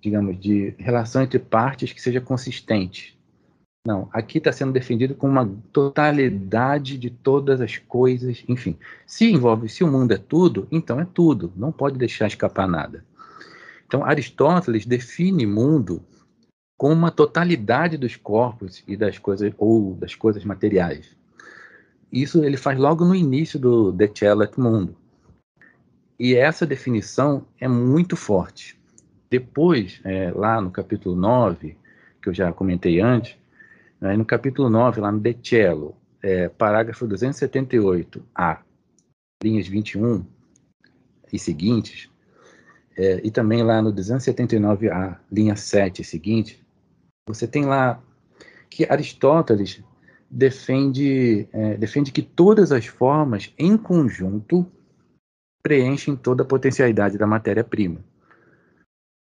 digamos, 0.00 0.38
de 0.38 0.74
relação 0.78 1.22
entre 1.22 1.38
partes 1.38 1.92
que 1.92 2.00
seja 2.00 2.20
consistente. 2.20 3.16
Não, 3.86 4.08
aqui 4.12 4.38
está 4.38 4.50
sendo 4.50 4.72
defendido 4.72 5.14
como 5.14 5.32
uma 5.32 5.48
totalidade 5.72 6.98
de 6.98 7.08
todas 7.08 7.60
as 7.60 7.78
coisas, 7.78 8.42
enfim. 8.48 8.76
Se 9.06 9.30
envolve, 9.30 9.68
se 9.68 9.84
o 9.84 9.86
mundo 9.86 10.12
é 10.12 10.18
tudo, 10.18 10.66
então 10.72 10.98
é 11.00 11.04
tudo, 11.04 11.52
não 11.56 11.70
pode 11.70 11.96
deixar 11.96 12.26
escapar 12.26 12.66
nada. 12.66 13.04
Então, 13.86 14.04
Aristóteles 14.04 14.84
define 14.84 15.46
mundo 15.46 16.02
como 16.76 16.92
uma 16.92 17.12
totalidade 17.12 17.96
dos 17.96 18.16
corpos 18.16 18.82
e 18.88 18.96
das 18.96 19.18
coisas, 19.18 19.52
ou 19.56 19.94
das 19.94 20.16
coisas 20.16 20.44
materiais. 20.44 21.16
Isso 22.12 22.44
ele 22.44 22.56
faz 22.56 22.78
logo 22.78 23.04
no 23.04 23.14
início 23.14 23.58
do 23.58 23.92
De 23.92 24.10
Cellet 24.12 24.58
Mundo. 24.58 24.96
E 26.18 26.34
essa 26.34 26.66
definição 26.66 27.46
é 27.60 27.68
muito 27.68 28.16
forte. 28.16 28.75
Depois, 29.28 30.00
é, 30.04 30.30
lá 30.30 30.60
no 30.60 30.70
capítulo 30.70 31.16
9, 31.16 31.76
que 32.22 32.28
eu 32.28 32.34
já 32.34 32.52
comentei 32.52 33.00
antes, 33.00 33.36
né, 34.00 34.16
no 34.16 34.24
capítulo 34.24 34.70
9, 34.70 35.00
lá 35.00 35.10
no 35.10 35.18
De 35.18 35.36
Cello, 35.42 35.96
é, 36.22 36.48
parágrafo 36.48 37.06
278a, 37.06 38.58
linhas 39.42 39.66
21 39.66 40.24
e 41.32 41.38
seguintes, 41.38 42.08
é, 42.96 43.20
e 43.24 43.30
também 43.30 43.62
lá 43.62 43.82
no 43.82 43.92
279a, 43.92 45.18
linha 45.30 45.56
7 45.56 46.02
e 46.02 46.04
seguinte, 46.04 46.64
você 47.28 47.46
tem 47.46 47.64
lá 47.64 48.00
que 48.70 48.86
Aristóteles 48.88 49.82
defende, 50.30 51.48
é, 51.52 51.76
defende 51.76 52.12
que 52.12 52.22
todas 52.22 52.70
as 52.70 52.86
formas, 52.86 53.52
em 53.58 53.76
conjunto, 53.76 54.64
preenchem 55.62 56.14
toda 56.14 56.44
a 56.44 56.46
potencialidade 56.46 57.18
da 57.18 57.26
matéria-prima 57.26 58.00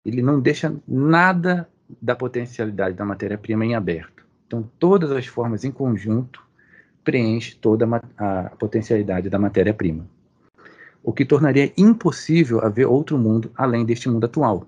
ele 0.05 0.23
não 0.23 0.41
deixa 0.41 0.75
nada 0.87 1.69
da 2.01 2.15
potencialidade 2.15 2.97
da 2.97 3.05
matéria-prima 3.05 3.65
em 3.65 3.75
aberto. 3.75 4.25
Então, 4.47 4.69
todas 4.79 5.11
as 5.11 5.27
formas 5.27 5.65
em 5.65 5.71
conjunto 5.71 6.45
preenchem 7.03 7.59
toda 7.61 7.87
a 8.17 8.51
potencialidade 8.59 9.29
da 9.29 9.39
matéria-prima, 9.39 10.09
o 11.03 11.13
que 11.13 11.25
tornaria 11.25 11.73
impossível 11.77 12.65
haver 12.65 12.87
outro 12.87 13.19
mundo 13.19 13.51
além 13.55 13.85
deste 13.85 14.09
mundo 14.09 14.25
atual. 14.25 14.67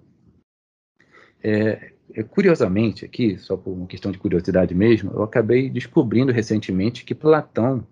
É, 1.42 1.92
é, 2.12 2.22
curiosamente, 2.22 3.04
aqui, 3.04 3.38
só 3.38 3.56
por 3.56 3.72
uma 3.72 3.86
questão 3.86 4.12
de 4.12 4.18
curiosidade 4.18 4.74
mesmo, 4.74 5.12
eu 5.12 5.22
acabei 5.22 5.70
descobrindo 5.70 6.32
recentemente 6.32 7.04
que 7.04 7.14
Platão, 7.14 7.86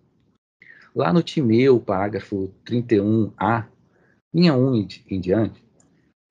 lá 0.94 1.12
no 1.12 1.22
Timeu, 1.22 1.80
parágrafo 1.80 2.52
31a, 2.66 3.66
linha 4.32 4.54
1 4.54 4.74
em, 4.74 4.88
em 5.10 5.20
diante, 5.20 5.64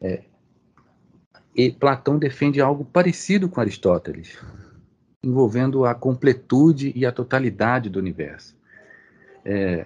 é, 0.02 0.24
e 1.56 1.72
Platão 1.72 2.18
defende 2.18 2.62
algo 2.62 2.84
parecido 2.84 3.48
com 3.48 3.62
Aristóteles, 3.62 4.38
envolvendo 5.24 5.86
a 5.86 5.94
completude 5.94 6.92
e 6.96 7.06
a 7.06 7.12
totalidade 7.12 7.90
do 7.90 8.00
universo. 8.00 8.56
É, 9.46 9.86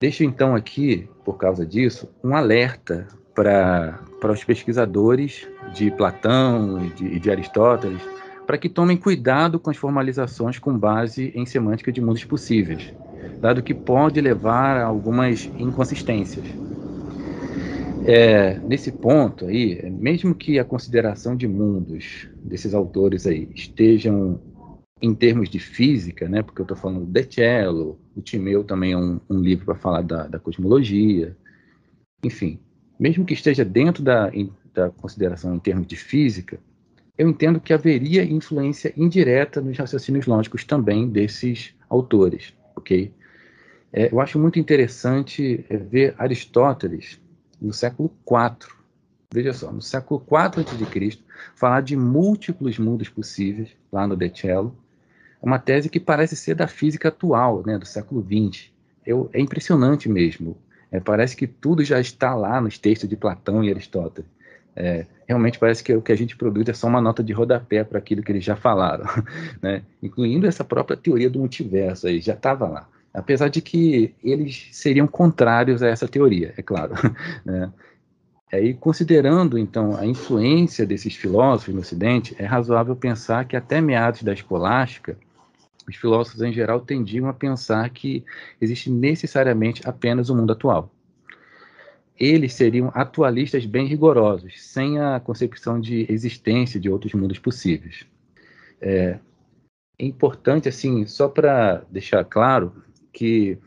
deixo 0.00 0.24
então 0.24 0.54
aqui, 0.54 1.08
por 1.24 1.36
causa 1.36 1.64
disso, 1.64 2.08
um 2.22 2.34
alerta 2.34 3.06
para 3.34 3.98
os 4.24 4.44
pesquisadores 4.44 5.48
de 5.74 5.90
Platão 5.90 6.84
e 6.84 6.90
de, 6.90 7.20
de 7.20 7.30
Aristóteles 7.30 8.02
para 8.46 8.58
que 8.58 8.68
tomem 8.68 8.96
cuidado 8.96 9.58
com 9.58 9.70
as 9.70 9.76
formalizações 9.76 10.58
com 10.58 10.76
base 10.76 11.32
em 11.34 11.46
semântica 11.46 11.92
de 11.92 12.00
mundos 12.00 12.24
possíveis, 12.24 12.92
dado 13.40 13.62
que 13.62 13.72
pode 13.72 14.20
levar 14.20 14.76
a 14.76 14.84
algumas 14.84 15.50
inconsistências. 15.58 16.44
É, 18.04 18.58
nesse 18.58 18.90
ponto 18.90 19.46
aí, 19.46 19.88
mesmo 19.90 20.34
que 20.34 20.58
a 20.58 20.64
consideração 20.64 21.36
de 21.36 21.46
mundos 21.46 22.28
desses 22.42 22.74
autores 22.74 23.26
aí 23.26 23.48
estejam 23.54 24.40
em 25.00 25.14
termos 25.14 25.48
de 25.48 25.58
física, 25.58 26.28
né, 26.28 26.42
porque 26.42 26.60
eu 26.60 26.64
estou 26.64 26.76
falando 26.76 27.06
de 27.06 27.22
Cello, 27.24 27.98
o 28.16 28.20
Timeu 28.20 28.64
também 28.64 28.92
é 28.92 28.96
um, 28.96 29.20
um 29.28 29.40
livro 29.40 29.64
para 29.64 29.74
falar 29.74 30.02
da, 30.02 30.26
da, 30.26 30.38
cosmologia, 30.38 31.36
enfim, 32.24 32.60
mesmo 32.98 33.24
que 33.24 33.34
esteja 33.34 33.64
dentro 33.64 34.02
da, 34.02 34.30
da 34.72 34.90
consideração 34.90 35.54
em 35.54 35.58
termos 35.58 35.86
de 35.86 35.96
física, 35.96 36.58
eu 37.18 37.28
entendo 37.28 37.60
que 37.60 37.72
haveria 37.72 38.24
influência 38.24 38.92
indireta 38.96 39.60
nos 39.60 39.76
raciocínios 39.76 40.26
lógicos 40.26 40.64
também 40.64 41.08
desses 41.08 41.74
autores, 41.88 42.54
ok? 42.76 43.12
É, 43.92 44.12
eu 44.12 44.20
acho 44.20 44.38
muito 44.38 44.58
interessante 44.58 45.64
é, 45.68 45.76
ver 45.76 46.14
Aristóteles 46.16 47.20
no 47.62 47.72
século 47.72 48.10
IV, 48.28 48.68
veja 49.32 49.52
só, 49.52 49.72
no 49.72 49.80
século 49.80 50.22
IV 50.30 50.62
a.C., 50.62 51.18
falar 51.54 51.80
de 51.80 51.96
múltiplos 51.96 52.78
mundos 52.78 53.08
possíveis, 53.08 53.70
lá 53.90 54.06
no 54.06 54.16
De 54.16 54.30
Cello, 54.34 54.76
é 55.42 55.46
uma 55.46 55.58
tese 55.58 55.88
que 55.88 56.00
parece 56.00 56.36
ser 56.36 56.54
da 56.54 56.66
física 56.66 57.08
atual, 57.08 57.62
né, 57.66 57.78
do 57.78 57.86
século 57.86 58.22
XX. 58.22 58.70
Eu, 59.04 59.28
é 59.32 59.40
impressionante 59.40 60.08
mesmo. 60.08 60.56
É, 60.90 61.00
parece 61.00 61.34
que 61.34 61.46
tudo 61.46 61.82
já 61.82 61.98
está 61.98 62.34
lá 62.34 62.60
nos 62.60 62.78
textos 62.78 63.08
de 63.08 63.16
Platão 63.16 63.64
e 63.64 63.70
Aristóteles. 63.70 64.30
É, 64.74 65.06
realmente 65.26 65.58
parece 65.58 65.82
que 65.82 65.94
o 65.94 66.00
que 66.00 66.12
a 66.12 66.16
gente 66.16 66.36
produz 66.36 66.68
é 66.68 66.72
só 66.72 66.86
uma 66.86 67.00
nota 67.00 67.22
de 67.22 67.32
rodapé 67.32 67.84
para 67.84 67.98
aquilo 67.98 68.22
que 68.22 68.32
eles 68.32 68.44
já 68.44 68.56
falaram, 68.56 69.04
né? 69.60 69.82
incluindo 70.02 70.46
essa 70.46 70.64
própria 70.64 70.96
teoria 70.96 71.28
do 71.28 71.38
multiverso 71.38 72.06
aí, 72.06 72.20
já 72.20 72.34
estava 72.34 72.68
lá. 72.68 72.88
Apesar 73.12 73.48
de 73.48 73.60
que 73.60 74.14
eles 74.22 74.68
seriam 74.72 75.06
contrários 75.06 75.82
a 75.82 75.88
essa 75.88 76.08
teoria, 76.08 76.54
é 76.56 76.62
claro. 76.62 76.94
Né? 77.44 77.72
Aí, 78.52 78.74
considerando 78.74 79.56
então 79.58 79.96
a 79.96 80.04
influência 80.04 80.84
desses 80.84 81.16
filósofos 81.16 81.74
no 81.74 81.80
Ocidente, 81.80 82.36
é 82.38 82.44
razoável 82.44 82.94
pensar 82.94 83.46
que 83.46 83.56
até 83.56 83.80
meados 83.80 84.22
da 84.22 84.32
escolástica, 84.32 85.16
os 85.88 85.96
filósofos 85.96 86.42
em 86.42 86.52
geral 86.52 86.80
tendiam 86.80 87.28
a 87.28 87.32
pensar 87.32 87.88
que 87.88 88.22
existe 88.60 88.90
necessariamente 88.90 89.82
apenas 89.88 90.28
o 90.28 90.36
mundo 90.36 90.52
atual 90.52 90.90
eles 92.22 92.54
seriam 92.54 92.90
atualistas 92.94 93.66
bem 93.66 93.86
rigorosos, 93.86 94.62
sem 94.62 95.00
a 95.00 95.18
concepção 95.18 95.80
de 95.80 96.06
existência 96.08 96.78
de 96.78 96.88
outros 96.88 97.12
mundos 97.14 97.40
possíveis. 97.40 98.06
É, 98.80 99.18
é 99.98 100.04
importante, 100.06 100.68
assim, 100.68 101.04
só 101.04 101.28
para 101.28 101.82
deixar 101.90 102.24
claro 102.24 102.72
que 103.12 103.58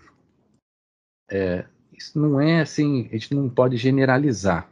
é, 1.29 1.65
isso 1.93 2.19
não 2.19 2.39
é 2.39 2.61
assim, 2.61 3.07
a 3.11 3.13
gente 3.13 3.33
não 3.33 3.49
pode 3.49 3.77
generalizar 3.77 4.69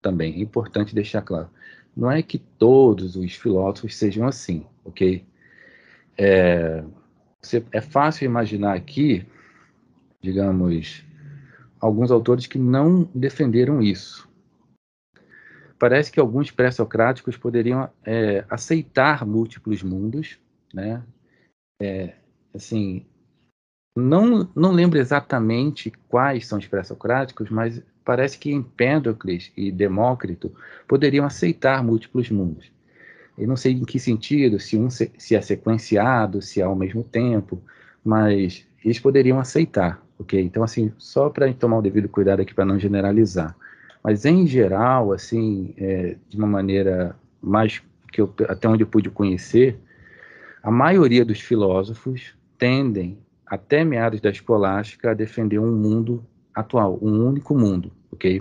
também, 0.00 0.34
é 0.34 0.40
importante 0.40 0.94
deixar 0.94 1.22
claro. 1.22 1.50
Não 1.96 2.10
é 2.10 2.22
que 2.22 2.38
todos 2.38 3.16
os 3.16 3.34
filósofos 3.34 3.96
sejam 3.96 4.26
assim, 4.26 4.66
ok? 4.84 5.24
É, 6.16 6.84
é 7.72 7.80
fácil 7.80 8.24
imaginar 8.24 8.74
aqui, 8.74 9.26
digamos, 10.20 11.04
alguns 11.80 12.10
autores 12.10 12.46
que 12.46 12.58
não 12.58 13.08
defenderam 13.14 13.82
isso. 13.82 14.28
Parece 15.78 16.12
que 16.12 16.20
alguns 16.20 16.50
pré-socráticos 16.50 17.38
poderiam 17.38 17.90
é, 18.04 18.44
aceitar 18.50 19.26
múltiplos 19.26 19.82
mundos, 19.82 20.38
né? 20.74 21.02
É, 21.80 22.14
assim, 22.54 23.06
não, 23.96 24.48
não 24.54 24.72
lembro 24.72 24.98
exatamente 24.98 25.92
quais 26.08 26.46
são 26.46 26.58
os 26.58 26.66
pré-socráticos, 26.66 27.50
mas 27.50 27.82
parece 28.04 28.38
que 28.38 28.52
Empédocles 28.52 29.52
e 29.56 29.70
Demócrito 29.70 30.52
poderiam 30.88 31.24
aceitar 31.24 31.82
múltiplos 31.82 32.30
mundos. 32.30 32.70
Eu 33.36 33.48
não 33.48 33.56
sei 33.56 33.72
em 33.72 33.84
que 33.84 33.98
sentido, 33.98 34.58
se 34.58 34.76
um 34.76 34.90
se, 34.90 35.10
é 35.30 35.40
sequenciado, 35.40 36.42
se 36.42 36.60
é 36.60 36.64
ao 36.64 36.76
mesmo 36.76 37.02
tempo, 37.02 37.62
mas 38.04 38.66
eles 38.84 38.98
poderiam 38.98 39.38
aceitar, 39.38 40.02
ok? 40.18 40.40
Então, 40.40 40.62
assim, 40.62 40.92
só 40.98 41.30
para 41.30 41.52
tomar 41.54 41.78
o 41.78 41.82
devido 41.82 42.08
cuidado 42.08 42.40
aqui 42.40 42.54
para 42.54 42.64
não 42.64 42.78
generalizar. 42.78 43.56
Mas, 44.02 44.24
em 44.24 44.46
geral, 44.46 45.12
assim, 45.12 45.74
é, 45.76 46.16
de 46.28 46.36
uma 46.36 46.46
maneira 46.46 47.16
mais 47.40 47.82
que 48.12 48.20
eu, 48.20 48.32
até 48.48 48.68
onde 48.68 48.82
eu 48.82 48.86
pude 48.86 49.08
conhecer, 49.10 49.78
a 50.62 50.70
maioria 50.70 51.24
dos 51.24 51.40
filósofos 51.40 52.34
tendem, 52.58 53.18
até 53.50 53.84
meados 53.84 54.20
da 54.20 54.30
escolástica, 54.30 55.10
a 55.10 55.14
defender 55.14 55.58
um 55.58 55.74
mundo 55.74 56.24
atual, 56.54 56.96
um 57.02 57.26
único 57.26 57.52
mundo, 57.52 57.90
ok? 58.12 58.40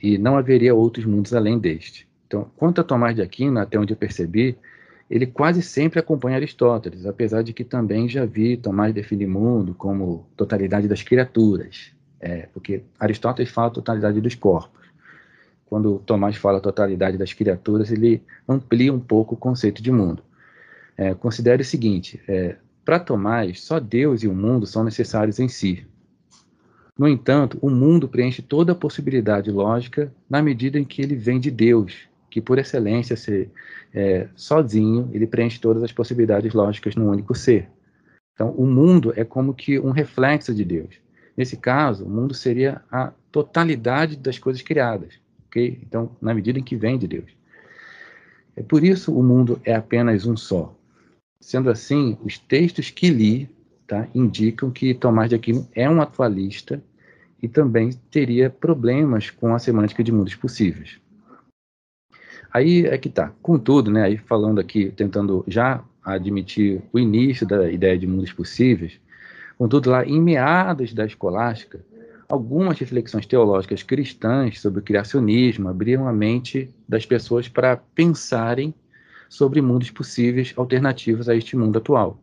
E 0.00 0.16
não 0.16 0.36
haveria 0.36 0.72
outros 0.72 1.04
mundos 1.04 1.34
além 1.34 1.58
deste. 1.58 2.08
Então, 2.28 2.48
quanto 2.56 2.80
a 2.80 2.84
Tomás 2.84 3.16
de 3.16 3.22
Aquino, 3.22 3.58
até 3.58 3.76
onde 3.76 3.92
eu 3.92 3.96
percebi, 3.96 4.56
ele 5.10 5.26
quase 5.26 5.62
sempre 5.62 5.98
acompanha 5.98 6.36
Aristóteles, 6.36 7.06
apesar 7.06 7.42
de 7.42 7.52
que 7.52 7.64
também 7.64 8.08
já 8.08 8.24
vi 8.24 8.56
Tomás 8.56 8.94
definir 8.94 9.26
mundo 9.26 9.74
como 9.74 10.28
totalidade 10.36 10.86
das 10.86 11.02
criaturas, 11.02 11.92
é, 12.20 12.48
porque 12.54 12.84
Aristóteles 13.00 13.50
fala 13.50 13.70
totalidade 13.70 14.20
dos 14.20 14.36
corpos. 14.36 14.84
Quando 15.66 15.98
Tomás 16.06 16.36
fala 16.36 16.60
totalidade 16.60 17.18
das 17.18 17.32
criaturas, 17.32 17.90
ele 17.90 18.22
amplia 18.48 18.92
um 18.92 19.00
pouco 19.00 19.34
o 19.34 19.38
conceito 19.38 19.82
de 19.82 19.90
mundo. 19.90 20.22
É, 20.96 21.14
considere 21.14 21.62
o 21.62 21.64
seguinte: 21.64 22.22
é, 22.28 22.56
para 22.84 23.00
Tomás, 23.00 23.62
só 23.62 23.80
Deus 23.80 24.22
e 24.22 24.28
o 24.28 24.34
mundo 24.34 24.66
são 24.66 24.84
necessários 24.84 25.38
em 25.38 25.48
si. 25.48 25.86
No 26.98 27.08
entanto, 27.08 27.58
o 27.60 27.70
mundo 27.70 28.08
preenche 28.08 28.42
toda 28.42 28.72
a 28.72 28.76
possibilidade 28.76 29.50
lógica 29.50 30.12
na 30.28 30.40
medida 30.40 30.78
em 30.78 30.84
que 30.84 31.02
ele 31.02 31.16
vem 31.16 31.40
de 31.40 31.50
Deus 31.50 32.08
que 32.34 32.40
por 32.40 32.58
excelência 32.58 33.14
ser 33.14 33.48
é, 33.94 34.26
sozinho, 34.34 35.08
ele 35.12 35.24
preenche 35.24 35.60
todas 35.60 35.84
as 35.84 35.92
possibilidades 35.92 36.52
lógicas 36.52 36.96
num 36.96 37.08
único 37.08 37.32
ser. 37.32 37.68
Então, 38.32 38.50
o 38.50 38.66
mundo 38.66 39.12
é 39.14 39.22
como 39.22 39.54
que 39.54 39.78
um 39.78 39.92
reflexo 39.92 40.52
de 40.52 40.64
Deus. 40.64 40.96
Nesse 41.36 41.56
caso, 41.56 42.04
o 42.04 42.10
mundo 42.10 42.34
seria 42.34 42.82
a 42.90 43.12
totalidade 43.30 44.16
das 44.16 44.36
coisas 44.36 44.62
criadas, 44.62 45.14
ok? 45.46 45.78
Então, 45.86 46.10
na 46.20 46.34
medida 46.34 46.58
em 46.58 46.64
que 46.64 46.74
vem 46.74 46.98
de 46.98 47.06
Deus. 47.06 47.30
É 48.56 48.64
por 48.64 48.82
isso 48.82 49.16
o 49.16 49.22
mundo 49.22 49.60
é 49.64 49.72
apenas 49.72 50.26
um 50.26 50.36
só. 50.36 50.74
Sendo 51.40 51.70
assim, 51.70 52.16
os 52.24 52.38
textos 52.38 52.90
que 52.90 53.10
li 53.10 53.50
tá, 53.86 54.08
indicam 54.14 54.70
que 54.70 54.94
Tomás 54.94 55.28
de 55.28 55.34
Aquino 55.34 55.68
é 55.74 55.88
um 55.88 56.00
atualista 56.00 56.82
e 57.42 57.48
também 57.48 57.90
teria 58.10 58.48
problemas 58.48 59.30
com 59.30 59.54
a 59.54 59.58
semântica 59.58 60.02
de 60.02 60.10
mundos 60.10 60.34
possíveis. 60.34 60.98
Aí 62.50 62.86
é 62.86 62.96
que 62.96 63.10
tá. 63.10 63.32
Contudo, 63.42 63.90
né, 63.90 64.04
aí 64.04 64.16
falando 64.16 64.60
aqui, 64.60 64.90
tentando 64.92 65.44
já 65.46 65.84
admitir 66.04 66.82
o 66.92 66.98
início 66.98 67.46
da 67.46 67.70
ideia 67.70 67.98
de 67.98 68.06
mundos 68.06 68.32
possíveis, 68.32 69.00
contudo, 69.58 69.90
lá 69.90 70.04
em 70.04 70.20
meados 70.20 70.94
da 70.94 71.04
escolástica, 71.04 71.84
algumas 72.28 72.78
reflexões 72.78 73.26
teológicas 73.26 73.82
cristãs 73.82 74.60
sobre 74.60 74.80
o 74.80 74.82
criacionismo 74.82 75.68
abriram 75.68 76.08
a 76.08 76.12
mente 76.12 76.70
das 76.88 77.04
pessoas 77.04 77.48
para 77.48 77.76
pensarem 77.76 78.74
sobre 79.28 79.60
mundos 79.60 79.90
possíveis 79.90 80.52
alternativos 80.56 81.28
a 81.28 81.34
este 81.34 81.56
mundo 81.56 81.78
atual. 81.78 82.18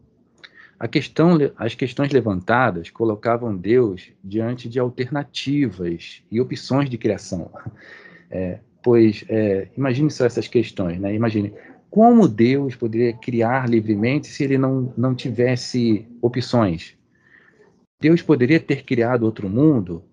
Questão, 0.90 1.38
as 1.58 1.76
questões 1.76 2.12
levantadas 2.12 2.90
colocavam 2.90 3.56
Deus 3.56 4.12
diante 4.24 4.68
de 4.68 4.80
alternativas 4.80 6.24
e 6.32 6.42
opções 6.42 6.90
de 6.90 6.98
criação. 6.98 7.52
É, 8.34 8.60
Pois 8.84 9.24
é, 9.30 9.68
imagine 9.78 10.10
só 10.10 10.26
essas 10.26 10.48
questões, 10.48 11.00
né? 11.00 11.14
Imagine 11.14 11.54
como 11.90 12.28
Deus 12.28 12.76
poderia 12.76 13.14
criar 13.14 13.70
livremente 13.70 14.28
se 14.28 14.44
ele 14.44 14.58
não, 14.58 14.94
não 14.98 15.14
tivesse 15.14 16.08
opções. 16.22 16.98
Deus 18.02 18.22
poderia 18.22 18.60
ter 18.60 18.84
criado 18.84 19.24
outro 19.24 19.48
mundo? 19.48 20.04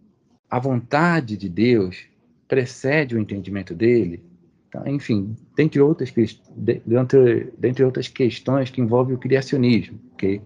A 0.51 0.59
vontade 0.59 1.37
de 1.37 1.49
Deus 1.49 2.07
precede 2.47 3.15
o 3.15 3.19
entendimento 3.19 3.75
dele? 3.75 4.23
Tá? 4.71 4.83
Enfim, 4.87 5.35
dentre 5.57 5.81
outras, 5.81 6.13
dentre, 6.57 7.53
dentre 7.59 7.85
outras 7.85 8.09
questões 8.09 8.71
que 8.71 8.81
envolvem 8.81 9.15
o 9.15 9.19
criacionismo. 9.19 9.99
Okay? 10.15 10.43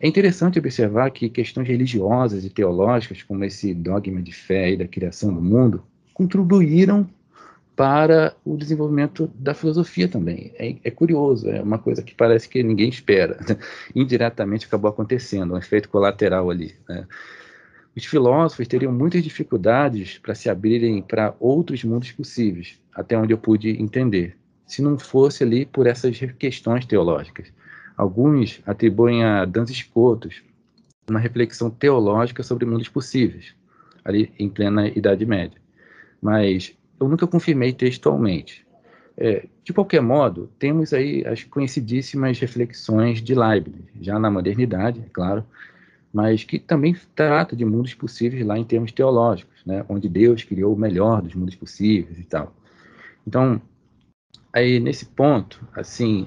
É 0.00 0.08
interessante 0.08 0.58
observar 0.58 1.10
que 1.12 1.28
questões 1.30 1.68
religiosas 1.68 2.44
e 2.44 2.50
teológicas, 2.50 3.22
como 3.22 3.44
esse 3.44 3.72
dogma 3.72 4.20
de 4.20 4.32
fé 4.32 4.72
e 4.72 4.76
da 4.76 4.88
criação 4.88 5.32
do 5.32 5.40
mundo, 5.40 5.82
contribuíram 6.12 7.08
para 7.76 8.34
o 8.44 8.56
desenvolvimento 8.56 9.30
da 9.34 9.54
filosofia 9.54 10.08
também. 10.08 10.52
É, 10.56 10.76
é, 10.84 10.90
curioso, 10.90 11.48
é 11.48 11.62
uma 11.62 11.78
coisa 11.78 12.02
que 12.02 12.14
parece 12.14 12.48
que 12.48 12.62
ninguém 12.62 12.88
espera. 12.88 13.38
Indiretamente 13.94 14.66
acabou 14.66 14.90
acontecendo, 14.90 15.54
um 15.54 15.58
efeito 15.58 15.88
colateral 15.88 16.50
ali. 16.50 16.74
Né? 16.88 17.06
Os 17.94 18.04
filósofos 18.04 18.66
teriam 18.66 18.92
muitas 18.92 19.22
dificuldades 19.22 20.18
para 20.18 20.34
se 20.34 20.48
abrirem 20.48 21.02
para 21.02 21.34
outros 21.38 21.84
mundos 21.84 22.10
possíveis, 22.12 22.80
até 22.94 23.16
onde 23.16 23.32
eu 23.32 23.38
pude 23.38 23.70
entender, 23.70 24.36
se 24.66 24.80
não 24.80 24.98
fosse 24.98 25.44
ali 25.44 25.66
por 25.66 25.86
essas 25.86 26.18
questões 26.38 26.86
teológicas. 26.86 27.52
Alguns 27.96 28.60
atribuem 28.66 29.22
a 29.22 29.44
Duns 29.44 29.70
Scotus 29.70 30.42
uma 31.08 31.20
reflexão 31.20 31.68
teológica 31.70 32.42
sobre 32.42 32.64
mundos 32.64 32.88
possíveis, 32.88 33.54
ali 34.04 34.32
em 34.38 34.48
plena 34.48 34.88
Idade 34.88 35.26
Média. 35.26 35.60
Mas 36.20 36.74
eu 36.98 37.08
nunca 37.08 37.26
confirmei 37.26 37.72
textualmente. 37.72 38.66
É, 39.16 39.46
de 39.62 39.72
qualquer 39.72 40.00
modo, 40.00 40.50
temos 40.58 40.92
aí 40.94 41.22
as 41.26 41.44
conhecidíssimas 41.44 42.38
reflexões 42.38 43.20
de 43.20 43.34
Leibniz, 43.34 43.84
já 44.00 44.18
na 44.18 44.30
modernidade, 44.30 45.00
é 45.00 45.08
claro, 45.12 45.44
mas 46.12 46.44
que 46.44 46.58
também 46.58 46.94
trata 47.14 47.56
de 47.56 47.64
mundos 47.64 47.94
possíveis 47.94 48.44
lá 48.44 48.58
em 48.58 48.64
termos 48.64 48.92
teológicos, 48.92 49.64
né, 49.64 49.84
onde 49.88 50.08
Deus 50.08 50.44
criou 50.44 50.74
o 50.74 50.78
melhor 50.78 51.22
dos 51.22 51.34
mundos 51.34 51.54
possíveis 51.54 52.18
e 52.18 52.24
tal. 52.24 52.54
Então, 53.26 53.60
aí 54.52 54.78
nesse 54.78 55.06
ponto, 55.06 55.66
assim, 55.74 56.26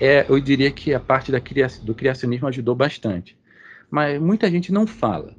é, 0.00 0.26
eu 0.28 0.40
diria 0.40 0.70
que 0.70 0.92
a 0.92 1.00
parte 1.00 1.30
da 1.30 1.38
do 1.82 1.94
criacionismo 1.94 2.48
ajudou 2.48 2.74
bastante, 2.74 3.38
mas 3.90 4.20
muita 4.20 4.50
gente 4.50 4.72
não 4.72 4.86
fala. 4.86 5.36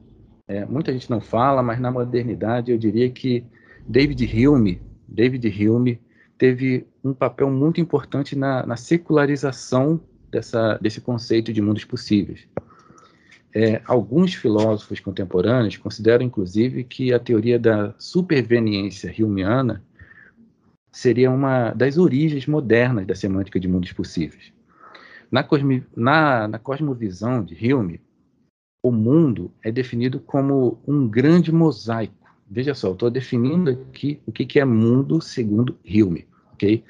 É, 0.47 0.65
muita 0.65 0.91
gente 0.91 1.09
não 1.09 1.21
fala, 1.21 1.61
mas 1.61 1.79
na 1.79 1.91
modernidade 1.91 2.71
eu 2.71 2.77
diria 2.77 3.09
que 3.09 3.45
David 3.87 4.25
Hume, 4.25 4.81
David 5.07 5.47
Hume 5.47 5.99
teve 6.37 6.87
um 7.03 7.13
papel 7.13 7.51
muito 7.51 7.79
importante 7.81 8.35
na, 8.35 8.65
na 8.65 8.75
secularização 8.75 9.99
dessa, 10.31 10.77
desse 10.77 11.01
conceito 11.01 11.51
de 11.51 11.61
mundos 11.61 11.83
possíveis. 11.85 12.47
É, 13.53 13.81
alguns 13.85 14.35
filósofos 14.35 14.99
contemporâneos 14.99 15.75
consideram, 15.77 16.23
inclusive, 16.23 16.83
que 16.83 17.13
a 17.13 17.19
teoria 17.19 17.57
da 17.57 17.95
superveniência 17.97 19.13
humeana 19.19 19.83
seria 20.91 21.31
uma 21.31 21.71
das 21.71 21.97
origens 21.97 22.45
modernas 22.45 23.07
da 23.07 23.15
semântica 23.15 23.59
de 23.59 23.67
mundos 23.67 23.91
possíveis. 23.91 24.51
Na, 25.31 25.43
cosmi, 25.43 25.83
na, 25.95 26.47
na 26.47 26.59
cosmovisão 26.59 27.43
de 27.43 27.73
Hume, 27.73 28.01
o 28.81 28.91
mundo 28.91 29.51
é 29.63 29.71
definido 29.71 30.19
como 30.19 30.79
um 30.87 31.07
grande 31.07 31.51
mosaico. 31.51 32.13
Veja 32.49 32.73
só, 32.73 32.91
estou 32.91 33.09
definindo 33.09 33.69
aqui 33.71 34.19
o 34.25 34.31
que, 34.31 34.45
que 34.45 34.59
é 34.59 34.65
mundo 34.65 35.21
segundo 35.21 35.77
Hume, 35.85 36.27
ok? 36.53 36.83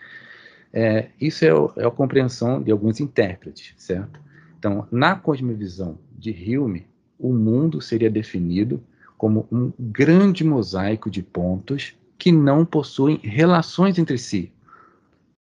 É, 0.72 1.10
isso 1.20 1.44
é, 1.44 1.50
é 1.84 1.86
a 1.86 1.92
compreensão 1.92 2.62
de 2.62 2.72
alguns 2.72 3.00
intérpretes, 3.00 3.74
certo? 3.78 4.20
Então, 4.60 4.86
na 4.92 5.16
cosmovisão 5.16 5.98
de 6.12 6.32
Hume, 6.32 6.86
o 7.18 7.32
mundo 7.32 7.80
seria 7.80 8.10
definido 8.10 8.84
como 9.18 9.48
um 9.50 9.72
grande 9.80 10.44
mosaico 10.44 11.10
de 11.10 11.24
pontos 11.24 11.96
que 12.18 12.30
não 12.30 12.66
possuem 12.66 13.22
relações 13.24 13.98
entre 13.98 14.18
si. 14.18 14.52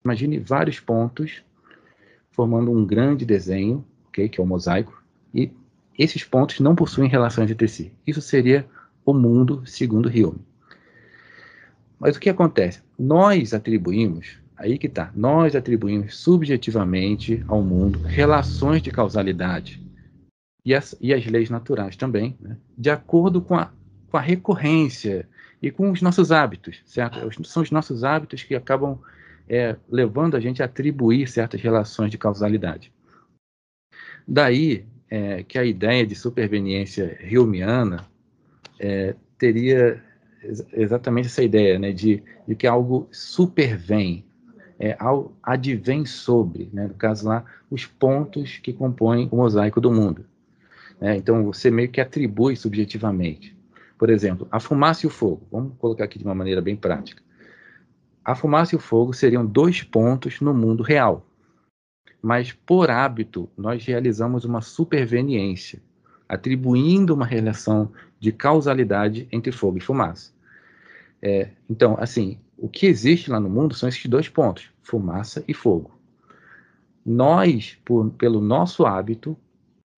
Imagine 0.04 0.40
vários 0.40 0.80
pontos 0.80 1.44
formando 2.32 2.72
um 2.72 2.84
grande 2.84 3.24
desenho, 3.24 3.86
okay, 4.08 4.28
que 4.28 4.42
é 4.42 4.44
o 4.44 4.48
mosaico, 4.48 5.04
e 5.32 5.52
esses 5.98 6.24
pontos 6.24 6.60
não 6.60 6.76
possuem 6.76 7.08
relações 7.08 7.52
entre 7.52 7.68
si. 7.68 7.94
Isso 8.08 8.20
seria 8.20 8.68
o 9.06 9.14
mundo 9.14 9.62
segundo 9.64 10.10
Hume. 10.10 10.42
Mas 12.00 12.16
o 12.16 12.20
que 12.20 12.32
acontece? 12.32 12.82
Nós 12.98 13.54
atribuímos 13.54 14.40
Aí 14.58 14.78
que 14.78 14.88
está. 14.88 15.12
Nós 15.16 15.56
atribuímos 15.56 16.18
subjetivamente 16.18 17.44
ao 17.48 17.62
mundo 17.62 18.00
relações 18.00 18.82
de 18.82 18.92
causalidade 18.92 19.82
e 20.66 20.74
as, 20.74 20.96
e 21.02 21.14
as 21.14 21.26
leis 21.26 21.50
naturais 21.50 21.96
também, 21.96 22.38
né? 22.40 22.58
de 22.78 22.90
acordo 22.90 23.42
com 23.42 23.56
a, 23.56 23.72
com 24.10 24.18
a 24.18 24.22
recorrência 24.22 25.28
e 25.62 25.72
com 25.72 25.92
os 25.92 26.02
nossos 26.02 26.32
hábitos, 26.32 26.82
certo? 26.86 27.46
São 27.46 27.64
os 27.64 27.72
nossos 27.72 28.04
hábitos 28.04 28.44
que 28.44 28.56
acabam 28.56 29.00
é, 29.48 29.76
levando 29.90 30.36
a 30.36 30.40
gente 30.40 30.62
a 30.62 30.66
atribuir 30.66 31.28
certas 31.28 31.62
relações 31.62 32.12
de 32.12 32.18
causalidade. 32.18 32.92
Daí 34.28 34.86
é, 35.10 35.44
que 35.44 35.58
a 35.58 35.66
ideia 35.66 36.06
de 36.06 36.16
superveniência 36.16 37.18
hilmiana 37.22 38.06
é, 38.80 39.16
teria 39.38 40.02
exatamente 40.74 41.28
essa 41.28 41.44
ideia, 41.44 41.80
né, 41.80 41.92
de, 41.92 42.22
de 42.48 42.56
que 42.56 42.68
algo 42.68 43.08
supervém, 43.12 44.26
é, 44.84 44.98
ao, 45.00 45.32
advém 45.42 46.06
sobre, 46.06 46.70
né, 46.74 46.88
no 46.88 46.94
caso 46.96 47.26
lá, 47.26 47.46
os 47.72 47.86
pontos 47.86 48.58
que 48.58 48.74
compõem 48.74 49.30
o 49.32 49.38
mosaico 49.38 49.80
do 49.80 49.90
mundo. 49.90 50.26
Né? 51.00 51.16
Então, 51.16 51.46
você 51.46 51.72
meio 51.72 51.88
que 51.88 52.02
atribui 52.02 52.58
subjetivamente. 52.58 53.56
Por 53.98 54.10
exemplo, 54.10 54.46
a 54.52 54.60
fumaça 54.60 55.06
e 55.06 55.08
o 55.08 55.10
fogo. 55.10 55.48
Vamos 55.50 55.78
colocar 55.80 56.04
aqui 56.04 56.20
de 56.20 56.26
uma 56.26 56.36
maneira 56.36 56.62
bem 56.62 56.76
prática. 56.76 57.24
A 58.26 58.36
fumaça 58.36 58.76
e 58.76 58.78
o 58.78 58.82
fogo 58.82 59.14
seriam 59.14 59.46
dois 59.46 59.82
pontos 59.82 60.42
no 60.42 60.54
mundo 60.54 60.84
real. 60.84 61.26
Mas, 62.22 62.52
por 62.52 62.92
hábito, 62.92 63.50
nós 63.58 63.86
realizamos 63.86 64.44
uma 64.44 64.60
superveniência, 64.60 65.82
atribuindo 66.28 67.14
uma 67.14 67.26
relação 67.26 67.90
de 68.20 68.34
causalidade 68.34 69.30
entre 69.32 69.54
fogo 69.54 69.78
e 69.78 69.82
fumaça. 69.82 70.34
É, 71.22 71.52
então, 71.70 71.96
assim, 71.98 72.38
o 72.64 72.70
que 72.70 72.86
existe 72.86 73.30
lá 73.30 73.42
no 73.42 73.50
mundo 73.50 73.76
são 73.76 73.90
esses 73.90 74.06
dois 74.06 74.30
pontos, 74.30 74.70
fumaça 74.82 75.44
e 75.50 75.54
fogo. 75.54 75.92
Nós, 77.06 77.78
por, 77.84 78.10
pelo 78.12 78.40
nosso 78.40 78.86
hábito, 78.86 79.36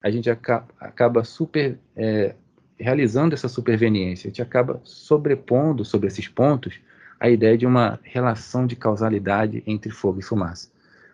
a 0.03 0.09
gente 0.09 0.32
acaba, 0.32 0.66
acaba 0.80 1.24
super, 1.24 1.78
é, 1.95 2.34
realizando 2.76 3.36
essa 3.36 3.47
superveniência, 3.47 4.28
a 4.28 4.30
gente 4.32 4.41
acaba 4.41 4.82
sobrepondo 4.84 5.86
sobre 5.86 6.07
esses 6.07 6.28
pontos 6.28 6.80
a 7.20 7.30
ideia 7.30 7.55
de 7.55 7.68
uma 7.68 7.99
relação 8.01 8.66
de 8.66 8.76
causalidade 8.76 9.61
entre 9.68 9.91
fogo 9.91 10.20
e 10.20 10.24
fumaça, 10.24 10.72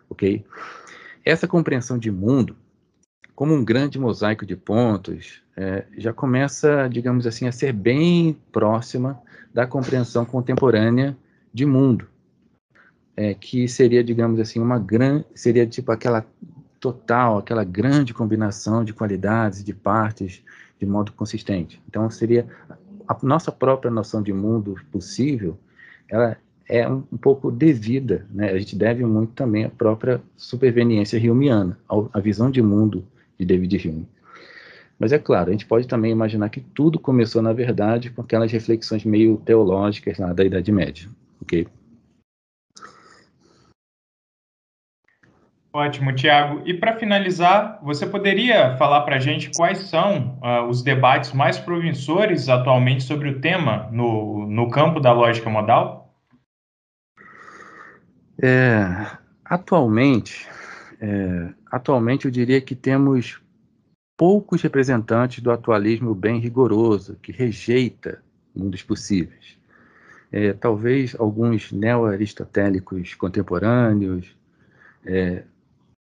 ok? 0.08 0.42
Essa 1.22 1.46
compreensão 1.46 1.98
de 1.98 2.10
mundo, 2.10 2.56
como 3.34 3.52
um 3.52 3.62
grande 3.62 3.98
mosaico 3.98 4.46
de 4.46 4.56
pontos, 4.56 5.42
é, 5.54 5.84
já 5.98 6.14
começa, 6.14 6.88
digamos 6.88 7.26
assim, 7.26 7.46
a 7.46 7.52
ser 7.52 7.74
bem 7.74 8.38
próxima 8.50 9.20
da 9.52 9.66
compreensão 9.66 10.24
contemporânea 10.24 11.14
de 11.52 11.66
mundo, 11.66 12.06
é, 13.16 13.34
que 13.34 13.68
seria, 13.68 14.02
digamos 14.02 14.40
assim, 14.40 14.60
uma 14.60 14.78
grande, 14.78 15.24
seria 15.34 15.66
tipo 15.66 15.92
aquela 15.92 16.26
total, 16.80 17.38
aquela 17.38 17.62
grande 17.62 18.12
combinação 18.12 18.84
de 18.84 18.92
qualidades 18.92 19.62
de 19.62 19.72
partes 19.72 20.42
de 20.78 20.86
modo 20.86 21.12
consistente. 21.12 21.80
Então, 21.88 22.10
seria 22.10 22.46
a 23.06 23.16
nossa 23.22 23.52
própria 23.52 23.90
noção 23.90 24.22
de 24.22 24.32
mundo 24.32 24.74
possível, 24.90 25.56
ela 26.08 26.36
é 26.68 26.88
um, 26.88 27.04
um 27.12 27.16
pouco 27.16 27.50
devida, 27.50 28.26
né? 28.30 28.50
A 28.50 28.58
gente 28.58 28.74
deve 28.74 29.04
muito 29.04 29.32
também 29.32 29.64
à 29.64 29.68
própria 29.68 30.20
superveniência 30.36 31.20
humeana, 31.30 31.78
à 32.12 32.18
visão 32.20 32.50
de 32.50 32.62
mundo 32.62 33.04
de 33.38 33.44
David 33.44 33.88
Hume. 33.88 34.08
Mas 34.98 35.12
é 35.12 35.18
claro, 35.18 35.50
a 35.50 35.52
gente 35.52 35.66
pode 35.66 35.86
também 35.86 36.12
imaginar 36.12 36.48
que 36.48 36.60
tudo 36.60 36.98
começou, 36.98 37.42
na 37.42 37.52
verdade, 37.52 38.10
com 38.10 38.22
aquelas 38.22 38.50
reflexões 38.52 39.04
meio 39.04 39.36
teológicas 39.38 40.18
lá 40.18 40.32
da 40.32 40.44
Idade 40.44 40.70
Média. 40.70 41.08
Ok. 41.42 41.66
Ótimo, 45.74 46.14
Tiago. 46.14 46.62
E 46.66 46.74
para 46.74 46.98
finalizar, 46.98 47.80
você 47.82 48.06
poderia 48.06 48.76
falar 48.76 49.00
para 49.02 49.16
a 49.16 49.18
gente 49.18 49.50
quais 49.56 49.78
são 49.78 50.38
uh, 50.42 50.68
os 50.68 50.82
debates 50.82 51.32
mais 51.32 51.58
promissores 51.58 52.48
atualmente 52.48 53.02
sobre 53.02 53.30
o 53.30 53.40
tema 53.40 53.88
no, 53.90 54.46
no 54.46 54.70
campo 54.70 55.00
da 55.00 55.12
lógica 55.12 55.48
modal? 55.48 56.14
É, 58.40 59.06
atualmente, 59.44 60.46
é, 61.00 61.48
atualmente 61.70 62.26
eu 62.26 62.30
diria 62.30 62.60
que 62.60 62.74
temos 62.74 63.40
poucos 64.16 64.60
representantes 64.60 65.42
do 65.42 65.50
atualismo 65.50 66.14
bem 66.14 66.38
rigoroso, 66.38 67.16
que 67.22 67.32
rejeita 67.32 68.22
mundos 68.54 68.82
possíveis 68.82 69.61
é, 70.32 70.54
talvez 70.54 71.14
alguns 71.18 71.70
neo-aristotélicos 71.70 73.14
contemporâneos. 73.14 74.34
É, 75.04 75.42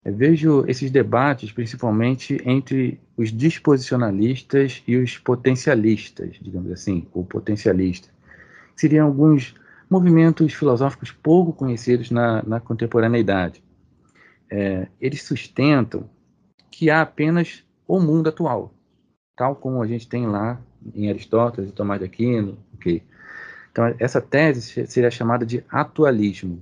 vejo 0.04 0.64
esses 0.68 0.90
debates 0.90 1.50
principalmente 1.50 2.38
entre 2.44 3.00
os 3.16 3.32
disposicionalistas 3.32 4.82
e 4.86 4.96
os 4.96 5.16
potencialistas, 5.16 6.36
digamos 6.40 6.70
assim, 6.70 7.06
ou 7.12 7.24
potencialistas. 7.24 8.10
Seriam 8.76 9.06
alguns 9.06 9.54
movimentos 9.88 10.52
filosóficos 10.52 11.10
pouco 11.10 11.52
conhecidos 11.52 12.10
na, 12.10 12.42
na 12.42 12.60
contemporaneidade. 12.60 13.62
É, 14.50 14.88
eles 15.00 15.22
sustentam 15.22 16.08
que 16.70 16.90
há 16.90 17.00
apenas 17.00 17.64
o 17.86 17.98
mundo 17.98 18.28
atual, 18.28 18.74
tal 19.34 19.56
como 19.56 19.82
a 19.82 19.86
gente 19.86 20.06
tem 20.06 20.26
lá 20.26 20.60
em 20.94 21.08
Aristóteles 21.08 21.70
e 21.70 21.72
Tomás 21.72 22.00
de 22.00 22.06
Aquino, 22.06 22.58
okay? 22.74 23.02
Então, 23.78 23.94
essa 24.00 24.20
tese 24.20 24.88
seria 24.88 25.08
chamada 25.08 25.46
de 25.46 25.62
atualismo. 25.70 26.60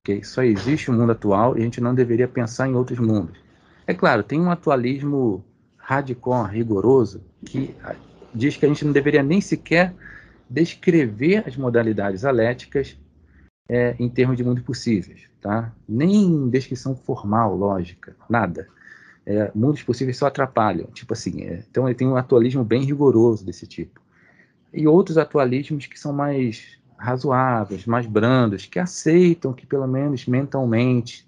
Okay? 0.00 0.22
Só 0.22 0.42
existe 0.42 0.90
o 0.90 0.92
mundo 0.92 1.12
atual 1.12 1.56
e 1.56 1.62
a 1.62 1.64
gente 1.64 1.80
não 1.80 1.94
deveria 1.94 2.28
pensar 2.28 2.68
em 2.68 2.74
outros 2.74 2.98
mundos. 2.98 3.38
É 3.86 3.94
claro, 3.94 4.22
tem 4.22 4.38
um 4.38 4.50
atualismo 4.50 5.42
radical, 5.78 6.44
rigoroso, 6.44 7.22
que 7.46 7.74
diz 8.34 8.58
que 8.58 8.66
a 8.66 8.68
gente 8.68 8.84
não 8.84 8.92
deveria 8.92 9.22
nem 9.22 9.40
sequer 9.40 9.94
descrever 10.50 11.42
as 11.46 11.56
modalidades 11.56 12.26
aléticas 12.26 12.98
é, 13.66 13.96
em 13.98 14.10
termos 14.10 14.36
de 14.36 14.44
mundos 14.44 14.62
possíveis, 14.62 15.22
tá? 15.40 15.72
Nem 15.88 16.50
descrição 16.50 16.94
formal, 16.94 17.56
lógica, 17.56 18.14
nada. 18.28 18.68
É, 19.24 19.50
mundos 19.54 19.82
possíveis 19.82 20.18
só 20.18 20.26
atrapalham, 20.26 20.88
tipo 20.88 21.14
assim. 21.14 21.44
É, 21.44 21.64
então 21.70 21.88
ele 21.88 21.94
tem 21.94 22.06
um 22.06 22.16
atualismo 22.16 22.62
bem 22.62 22.84
rigoroso 22.84 23.42
desse 23.42 23.66
tipo. 23.66 24.02
E 24.72 24.86
outros 24.86 25.16
atualismos 25.16 25.86
que 25.86 25.98
são 25.98 26.12
mais 26.12 26.78
razoáveis, 26.96 27.86
mais 27.86 28.06
brandos, 28.06 28.66
que 28.66 28.78
aceitam 28.78 29.52
que 29.52 29.66
pelo 29.66 29.86
menos 29.86 30.26
mentalmente 30.26 31.26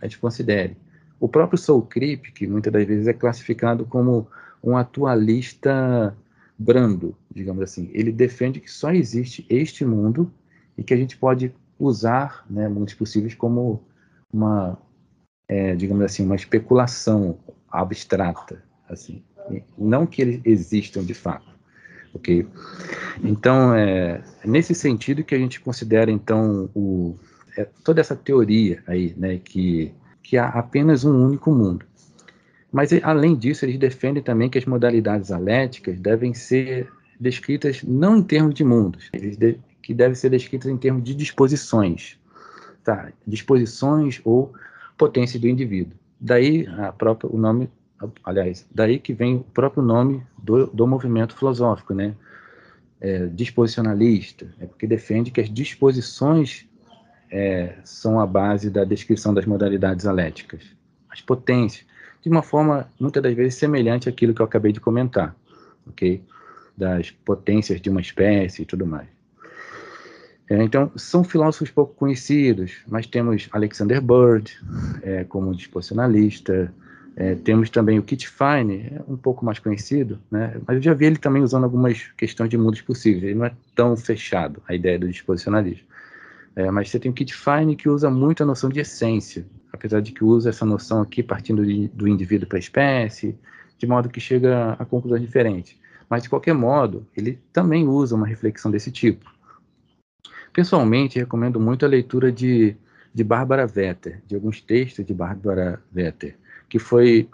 a 0.00 0.06
gente 0.06 0.18
considere. 0.18 0.76
O 1.20 1.28
próprio 1.28 1.56
Soul 1.56 1.82
que 1.82 2.46
muitas 2.46 2.72
das 2.72 2.84
vezes 2.84 3.06
é 3.06 3.12
classificado 3.12 3.84
como 3.86 4.26
um 4.62 4.76
atualista 4.76 6.16
brando, 6.58 7.16
digamos 7.32 7.62
assim, 7.62 7.90
ele 7.92 8.12
defende 8.12 8.60
que 8.60 8.70
só 8.70 8.92
existe 8.92 9.46
este 9.48 9.84
mundo 9.84 10.32
e 10.76 10.82
que 10.82 10.92
a 10.92 10.96
gente 10.96 11.16
pode 11.16 11.54
usar 11.78 12.44
né, 12.48 12.68
mundos 12.68 12.94
possíveis 12.94 13.34
como 13.34 13.82
uma, 14.32 14.78
é, 15.48 15.74
digamos 15.74 16.04
assim, 16.04 16.24
uma 16.24 16.36
especulação 16.36 17.38
abstrata, 17.70 18.62
assim, 18.88 19.22
não 19.76 20.06
que 20.06 20.22
eles 20.22 20.40
existam 20.44 21.02
de 21.04 21.14
fato, 21.14 21.51
ok? 22.14 22.46
Então, 23.22 23.74
é, 23.74 24.22
nesse 24.44 24.74
sentido 24.74 25.24
que 25.24 25.34
a 25.34 25.38
gente 25.38 25.60
considera, 25.60 26.10
então, 26.10 26.68
o, 26.74 27.16
é, 27.56 27.66
toda 27.84 28.00
essa 28.00 28.16
teoria 28.16 28.82
aí, 28.86 29.14
né, 29.16 29.38
que, 29.38 29.92
que 30.22 30.36
há 30.36 30.48
apenas 30.48 31.04
um 31.04 31.24
único 31.24 31.50
mundo. 31.50 31.84
Mas, 32.72 32.90
além 33.02 33.36
disso, 33.36 33.64
eles 33.64 33.78
defendem 33.78 34.22
também 34.22 34.48
que 34.48 34.58
as 34.58 34.64
modalidades 34.64 35.30
aléticas 35.30 35.98
devem 36.00 36.32
ser 36.32 36.90
descritas 37.20 37.82
não 37.82 38.16
em 38.16 38.22
termos 38.22 38.54
de 38.54 38.64
mundos, 38.64 39.10
de, 39.12 39.58
que 39.82 39.92
devem 39.92 40.14
ser 40.14 40.30
descritas 40.30 40.70
em 40.70 40.76
termos 40.76 41.04
de 41.04 41.14
disposições, 41.14 42.18
tá? 42.82 43.12
Disposições 43.26 44.20
ou 44.24 44.52
potência 44.96 45.38
do 45.38 45.46
indivíduo. 45.46 45.96
Daí 46.18 46.66
a 46.78 46.92
própria, 46.92 47.30
o 47.30 47.36
nome, 47.36 47.68
aliás, 48.24 48.66
daí 48.74 48.98
que 48.98 49.12
vem 49.12 49.36
o 49.36 49.44
próprio 49.44 49.82
nome 49.82 50.22
do, 50.38 50.66
do 50.66 50.86
movimento 50.86 51.36
filosófico, 51.36 51.94
né? 51.94 52.14
É, 53.00 53.26
disposicionalista, 53.26 54.46
é 54.60 54.66
porque 54.66 54.86
defende 54.86 55.32
que 55.32 55.40
as 55.40 55.52
disposições 55.52 56.68
é, 57.28 57.74
são 57.82 58.20
a 58.20 58.26
base 58.26 58.70
da 58.70 58.84
descrição 58.84 59.34
das 59.34 59.44
modalidades 59.44 60.06
aléticas, 60.06 60.62
as 61.10 61.20
potências, 61.20 61.84
de 62.20 62.28
uma 62.28 62.42
forma 62.42 62.88
muitas 63.00 63.20
das 63.20 63.34
vezes 63.34 63.56
semelhante 63.56 64.08
àquilo 64.08 64.32
que 64.32 64.40
eu 64.40 64.46
acabei 64.46 64.70
de 64.70 64.78
comentar, 64.78 65.34
ok? 65.84 66.22
Das 66.76 67.10
potências 67.10 67.80
de 67.80 67.90
uma 67.90 68.00
espécie 68.00 68.62
e 68.62 68.64
tudo 68.64 68.86
mais. 68.86 69.08
É, 70.48 70.62
então, 70.62 70.92
são 70.96 71.24
filósofos 71.24 71.70
pouco 71.70 71.94
conhecidos, 71.94 72.82
mas 72.86 73.06
temos 73.06 73.48
Alexander 73.52 74.00
Bird 74.00 74.52
é, 75.02 75.24
como 75.24 75.54
disposicionalista, 75.54 76.72
é, 77.16 77.34
temos 77.34 77.68
também 77.68 77.98
o 77.98 78.02
Kit 78.02 78.28
Fine, 78.28 78.90
é 78.94 79.02
um 79.06 79.16
pouco 79.16 79.44
mais 79.44 79.58
conhecido, 79.58 80.18
né? 80.30 80.58
mas 80.66 80.76
eu 80.76 80.82
já 80.82 80.94
vi 80.94 81.06
ele 81.06 81.18
também 81.18 81.42
usando 81.42 81.64
algumas 81.64 82.10
questões 82.16 82.48
de 82.48 82.56
mundos 82.56 82.80
possíveis, 82.80 83.24
ele 83.24 83.34
não 83.34 83.44
é 83.44 83.52
tão 83.74 83.96
fechado, 83.96 84.62
a 84.66 84.74
ideia 84.74 84.98
do 84.98 85.08
disposicionalismo. 85.08 85.86
É, 86.54 86.70
mas 86.70 86.90
você 86.90 86.98
tem 86.98 87.10
o 87.10 87.14
Kit 87.14 87.34
Fine 87.34 87.76
que 87.76 87.88
usa 87.88 88.10
muito 88.10 88.42
a 88.42 88.46
noção 88.46 88.70
de 88.70 88.80
essência, 88.80 89.46
apesar 89.72 90.00
de 90.00 90.12
que 90.12 90.24
usa 90.24 90.50
essa 90.50 90.64
noção 90.64 91.00
aqui 91.00 91.22
partindo 91.22 91.64
de, 91.64 91.88
do 91.88 92.06
indivíduo 92.06 92.46
para 92.46 92.58
a 92.58 92.60
espécie, 92.60 93.36
de 93.78 93.86
modo 93.86 94.08
que 94.08 94.20
chega 94.20 94.72
a 94.78 94.84
conclusões 94.84 95.22
diferentes. 95.22 95.76
Mas, 96.08 96.22
de 96.22 96.28
qualquer 96.28 96.54
modo, 96.54 97.06
ele 97.16 97.38
também 97.52 97.88
usa 97.88 98.14
uma 98.14 98.26
reflexão 98.26 98.70
desse 98.70 98.90
tipo. 98.90 99.32
Pessoalmente, 100.52 101.18
recomendo 101.18 101.58
muito 101.58 101.86
a 101.86 101.88
leitura 101.88 102.30
de, 102.30 102.76
de 103.14 103.24
Bárbara 103.24 103.66
Vetter, 103.66 104.22
de 104.26 104.34
alguns 104.34 104.60
textos 104.60 105.06
de 105.06 105.14
Bárbara 105.14 105.82
Vetter, 105.90 106.36
que 106.72 106.78
foi 106.78 107.28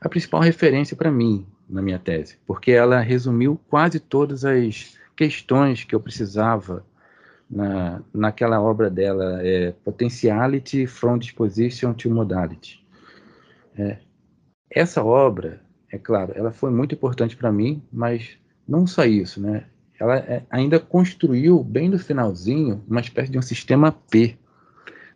a 0.00 0.08
principal 0.08 0.40
referência 0.40 0.96
para 0.96 1.08
mim 1.08 1.46
na 1.70 1.80
minha 1.80 1.96
tese, 1.96 2.36
porque 2.44 2.72
ela 2.72 2.98
resumiu 2.98 3.56
quase 3.70 4.00
todas 4.00 4.44
as 4.44 4.98
questões 5.14 5.84
que 5.84 5.94
eu 5.94 6.00
precisava 6.00 6.84
na, 7.48 8.02
naquela 8.12 8.60
obra 8.60 8.90
dela, 8.90 9.40
é, 9.46 9.70
Potentiality 9.84 10.88
from 10.88 11.18
Disposition 11.18 11.94
to 11.94 12.10
Modality. 12.10 12.84
É, 13.78 13.98
essa 14.68 15.04
obra, 15.04 15.62
é 15.88 15.96
claro, 15.96 16.32
ela 16.34 16.50
foi 16.50 16.72
muito 16.72 16.96
importante 16.96 17.36
para 17.36 17.52
mim, 17.52 17.80
mas 17.92 18.36
não 18.66 18.88
só 18.88 19.04
isso, 19.04 19.40
né? 19.40 19.66
ela 20.00 20.16
é, 20.16 20.42
ainda 20.50 20.80
construiu, 20.80 21.62
bem 21.62 21.88
no 21.88 21.98
finalzinho, 22.00 22.82
uma 22.88 23.00
espécie 23.00 23.30
de 23.30 23.38
um 23.38 23.42
sistema 23.42 23.92
P, 23.92 24.36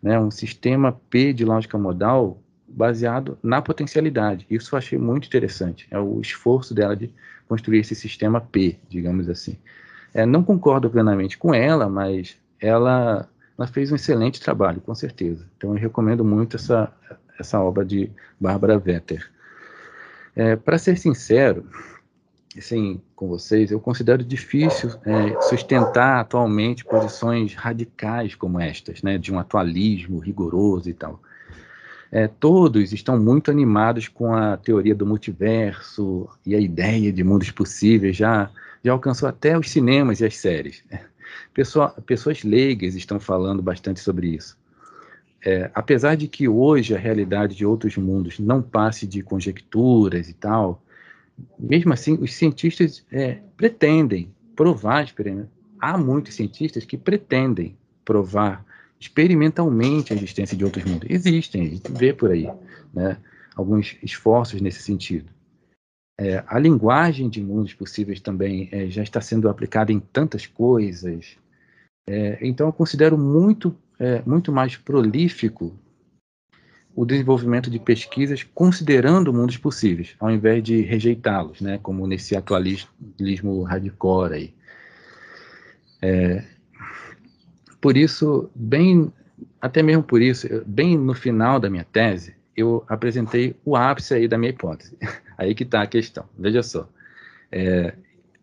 né, 0.01 0.17
um 0.21 0.31
sistema 0.31 0.93
P 1.11 1.33
de 1.33 1.45
lógica 1.45 1.77
modal 1.77 2.41
baseado 2.69 3.39
na 3.43 3.62
potencialidade. 3.62 4.47
Isso 4.51 4.75
eu 4.75 4.79
achei 4.79 4.99
muito 4.99 5.27
interessante, 5.27 5.87
é 5.91 5.99
o 5.99 6.21
esforço 6.21 6.75
dela 6.75 6.95
de 6.95 7.11
construir 7.49 7.79
esse 7.79 7.95
sistema 7.95 8.41
P, 8.41 8.77
digamos 8.89 9.29
assim. 9.29 9.57
É, 10.12 10.27
não 10.27 10.43
concordo 10.43 10.91
plenamente 10.91 11.39
com 11.39 11.55
ela, 11.55 11.89
mas 11.89 12.37
ela, 12.61 13.29
ela 13.57 13.66
fez 13.66 13.91
um 13.91 13.97
excelente 13.97 14.41
trabalho, 14.41 14.81
com 14.81 14.95
certeza. 14.95 15.47
Então 15.57 15.71
eu 15.71 15.81
recomendo 15.81 16.25
muito 16.25 16.57
essa, 16.57 16.93
essa 17.39 17.61
obra 17.61 17.85
de 17.85 18.11
Bárbara 18.39 18.79
Vetter. 18.79 19.31
É, 20.37 20.57
Para 20.57 20.79
ser 20.79 20.97
sincero, 20.99 21.66
assim, 22.57 23.01
com 23.14 23.29
vocês, 23.29 23.71
eu 23.71 23.81
considero 23.81 24.25
difícil 24.25 24.91
é, 25.05 25.41
sustentar 25.43 26.21
atualmente 26.21 26.85
posições 26.85 27.55
radicais 27.55 28.35
como 28.35 28.61
estas, 28.61 29.03
né, 29.03 29.19
de 29.19 29.33
um 29.33 29.39
atualismo 29.39 30.19
rigoroso 30.19 30.89
e 30.89 30.95
tal. 30.95 31.21
É, 32.11 32.27
todos 32.27 32.93
estão 32.93 33.19
muito 33.21 33.51
animados 33.51 34.09
com 34.09 34.35
a 34.35 34.57
teoria 34.57 34.95
do 34.95 35.07
multiverso 35.07 36.29
e 36.45 36.55
a 36.55 36.61
ideia 36.61 37.13
de 37.13 37.23
mundos 37.23 37.51
possíveis, 37.51 38.17
já, 38.17 38.51
já 38.83 38.93
alcançou 38.93 39.29
até 39.29 39.59
os 39.59 39.71
cinemas 39.71 40.21
e 40.21 40.25
as 40.25 40.37
séries. 40.37 40.83
Pessoa, 41.53 41.91
pessoas 42.07 42.43
leigas 42.43 42.95
estão 42.95 43.19
falando 43.21 43.61
bastante 43.61 44.01
sobre 44.01 44.29
isso. 44.29 44.57
É, 45.45 45.71
apesar 45.75 46.15
de 46.15 46.27
que 46.27 46.49
hoje 46.49 46.95
a 46.95 46.99
realidade 46.99 47.55
de 47.55 47.67
outros 47.67 47.97
mundos 47.97 48.39
não 48.39 48.63
passe 48.63 49.07
de 49.07 49.23
conjecturas 49.23 50.29
e 50.29 50.33
tal, 50.33 50.83
mesmo 51.59 51.93
assim, 51.93 52.15
os 52.15 52.35
cientistas 52.35 53.05
é, 53.13 53.39
pretendem 53.57 54.33
provar, 54.57 55.07
há 55.81 55.97
muitos 55.97 56.35
cientistas 56.35 56.85
que 56.85 56.97
pretendem 56.97 57.77
provar 58.05 58.65
experimentalmente 58.99 60.13
a 60.13 60.17
existência 60.17 60.57
de 60.57 60.65
outros 60.65 60.85
mundos. 60.85 61.09
Existem, 61.11 61.63
a 61.63 61.71
gente 61.71 61.93
vê 61.93 62.13
por 62.13 62.31
aí, 62.31 62.49
né, 62.93 63.17
alguns 63.55 63.97
esforços 64.03 64.61
nesse 64.61 64.83
sentido. 64.83 65.31
É, 66.21 66.43
a 66.49 66.59
linguagem 66.59 67.29
de 67.29 67.41
mundos 67.43 67.75
possíveis 67.75 68.21
também 68.21 68.69
é, 68.73 68.89
já 68.91 69.03
está 69.03 69.21
sendo 69.21 69.49
aplicada 69.49 69.93
em 69.93 70.01
tantas 70.01 70.47
coisas. 70.47 71.37
É, 72.09 72.39
então, 72.41 72.67
eu 72.67 72.73
considero 72.73 73.17
muito, 73.17 73.77
é, 73.99 74.21
muito 74.27 74.51
mais 74.51 74.77
prolífico 74.77 75.77
o 76.99 77.05
desenvolvimento 77.05 77.71
de 77.71 77.79
pesquisas 77.79 78.43
considerando 78.43 79.33
mundos 79.33 79.57
possíveis, 79.57 80.17
ao 80.19 80.33
invés 80.33 80.61
de 80.61 80.83
rejeitá-los, 80.83 81.61
né, 81.61 81.79
como 81.81 82.05
nesse 82.09 82.35
atualismo 82.35 83.63
hardcore 83.63 84.35
aí. 84.35 84.55
É, 86.03 86.45
por 87.81 87.97
isso, 87.97 88.51
bem, 88.55 89.12
até 89.61 89.83
mesmo 89.83 90.03
por 90.03 90.20
isso, 90.20 90.47
bem 90.66 90.97
no 90.97 91.14
final 91.14 91.61
da 91.61 91.70
minha 91.70 91.85
tese, 91.85 92.35
eu 92.57 92.85
apresentei 92.89 93.55
o 93.64 93.76
ápice 93.76 94.14
aí 94.14 94.26
da 94.26 94.37
minha 94.37 94.51
hipótese. 94.51 94.97
Aí 95.39 95.55
que 95.55 95.62
está 95.62 95.83
a 95.83 95.87
questão. 95.87 96.24
Veja 96.37 96.64
só. 96.64 96.89
É, 97.53 97.95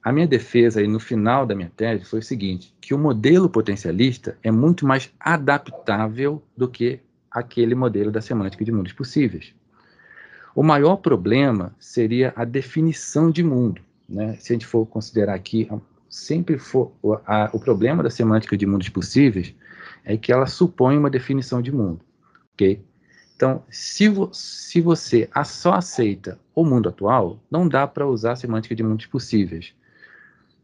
a 0.01 0.13
minha 0.13 0.25
defesa 0.25 0.79
aí 0.79 0.88
no 0.88 0.99
final 0.99 1.45
da 1.45 1.53
minha 1.53 1.69
tese 1.75 2.05
foi 2.05 2.19
o 2.19 2.23
seguinte, 2.23 2.73
que 2.79 2.93
o 2.93 2.97
modelo 2.97 3.49
potencialista 3.49 4.38
é 4.41 4.49
muito 4.49 4.86
mais 4.86 5.11
adaptável 5.19 6.41
do 6.55 6.69
que 6.69 7.01
aquele 7.29 7.75
modelo 7.75 8.11
da 8.11 8.21
semântica 8.21 8.63
de 8.63 8.71
mundos 8.71 8.93
possíveis. 8.93 9.53
O 10.55 10.63
maior 10.63 10.95
problema 10.97 11.75
seria 11.77 12.31
a 12.36 12.45
definição 12.45 13.29
de 13.29 13.43
mundo. 13.43 13.81
Né? 14.07 14.38
Se 14.39 14.53
a 14.53 14.55
gente 14.55 14.65
for 14.65 14.86
considerar 14.86 15.33
aqui, 15.33 15.67
sempre 16.16 16.57
for 16.57 16.93
a, 17.26 17.49
o 17.51 17.59
problema 17.59 18.01
da 18.01 18.09
semântica 18.09 18.55
de 18.55 18.66
mundos 18.66 18.88
possíveis 18.88 19.53
é 20.05 20.16
que 20.16 20.32
ela 20.32 20.47
supõe 20.47 20.97
uma 20.97 21.09
definição 21.09 21.61
de 21.61 21.74
mundo, 21.74 21.99
ok? 22.53 22.82
Então, 23.36 23.61
se, 23.70 24.07
vo, 24.07 24.30
se 24.32 24.80
você 24.80 25.30
só 25.43 25.74
aceita 25.74 26.39
o 26.55 26.63
mundo 26.63 26.88
atual, 26.88 27.38
não 27.51 27.68
dá 27.68 27.86
para 27.86 28.07
usar 28.07 28.32
a 28.32 28.36
semântica 28.38 28.74
de 28.74 28.82
mundos 28.82 29.07
possíveis, 29.07 29.74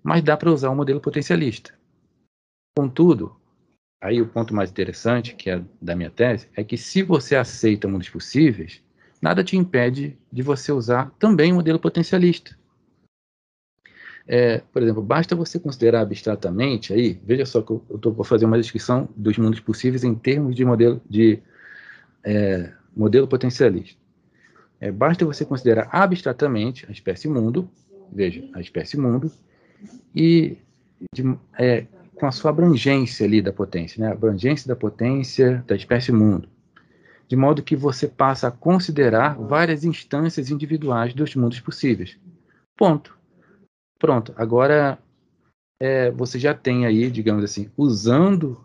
mas 0.01 0.23
dá 0.23 0.37
para 0.37 0.49
usar 0.49 0.69
o 0.69 0.75
modelo 0.75 1.01
potencialista. 1.01 1.73
Contudo, 2.77 3.35
aí 4.01 4.21
o 4.21 4.27
ponto 4.27 4.55
mais 4.55 4.71
interessante, 4.71 5.35
que 5.35 5.49
é 5.49 5.61
da 5.81 5.97
minha 5.97 6.09
tese, 6.09 6.47
é 6.55 6.63
que 6.63 6.77
se 6.77 7.03
você 7.03 7.35
aceita 7.35 7.89
mundos 7.89 8.09
possíveis, 8.09 8.81
nada 9.21 9.43
te 9.43 9.57
impede 9.57 10.17
de 10.31 10.41
você 10.41 10.71
usar 10.71 11.11
também 11.19 11.51
o 11.51 11.55
modelo 11.55 11.77
potencialista. 11.77 12.57
É, 14.33 14.59
por 14.71 14.81
exemplo, 14.81 15.01
basta 15.01 15.35
você 15.35 15.59
considerar 15.59 15.99
abstratamente 15.99 16.93
aí, 16.93 17.19
veja 17.21 17.45
só 17.45 17.61
que 17.61 17.69
eu, 17.69 17.79
tô, 17.99 18.13
vou 18.13 18.23
fazer 18.23 18.45
uma 18.45 18.57
descrição 18.57 19.09
dos 19.13 19.37
mundos 19.37 19.59
possíveis 19.59 20.05
em 20.05 20.15
termos 20.15 20.55
de 20.55 20.63
modelo 20.63 21.01
de 21.09 21.37
é, 22.23 22.71
modelo 22.95 23.27
potencialista. 23.27 23.99
É, 24.79 24.89
basta 24.89 25.25
você 25.25 25.43
considerar 25.43 25.89
abstratamente 25.91 26.85
a 26.87 26.93
espécie 26.93 27.27
mundo, 27.27 27.69
veja, 28.09 28.49
a 28.53 28.61
espécie 28.61 28.97
mundo, 28.97 29.29
e 30.15 30.57
de, 31.13 31.37
é, 31.59 31.85
com 32.15 32.25
a 32.25 32.31
sua 32.31 32.51
abrangência 32.51 33.25
ali 33.25 33.41
da 33.41 33.51
potência, 33.51 34.01
né? 34.01 34.11
a 34.11 34.13
abrangência 34.13 34.65
da 34.65 34.77
potência 34.77 35.61
da 35.67 35.75
espécie 35.75 36.13
mundo, 36.13 36.47
de 37.27 37.35
modo 37.35 37.61
que 37.61 37.75
você 37.75 38.07
passa 38.07 38.47
a 38.47 38.51
considerar 38.51 39.35
várias 39.35 39.83
instâncias 39.83 40.49
individuais 40.49 41.13
dos 41.13 41.35
mundos 41.35 41.59
possíveis. 41.59 42.17
Ponto. 42.77 43.19
Pronto. 44.01 44.33
Agora 44.35 44.97
é, 45.79 46.09
você 46.09 46.39
já 46.39 46.55
tem 46.55 46.87
aí, 46.87 47.11
digamos 47.11 47.43
assim, 47.43 47.69
usando 47.77 48.59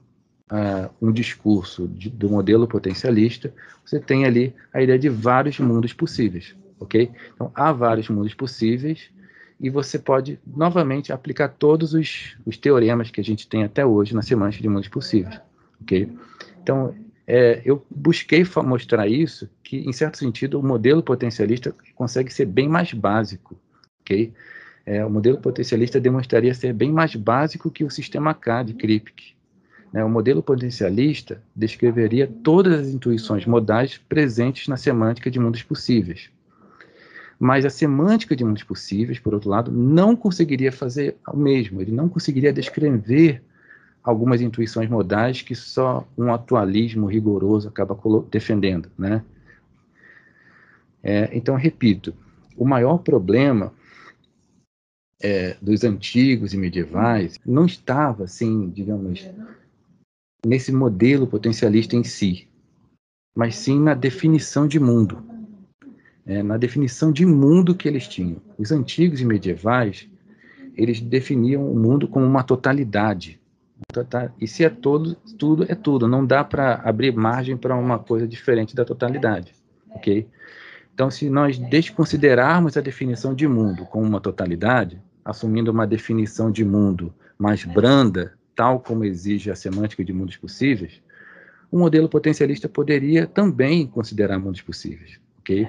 uh, 0.51 0.91
um 1.01 1.13
discurso 1.13 1.87
de, 1.87 2.09
do 2.09 2.31
modelo 2.31 2.67
potencialista, 2.67 3.53
você 3.85 4.01
tem 4.01 4.25
ali 4.25 4.55
a 4.73 4.81
ideia 4.81 4.99
de 4.99 5.11
vários 5.11 5.59
mundos 5.61 5.93
possíveis, 5.93 6.57
ok? 6.81 7.11
Então 7.35 7.53
há 7.55 7.71
vários 7.71 8.09
mundos 8.09 8.33
possíveis 8.33 9.11
e 9.61 9.69
você 9.69 9.99
pode 9.99 10.41
novamente 10.47 11.13
aplicar 11.13 11.49
todos 11.49 11.93
os, 11.93 12.35
os 12.47 12.57
teoremas 12.57 13.11
que 13.11 13.21
a 13.21 13.25
gente 13.25 13.47
tem 13.47 13.63
até 13.63 13.85
hoje 13.85 14.15
na 14.15 14.23
semântica 14.23 14.63
de 14.63 14.71
mundos 14.71 14.89
possíveis, 14.89 15.39
ok? 15.83 16.11
Então 16.63 16.95
é, 17.27 17.61
eu 17.63 17.85
busquei 17.91 18.43
mostrar 18.65 19.07
isso 19.07 19.51
que, 19.63 19.81
em 19.81 19.93
certo 19.93 20.17
sentido, 20.17 20.59
o 20.59 20.63
modelo 20.63 21.03
potencialista 21.03 21.75
consegue 21.95 22.33
ser 22.33 22.47
bem 22.47 22.71
mais 22.71 22.95
básico, 22.95 23.55
ok? 24.01 24.33
É, 24.87 25.05
o 25.05 25.11
modelo 25.11 25.39
potencialista 25.39 26.01
demonstraria 26.01 26.55
ser 26.55 26.73
bem 26.73 26.93
mais 26.93 27.17
básico 27.17 27.73
que 27.73 27.83
o 27.83 27.91
sistema 27.91 28.33
K 28.33 28.63
de 28.63 28.75
Kripke. 28.75 29.35
Né? 29.93 30.05
O 30.05 30.09
modelo 30.09 30.41
potencialista 30.41 31.43
descreveria 31.55 32.31
todas 32.45 32.81
as 32.81 32.89
intuições 32.89 33.45
modais 33.47 33.99
presentes 33.99 34.69
na 34.69 34.77
semântica 34.77 35.29
de 35.29 35.41
mundos 35.41 35.65
possíveis. 35.65 36.31
Mas 37.39 37.65
a 37.65 37.71
semântica 37.71 38.37
de 38.37 38.45
mundos 38.45 38.63
possíveis, 38.63 39.19
por 39.19 39.35
outro 39.35 39.51
lado, 39.51 39.73
não 39.73 40.15
conseguiria 40.15 40.71
fazer 40.71 41.17
o 41.29 41.37
mesmo. 41.37 41.81
Ele 41.83 41.91
não 41.91 42.09
conseguiria 42.09 42.53
descrever 42.53 43.43
algumas 44.05 44.41
intuições 44.41 44.89
modais 44.89 45.43
que 45.43 45.55
só 45.55 46.07
um 46.17 46.33
atualismo 46.33 47.07
rigoroso 47.07 47.69
acaba 47.69 47.99
defendendo, 48.31 48.89
né? 48.97 49.23
É, 51.03 51.29
então, 51.33 51.57
repito, 51.57 52.15
o 52.57 52.65
maior 52.65 52.99
problema 52.99 53.73
é, 55.23 55.57
dos 55.61 55.85
antigos 55.85 56.53
e 56.53 56.57
medievais 56.57 57.39
não 57.45 57.67
estava, 57.67 58.25
assim, 58.25 58.69
digamos, 58.71 59.29
nesse 60.45 60.73
modelo 60.73 61.27
potencialista 61.27 61.97
em 61.97 62.05
si, 62.05 62.49
mas 63.37 63.57
sim 63.57 63.81
na 63.81 63.95
definição 63.95 64.67
de 64.67 64.79
mundo, 64.79 65.23
é, 66.25 66.43
na 66.43 66.57
definição 66.57 67.13
de 67.13 67.25
mundo 67.25 67.75
que 67.75 67.89
eles 67.89 68.07
tinham. 68.07 68.41
Os 68.59 68.73
antigos 68.73 69.21
e 69.21 69.25
medievais, 69.25 70.09
eles 70.77 71.01
definiam 71.01 71.71
o 71.71 71.79
mundo 71.79 72.07
como 72.07 72.27
uma 72.27 72.43
totalidade, 72.43 73.41
e 74.41 74.49
se 74.49 74.65
é 74.65 74.71
todo, 74.71 75.15
tudo 75.39 75.65
é 75.69 75.75
tudo. 75.75 76.09
Não 76.09 76.25
dá 76.25 76.43
para 76.43 76.77
abrir 76.77 77.15
margem 77.15 77.57
para 77.57 77.77
uma 77.77 77.99
coisa 77.99 78.27
diferente 78.27 78.75
da 78.75 78.85
totalidade, 78.85 79.53
ok? 79.91 80.27
Então, 80.95 81.11
se 81.11 81.29
nós 81.29 81.59
desconsiderarmos 81.59 82.77
a 82.77 82.81
definição 82.81 83.35
de 83.35 83.47
mundo 83.47 83.85
como 83.85 84.07
uma 84.07 84.21
totalidade, 84.21 84.99
assumindo 85.27 85.73
uma 85.73 85.87
definição 85.87 86.51
de 86.51 86.65
mundo 86.65 87.13
mais 87.37 87.65
branda, 87.65 88.33
tal 88.55 88.79
como 88.79 89.05
exige 89.05 89.51
a 89.51 89.57
semântica 89.57 90.05
de 90.05 90.13
mundos 90.13 90.37
possíveis, 90.37 91.03
o 91.71 91.79
modelo 91.79 92.09
potencialista 92.09 92.69
poderia 92.69 93.27
também 93.27 93.87
considerar 93.89 94.39
mundos 94.39 94.63
possíveis, 94.63 95.19
ok? 95.41 95.69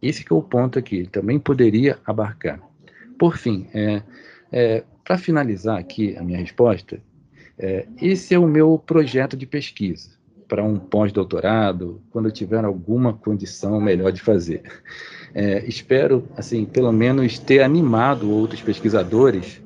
Esse 0.00 0.24
que 0.24 0.32
é 0.32 0.36
o 0.36 0.42
ponto 0.42 0.78
aqui, 0.78 0.96
ele 0.96 1.08
também 1.08 1.38
poderia 1.38 1.98
abarcar. 2.06 2.58
Por 3.18 3.36
fim, 3.36 3.68
é, 3.74 4.02
é, 4.50 4.84
para 5.04 5.18
finalizar 5.18 5.78
aqui 5.78 6.16
a 6.16 6.22
minha 6.22 6.38
resposta, 6.38 6.98
é, 7.58 7.86
esse 8.00 8.34
é 8.34 8.38
o 8.38 8.48
meu 8.48 8.78
projeto 8.78 9.36
de 9.36 9.46
pesquisa 9.46 10.15
para 10.48 10.62
um 10.62 10.78
pós-doutorado, 10.78 12.00
quando 12.10 12.26
eu 12.26 12.32
tiver 12.32 12.64
alguma 12.64 13.12
condição 13.12 13.80
melhor 13.80 14.12
de 14.12 14.20
fazer. 14.20 14.62
É, 15.34 15.64
espero, 15.66 16.26
assim, 16.36 16.64
pelo 16.64 16.92
menos 16.92 17.38
ter 17.38 17.62
animado 17.62 18.30
outros 18.30 18.62
pesquisadores 18.62 19.60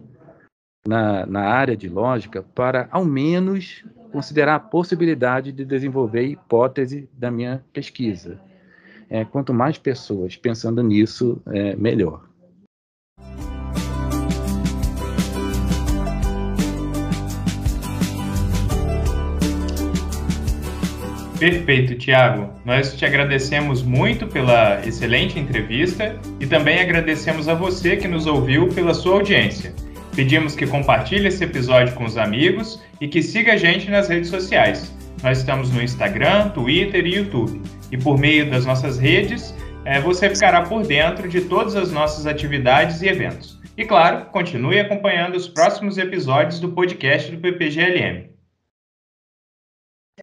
na, 0.86 1.26
na 1.26 1.42
área 1.42 1.76
de 1.76 1.88
lógica 1.88 2.42
para, 2.42 2.88
ao 2.90 3.04
menos, 3.04 3.84
considerar 4.10 4.56
a 4.56 4.60
possibilidade 4.60 5.52
de 5.52 5.64
desenvolver 5.64 6.20
a 6.20 6.22
hipótese 6.22 7.08
da 7.12 7.30
minha 7.30 7.64
pesquisa. 7.72 8.40
É, 9.08 9.24
quanto 9.24 9.52
mais 9.52 9.76
pessoas 9.76 10.36
pensando 10.36 10.82
nisso, 10.82 11.40
é, 11.46 11.74
melhor. 11.76 12.29
Perfeito, 21.40 21.94
Tiago. 21.94 22.52
Nós 22.66 22.94
te 22.94 23.06
agradecemos 23.06 23.82
muito 23.82 24.26
pela 24.26 24.86
excelente 24.86 25.38
entrevista 25.38 26.14
e 26.38 26.46
também 26.46 26.78
agradecemos 26.78 27.48
a 27.48 27.54
você 27.54 27.96
que 27.96 28.06
nos 28.06 28.26
ouviu 28.26 28.68
pela 28.68 28.92
sua 28.92 29.14
audiência. 29.14 29.74
Pedimos 30.14 30.54
que 30.54 30.66
compartilhe 30.66 31.28
esse 31.28 31.42
episódio 31.42 31.94
com 31.94 32.04
os 32.04 32.18
amigos 32.18 32.82
e 33.00 33.08
que 33.08 33.22
siga 33.22 33.54
a 33.54 33.56
gente 33.56 33.90
nas 33.90 34.06
redes 34.06 34.28
sociais. 34.28 34.94
Nós 35.22 35.38
estamos 35.38 35.70
no 35.70 35.82
Instagram, 35.82 36.50
Twitter 36.50 37.06
e 37.06 37.14
YouTube. 37.14 37.62
E 37.90 37.96
por 37.96 38.18
meio 38.18 38.50
das 38.50 38.66
nossas 38.66 38.98
redes, 38.98 39.54
é, 39.86 39.98
você 39.98 40.28
ficará 40.28 40.60
por 40.60 40.86
dentro 40.86 41.26
de 41.26 41.40
todas 41.40 41.74
as 41.74 41.90
nossas 41.90 42.26
atividades 42.26 43.00
e 43.00 43.08
eventos. 43.08 43.58
E 43.78 43.86
claro, 43.86 44.26
continue 44.26 44.78
acompanhando 44.78 45.36
os 45.36 45.48
próximos 45.48 45.96
episódios 45.96 46.60
do 46.60 46.68
podcast 46.68 47.34
do 47.34 47.38
PPGLM. 47.38 48.29